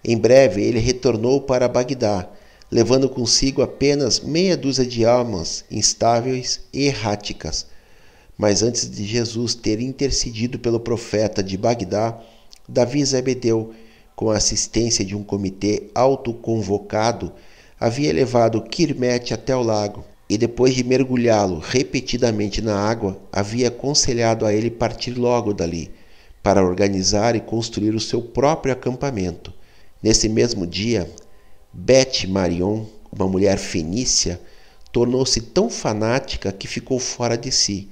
Em 0.06 0.16
breve 0.16 0.62
ele 0.62 0.78
retornou 0.78 1.42
para 1.42 1.68
Bagdá, 1.68 2.30
levando 2.70 3.10
consigo 3.10 3.64
apenas 3.64 4.20
meia 4.20 4.56
dúzia 4.56 4.86
de 4.86 5.04
almas 5.04 5.66
instáveis 5.72 6.62
e 6.72 6.86
erráticas. 6.86 7.66
Mas 8.38 8.62
antes 8.62 8.90
de 8.90 9.04
Jesus 9.06 9.56
ter 9.56 9.80
intercedido 9.82 10.60
pelo 10.60 10.80
profeta 10.80 11.42
de 11.42 11.58
Bagdá, 11.58 12.22
Davi 12.70 13.04
Zebedeu, 13.04 13.74
com 14.16 14.30
a 14.30 14.38
assistência 14.38 15.04
de 15.04 15.16
um 15.16 15.24
comitê 15.24 15.90
autoconvocado, 15.96 17.32
havia 17.80 18.14
levado 18.14 18.62
Quirmete 18.62 19.34
até 19.34 19.56
o 19.56 19.62
lago 19.62 20.04
e 20.30 20.38
depois 20.38 20.76
de 20.76 20.84
mergulhá-lo 20.84 21.60
repetidamente 21.60 22.62
na 22.62 22.78
água, 22.78 23.20
havia 23.32 23.70
aconselhado 23.70 24.46
a 24.46 24.54
ele 24.54 24.70
partir 24.70 25.12
logo 25.12 25.54
dali, 25.54 25.90
para 26.44 26.64
organizar 26.64 27.36
e 27.36 27.40
construir 27.40 27.96
o 27.96 28.00
seu 28.00 28.22
próprio 28.22 28.74
acampamento. 28.74 29.54
Nesse 30.04 30.28
mesmo 30.28 30.68
dia, 30.68 31.10
Beth 31.72 32.28
Marion, 32.28 32.86
uma 33.12 33.28
mulher 33.28 33.58
fenícia, 33.58 34.40
tornou-se 34.92 35.40
tão 35.42 35.70
fanática 35.70 36.52
que 36.52 36.68
ficou 36.68 37.00
fora 37.00 37.38
de 37.38 37.52
si. 37.52 37.90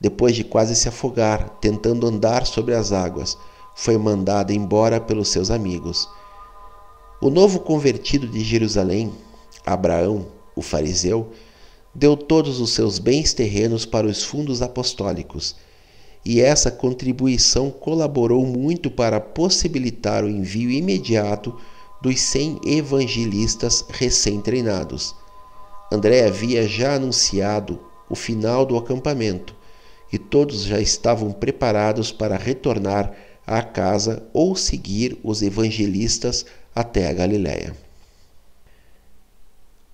Depois 0.00 0.34
de 0.34 0.44
quase 0.44 0.74
se 0.74 0.88
afogar, 0.88 1.48
tentando 1.60 2.06
andar 2.06 2.46
sobre 2.46 2.74
as 2.74 2.92
águas, 2.92 3.38
foi 3.74 3.96
mandada 3.96 4.52
embora 4.52 5.00
pelos 5.00 5.28
seus 5.28 5.50
amigos. 5.50 6.08
O 7.20 7.30
novo 7.30 7.60
convertido 7.60 8.28
de 8.28 8.40
Jerusalém, 8.40 9.12
Abraão, 9.64 10.26
o 10.54 10.62
fariseu, 10.62 11.30
deu 11.94 12.16
todos 12.16 12.60
os 12.60 12.72
seus 12.72 12.98
bens 12.98 13.32
terrenos 13.32 13.86
para 13.86 14.06
os 14.06 14.22
fundos 14.22 14.60
apostólicos, 14.60 15.56
e 16.24 16.40
essa 16.40 16.70
contribuição 16.70 17.70
colaborou 17.70 18.44
muito 18.46 18.90
para 18.90 19.20
possibilitar 19.20 20.24
o 20.24 20.28
envio 20.28 20.70
imediato 20.70 21.56
dos 22.00 22.20
cem 22.20 22.58
evangelistas 22.64 23.84
recém-treinados. 23.88 25.14
André 25.92 26.26
havia 26.26 26.66
já 26.66 26.94
anunciado 26.94 27.78
o 28.08 28.14
final 28.14 28.66
do 28.66 28.76
acampamento 28.76 29.54
e 30.14 30.18
todos 30.18 30.62
já 30.62 30.80
estavam 30.80 31.32
preparados 31.32 32.12
para 32.12 32.36
retornar 32.36 33.12
à 33.44 33.60
casa 33.60 34.22
ou 34.32 34.54
seguir 34.54 35.18
os 35.24 35.42
evangelistas 35.42 36.46
até 36.72 37.08
a 37.08 37.12
Galiléia. 37.12 37.76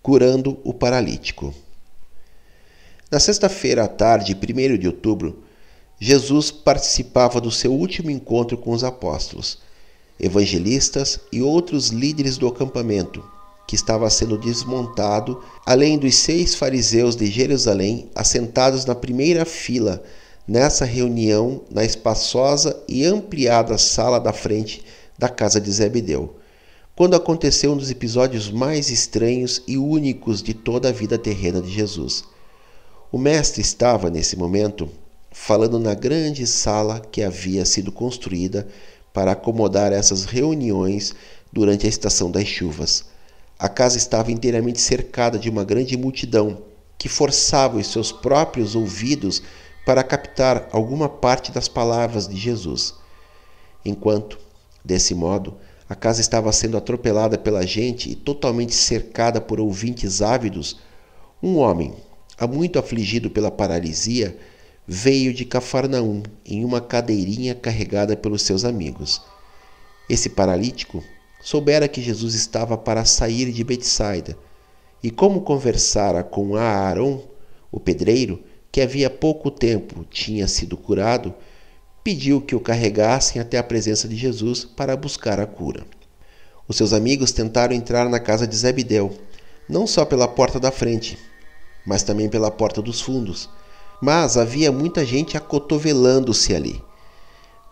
Curando 0.03 0.59
o 0.63 0.75
paralítico. 0.75 1.55
Na 3.11 3.19
sexta-feira 3.19 3.85
à 3.85 3.89
tarde, 3.89 4.37
1 4.37 4.77
de 4.77 4.87
outubro, 4.87 5.43
Jesus 5.99 6.51
participava 6.51 7.41
do 7.41 7.51
seu 7.51 7.73
último 7.73 8.11
encontro 8.11 8.59
com 8.59 8.73
os 8.73 8.85
apóstolos, 8.85 9.59
evangelistas 10.19 11.19
e 11.33 11.41
outros 11.41 11.89
líderes 11.89 12.37
do 12.37 12.47
acampamento, 12.47 13.25
que 13.71 13.77
estava 13.77 14.11
sendo 14.11 14.37
desmontado, 14.37 15.41
além 15.65 15.97
dos 15.97 16.17
seis 16.17 16.57
fariseus 16.57 17.15
de 17.15 17.27
Jerusalém 17.27 18.11
assentados 18.17 18.85
na 18.85 18.97
primeira 18.97 19.45
fila 19.45 20.03
nessa 20.45 20.85
reunião 20.85 21.63
na 21.71 21.85
espaçosa 21.85 22.83
e 22.89 23.05
ampliada 23.05 23.79
sala 23.79 24.19
da 24.19 24.33
frente 24.33 24.85
da 25.17 25.29
casa 25.29 25.61
de 25.61 25.71
Zebedeu, 25.71 26.35
quando 26.97 27.15
aconteceu 27.15 27.71
um 27.71 27.77
dos 27.77 27.93
episódios 27.93 28.51
mais 28.51 28.91
estranhos 28.91 29.63
e 29.69 29.79
únicos 29.79 30.43
de 30.43 30.53
toda 30.53 30.89
a 30.89 30.93
vida 30.93 31.17
terrena 31.17 31.63
de 31.63 31.71
Jesus. 31.71 32.25
O 33.13 33.19
mestre 33.19 33.61
estava, 33.61 34.11
nesse 34.11 34.37
momento, 34.37 34.89
falando 35.31 35.79
na 35.79 35.95
grande 35.95 36.45
sala 36.45 36.99
que 36.99 37.23
havia 37.23 37.65
sido 37.65 37.93
construída 37.93 38.67
para 39.13 39.31
acomodar 39.31 39.93
essas 39.93 40.25
reuniões 40.25 41.15
durante 41.53 41.87
a 41.87 41.89
estação 41.89 42.33
das 42.33 42.49
chuvas. 42.49 43.09
A 43.61 43.69
casa 43.69 43.99
estava 43.99 44.33
inteiramente 44.33 44.81
cercada 44.81 45.39
de 45.39 45.51
uma 45.51 45.65
grande 45.65 45.95
multidão 45.95 46.63
que 46.97 47.11
forçava 47.11 47.77
os 47.77 47.89
seus 47.89 48.11
próprios 48.11 48.75
ouvidos 48.75 49.43
para 49.85 50.03
captar 50.03 50.67
alguma 50.73 51.11
parte 51.11 51.53
das 51.53 51.69
palavras 51.69 52.27
de 52.27 52.39
Jesus. 52.39 52.95
Enquanto, 53.85 54.39
desse 54.83 55.15
modo, 55.15 55.59
a 55.87 55.95
casa 55.95 56.23
estava 56.23 56.51
sendo 56.53 56.79
atropelada 56.79 57.37
pela 57.37 57.67
gente 57.67 58.11
e 58.11 58.15
totalmente 58.15 58.75
cercada 58.75 59.43
por 59.43 59.61
ouvintes 59.61 60.23
ávidos, 60.23 60.81
um 61.43 61.59
homem, 61.59 61.95
há 62.39 62.47
muito 62.47 62.79
afligido 62.79 63.29
pela 63.29 63.51
paralisia, 63.51 64.39
veio 64.87 65.35
de 65.35 65.45
Cafarnaum 65.45 66.23
em 66.47 66.65
uma 66.65 66.81
cadeirinha 66.81 67.55
carregada 67.55 68.17
pelos 68.17 68.41
seus 68.41 68.65
amigos. 68.65 69.21
Esse 70.09 70.31
paralítico 70.31 71.05
soubera 71.41 71.89
que 71.89 72.03
Jesus 72.03 72.35
estava 72.35 72.77
para 72.77 73.05
sair 73.05 73.51
de 73.51 73.65
Betsaida, 73.65 74.37
e 75.03 75.11
como 75.11 75.41
conversara 75.41 76.23
com 76.23 76.57
Aaron, 76.57 77.23
o 77.73 77.81
pedreiro, 77.81 78.43
que 78.71 78.81
havia 78.81 79.11
pouco 79.11 79.51
tempo 79.51 80.05
tinha 80.05 80.47
sido 80.47 80.77
curado, 80.77 81.35
pediu 82.05 82.41
que 82.41 82.55
o 82.55 82.61
carregassem 82.61 83.41
até 83.41 83.59
a 83.59 83.63
presença 83.63 84.07
de 84.07 84.17
Jesus 84.17 84.65
para 84.65 84.97
buscar 84.97 85.41
a 85.41 85.47
cura. 85.47 85.85
Os 86.69 86.77
seus 86.77 86.93
amigos 86.93 87.33
tentaram 87.33 87.75
entrar 87.75 88.09
na 88.09 88.21
casa 88.21 88.47
de 88.47 88.55
Zebedeu, 88.55 89.19
não 89.69 89.87
só 89.87 90.05
pela 90.05 90.29
porta 90.29 90.61
da 90.61 90.71
frente, 90.71 91.19
mas 91.85 92.03
também 92.03 92.29
pela 92.29 92.51
porta 92.51 92.81
dos 92.81 93.01
fundos. 93.01 93.49
Mas 94.01 94.37
havia 94.37 94.71
muita 94.71 95.05
gente 95.05 95.37
acotovelando-se 95.37 96.55
ali. 96.55 96.83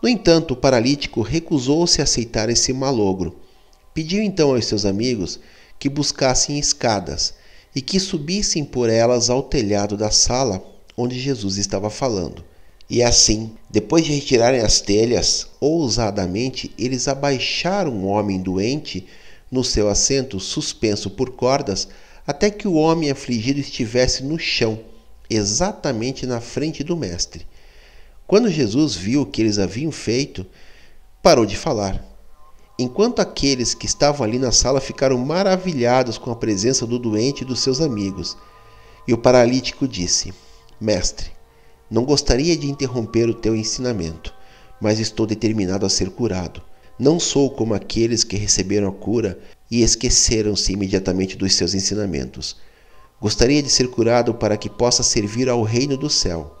No 0.01 0.07
entanto, 0.07 0.53
o 0.53 0.57
paralítico 0.57 1.21
recusou-se 1.21 2.01
a 2.01 2.03
aceitar 2.03 2.49
esse 2.49 2.71
malogro. 2.71 3.35
Pediu 3.93 4.21
então 4.21 4.53
aos 4.53 4.65
seus 4.65 4.85
amigos 4.85 5.39
que 5.77 5.89
buscassem 5.89 6.59
escadas 6.59 7.33
e 7.75 7.81
que 7.81 7.99
subissem 7.99 8.63
por 8.65 8.89
elas 8.89 9.29
ao 9.29 9.43
telhado 9.43 9.95
da 9.95 10.11
sala 10.11 10.63
onde 10.97 11.19
Jesus 11.19 11.57
estava 11.57 11.89
falando. 11.89 12.43
E 12.89 13.03
assim, 13.03 13.53
depois 13.69 14.03
de 14.03 14.11
retirarem 14.11 14.61
as 14.61 14.81
telhas, 14.81 15.47
ousadamente 15.59 16.73
eles 16.77 17.07
abaixaram 17.07 17.91
um 17.91 18.07
homem 18.07 18.41
doente 18.41 19.05
no 19.51 19.63
seu 19.63 19.87
assento, 19.87 20.39
suspenso 20.39 21.09
por 21.09 21.31
cordas, 21.31 21.87
até 22.25 22.49
que 22.49 22.67
o 22.67 22.73
homem 22.73 23.11
afligido 23.11 23.59
estivesse 23.59 24.23
no 24.23 24.39
chão, 24.39 24.79
exatamente 25.29 26.25
na 26.25 26.41
frente 26.41 26.83
do 26.83 26.97
Mestre. 26.97 27.45
Quando 28.25 28.49
Jesus 28.49 28.95
viu 28.95 29.21
o 29.21 29.25
que 29.25 29.41
eles 29.41 29.57
haviam 29.57 29.91
feito, 29.91 30.45
parou 31.21 31.45
de 31.45 31.55
falar. 31.55 32.08
Enquanto 32.81 33.19
aqueles 33.19 33.73
que 33.73 33.85
estavam 33.85 34.25
ali 34.25 34.39
na 34.39 34.53
sala 34.53 34.79
ficaram 34.79 35.17
maravilhados 35.17 36.17
com 36.17 36.31
a 36.31 36.35
presença 36.35 36.87
do 36.87 36.97
doente 36.97 37.41
e 37.41 37.45
dos 37.45 37.59
seus 37.59 37.81
amigos. 37.81 38.37
E 39.05 39.13
o 39.13 39.17
paralítico 39.17 39.85
disse: 39.85 40.33
Mestre, 40.79 41.29
não 41.91 42.05
gostaria 42.05 42.55
de 42.55 42.71
interromper 42.71 43.27
o 43.27 43.33
teu 43.33 43.53
ensinamento, 43.53 44.33
mas 44.79 44.97
estou 44.97 45.27
determinado 45.27 45.85
a 45.85 45.89
ser 45.89 46.09
curado. 46.09 46.61
Não 46.97 47.19
sou 47.19 47.49
como 47.49 47.73
aqueles 47.73 48.23
que 48.23 48.37
receberam 48.37 48.87
a 48.87 48.93
cura 48.93 49.37
e 49.69 49.81
esqueceram-se 49.83 50.71
imediatamente 50.71 51.35
dos 51.35 51.53
seus 51.55 51.73
ensinamentos. 51.73 52.55
Gostaria 53.19 53.61
de 53.61 53.69
ser 53.69 53.89
curado 53.89 54.33
para 54.33 54.55
que 54.55 54.69
possa 54.69 55.03
servir 55.03 55.49
ao 55.49 55.63
reino 55.63 55.97
do 55.97 56.09
céu. 56.09 56.55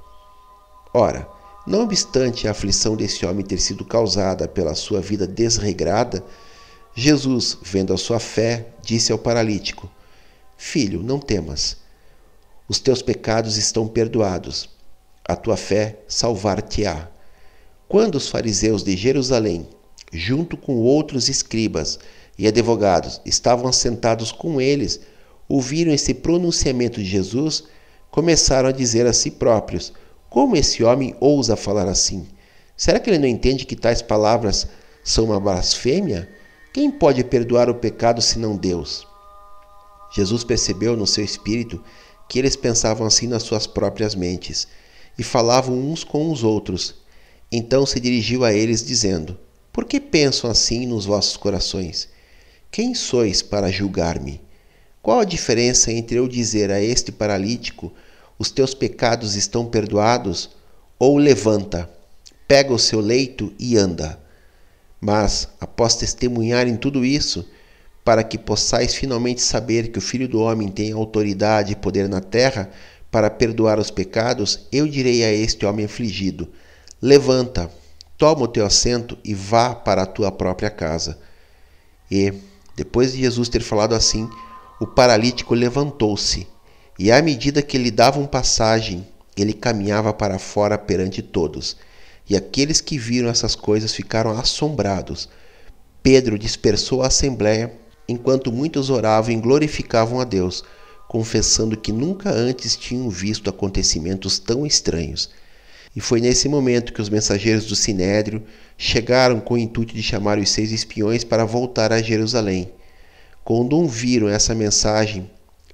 Ora, 0.93 1.29
não 1.65 1.83
obstante 1.83 2.47
a 2.47 2.51
aflição 2.51 2.95
desse 2.95 3.25
homem 3.25 3.45
ter 3.45 3.59
sido 3.59 3.85
causada 3.85 4.47
pela 4.47 4.75
sua 4.75 5.01
vida 5.01 5.27
desregrada, 5.27 6.23
Jesus, 6.95 7.57
vendo 7.61 7.93
a 7.93 7.97
sua 7.97 8.19
fé, 8.19 8.67
disse 8.81 9.11
ao 9.11 9.17
paralítico: 9.17 9.89
Filho, 10.57 11.03
não 11.03 11.19
temas. 11.19 11.77
Os 12.67 12.79
teus 12.79 13.01
pecados 13.01 13.57
estão 13.57 13.87
perdoados. 13.87 14.69
A 15.27 15.35
tua 15.35 15.55
fé 15.55 15.99
salvar-te-á. 16.07 17.07
Quando 17.87 18.15
os 18.15 18.29
fariseus 18.29 18.83
de 18.83 18.95
Jerusalém, 18.97 19.67
junto 20.11 20.57
com 20.57 20.75
outros 20.77 21.29
escribas, 21.29 21.99
e 22.39 22.47
advogados 22.47 23.19
estavam 23.25 23.67
assentados 23.67 24.31
com 24.31 24.61
eles, 24.61 25.01
ouviram 25.47 25.91
esse 25.91 26.13
pronunciamento 26.13 27.01
de 27.01 27.05
Jesus, 27.05 27.65
começaram 28.09 28.69
a 28.69 28.71
dizer 28.71 29.05
a 29.05 29.11
si 29.11 29.29
próprios: 29.29 29.91
Como 30.29 30.55
esse 30.55 30.83
homem 30.83 31.15
ousa 31.19 31.55
falar 31.55 31.87
assim? 31.87 32.27
Será 32.77 32.99
que 32.99 33.09
ele 33.09 33.17
não 33.17 33.27
entende 33.27 33.65
que 33.65 33.75
tais 33.75 34.01
palavras 34.01 34.67
são 35.03 35.25
uma 35.25 35.39
blasfêmia? 35.39 36.29
Quem 36.71 36.91
pode 36.91 37.23
perdoar 37.23 37.69
o 37.69 37.75
pecado 37.75 38.21
senão 38.21 38.55
Deus? 38.55 39.07
Jesus 40.15 40.43
percebeu 40.43 40.95
no 40.95 41.07
seu 41.07 41.23
espírito 41.23 41.83
que 42.27 42.37
eles 42.37 42.55
pensavam 42.55 43.07
assim 43.07 43.27
nas 43.27 43.43
suas 43.43 43.65
próprias 43.65 44.13
mentes 44.13 44.67
e 45.17 45.23
falavam 45.23 45.75
uns 45.75 46.03
com 46.03 46.31
os 46.31 46.43
outros. 46.43 46.95
Então 47.51 47.85
se 47.85 47.99
dirigiu 47.99 48.45
a 48.45 48.53
eles, 48.53 48.85
dizendo: 48.85 49.37
Por 49.73 49.85
que 49.85 49.99
pensam 49.99 50.49
assim 50.49 50.85
nos 50.85 51.05
vossos 51.05 51.35
corações? 51.35 52.07
Quem 52.71 52.93
sois 52.93 53.41
para 53.41 53.71
julgar-me? 53.71 54.39
Qual 55.01 55.19
a 55.19 55.25
diferença 55.25 55.91
entre 55.91 56.19
eu 56.19 56.27
dizer 56.27 56.69
a 56.71 56.79
este 56.79 57.11
paralítico: 57.11 57.91
Os 58.39 58.49
teus 58.49 58.73
pecados 58.73 59.35
estão 59.35 59.67
perdoados? 59.67 60.49
ou 60.99 61.17
levanta, 61.17 61.89
pega 62.45 62.73
o 62.73 62.77
seu 62.77 62.99
leito 62.99 63.53
e 63.57 63.77
anda? 63.77 64.19
Mas, 64.99 65.47
após 65.61 65.95
testemunhar 65.95 66.67
em 66.67 66.75
tudo 66.75 67.05
isso, 67.05 67.47
para 68.03 68.21
que 68.21 68.37
possais 68.37 68.93
finalmente 68.93 69.41
saber 69.41 69.91
que 69.91 69.97
o 69.97 70.01
Filho 70.01 70.27
do 70.27 70.41
Homem 70.41 70.67
tem 70.67 70.91
autoridade 70.91 71.71
e 71.71 71.75
poder 71.77 72.09
na 72.09 72.19
terra 72.19 72.69
para 73.09 73.29
perdoar 73.29 73.79
os 73.79 73.89
pecados, 73.89 74.67
eu 74.73 74.85
direi 74.85 75.23
a 75.23 75.31
este 75.31 75.65
homem 75.65 75.85
afligido: 75.85 76.49
Levanta, 77.01 77.71
toma 78.17 78.41
o 78.41 78.47
teu 78.47 78.65
assento 78.65 79.17
e 79.23 79.33
vá 79.33 79.73
para 79.73 80.01
a 80.01 80.05
tua 80.05 80.31
própria 80.31 80.69
casa. 80.69 81.17
E, 82.11 82.33
depois 82.75 83.13
de 83.13 83.19
Jesus 83.19 83.47
ter 83.47 83.61
falado 83.61 83.95
assim, 83.95 84.29
o 84.81 84.87
paralítico 84.87 85.53
levantou-se, 85.53 86.45
e 86.99 87.13
à 87.13 87.21
medida 87.21 87.61
que 87.61 87.77
lhe 87.77 87.89
davam 87.89 88.27
passagem, 88.27 89.07
ele 89.37 89.53
caminhava 89.53 90.11
para 90.11 90.37
fora 90.37 90.77
perante 90.77 91.21
todos. 91.21 91.77
E 92.29 92.35
aqueles 92.35 92.81
que 92.81 92.97
viram 92.97 93.29
essas 93.29 93.55
coisas 93.55 93.93
ficaram 93.93 94.37
assombrados. 94.37 95.29
Pedro 96.03 96.37
dispersou 96.37 97.01
a 97.01 97.07
assembleia 97.07 97.73
enquanto 98.05 98.51
muitos 98.51 98.89
oravam 98.89 99.31
e 99.31 99.37
glorificavam 99.37 100.19
a 100.19 100.25
Deus, 100.25 100.61
confessando 101.07 101.77
que 101.77 101.93
nunca 101.93 102.31
antes 102.31 102.75
tinham 102.75 103.09
visto 103.09 103.49
acontecimentos 103.49 104.37
tão 104.37 104.65
estranhos. 104.65 105.29
E 105.95 106.01
foi 106.01 106.19
nesse 106.19 106.49
momento 106.49 106.91
que 106.91 107.01
os 107.01 107.07
mensageiros 107.07 107.65
do 107.65 107.77
Sinédrio 107.77 108.43
chegaram 108.77 109.39
com 109.39 109.53
o 109.53 109.57
intuito 109.57 109.93
de 109.93 110.03
chamar 110.03 110.37
os 110.37 110.49
seis 110.49 110.73
espiões 110.73 111.23
para 111.23 111.45
voltar 111.45 111.93
a 111.93 112.01
Jerusalém. 112.01 112.73
Quando 113.43 113.77
ouviram 113.77 114.27
essa 114.27 114.53
mensagem, 114.53 115.29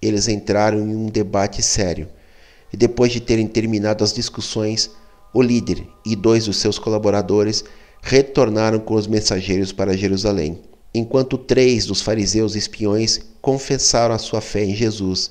eles 0.06 0.28
entraram 0.28 0.80
em 0.80 0.96
um 0.96 1.08
debate 1.08 1.62
sério. 1.62 2.08
E 2.72 2.78
depois 2.78 3.12
de 3.12 3.20
terem 3.20 3.48
terminado 3.48 4.04
as 4.04 4.14
discussões, 4.14 4.90
o 5.34 5.42
líder 5.42 5.88
e 6.06 6.16
dois 6.16 6.46
dos 6.46 6.58
seus 6.58 6.80
colaboradores 6.80 7.64
retornaram 8.02 8.80
com 8.80 8.96
os 8.96 9.08
mensageiros 9.08 9.72
para 9.72 9.98
Jerusalém 9.98 10.62
enquanto 10.96 11.38
três 11.38 11.86
dos 11.86 12.02
fariseus 12.02 12.56
espiões 12.56 13.20
confessaram 13.42 14.16
a 14.16 14.18
sua 14.18 14.40
fé 14.40 14.64
em 14.64 14.74
Jesus 14.74 15.30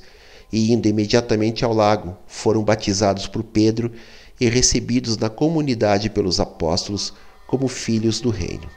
e, 0.53 0.71
indo 0.71 0.87
imediatamente 0.87 1.65
ao 1.65 1.73
lago, 1.73 2.17
foram 2.27 2.63
batizados 2.63 3.27
por 3.27 3.43
Pedro 3.43 3.91
e 4.39 4.47
recebidos 4.49 5.17
na 5.17 5.31
comunidade 5.31 6.11
pelos 6.11 6.39
apóstolos 6.39 7.15
como 7.47 7.67
filhos 7.67 8.21
do 8.21 8.29
reino. 8.29 8.69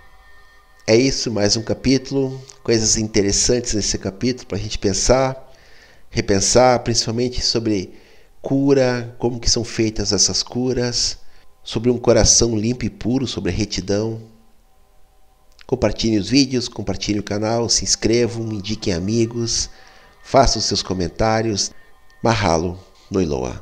É 0.87 0.95
isso, 0.95 1.29
mais 1.29 1.57
um 1.57 1.61
capítulo, 1.61 2.41
coisas 2.63 2.95
interessantes 2.95 3.73
nesse 3.73 3.97
capítulo 3.97 4.47
para 4.47 4.57
a 4.57 4.61
gente 4.61 4.79
pensar, 4.79 5.46
repensar, 6.18 6.80
principalmente 6.80 7.41
sobre 7.41 7.93
cura, 8.41 9.15
como 9.20 9.39
que 9.39 9.49
são 9.49 9.63
feitas 9.63 10.11
essas 10.11 10.41
curas, 10.41 11.20
sobre 11.63 11.91
um 11.91 11.97
coração 11.97 12.57
limpo 12.57 12.86
e 12.86 12.89
puro, 12.89 13.28
sobre 13.28 13.51
retidão, 13.51 14.20
Compartilhem 15.68 16.18
os 16.18 16.30
vídeos, 16.30 16.70
compartilhem 16.70 17.20
o 17.20 17.24
canal, 17.24 17.68
se 17.68 17.84
inscrevam, 17.84 18.53
indiquem 18.53 18.93
amigos, 18.93 19.70
façam 20.24 20.61
seus 20.61 20.82
comentários. 20.82 21.72
Mahalo, 22.24 22.80
Noiloa. 23.11 23.53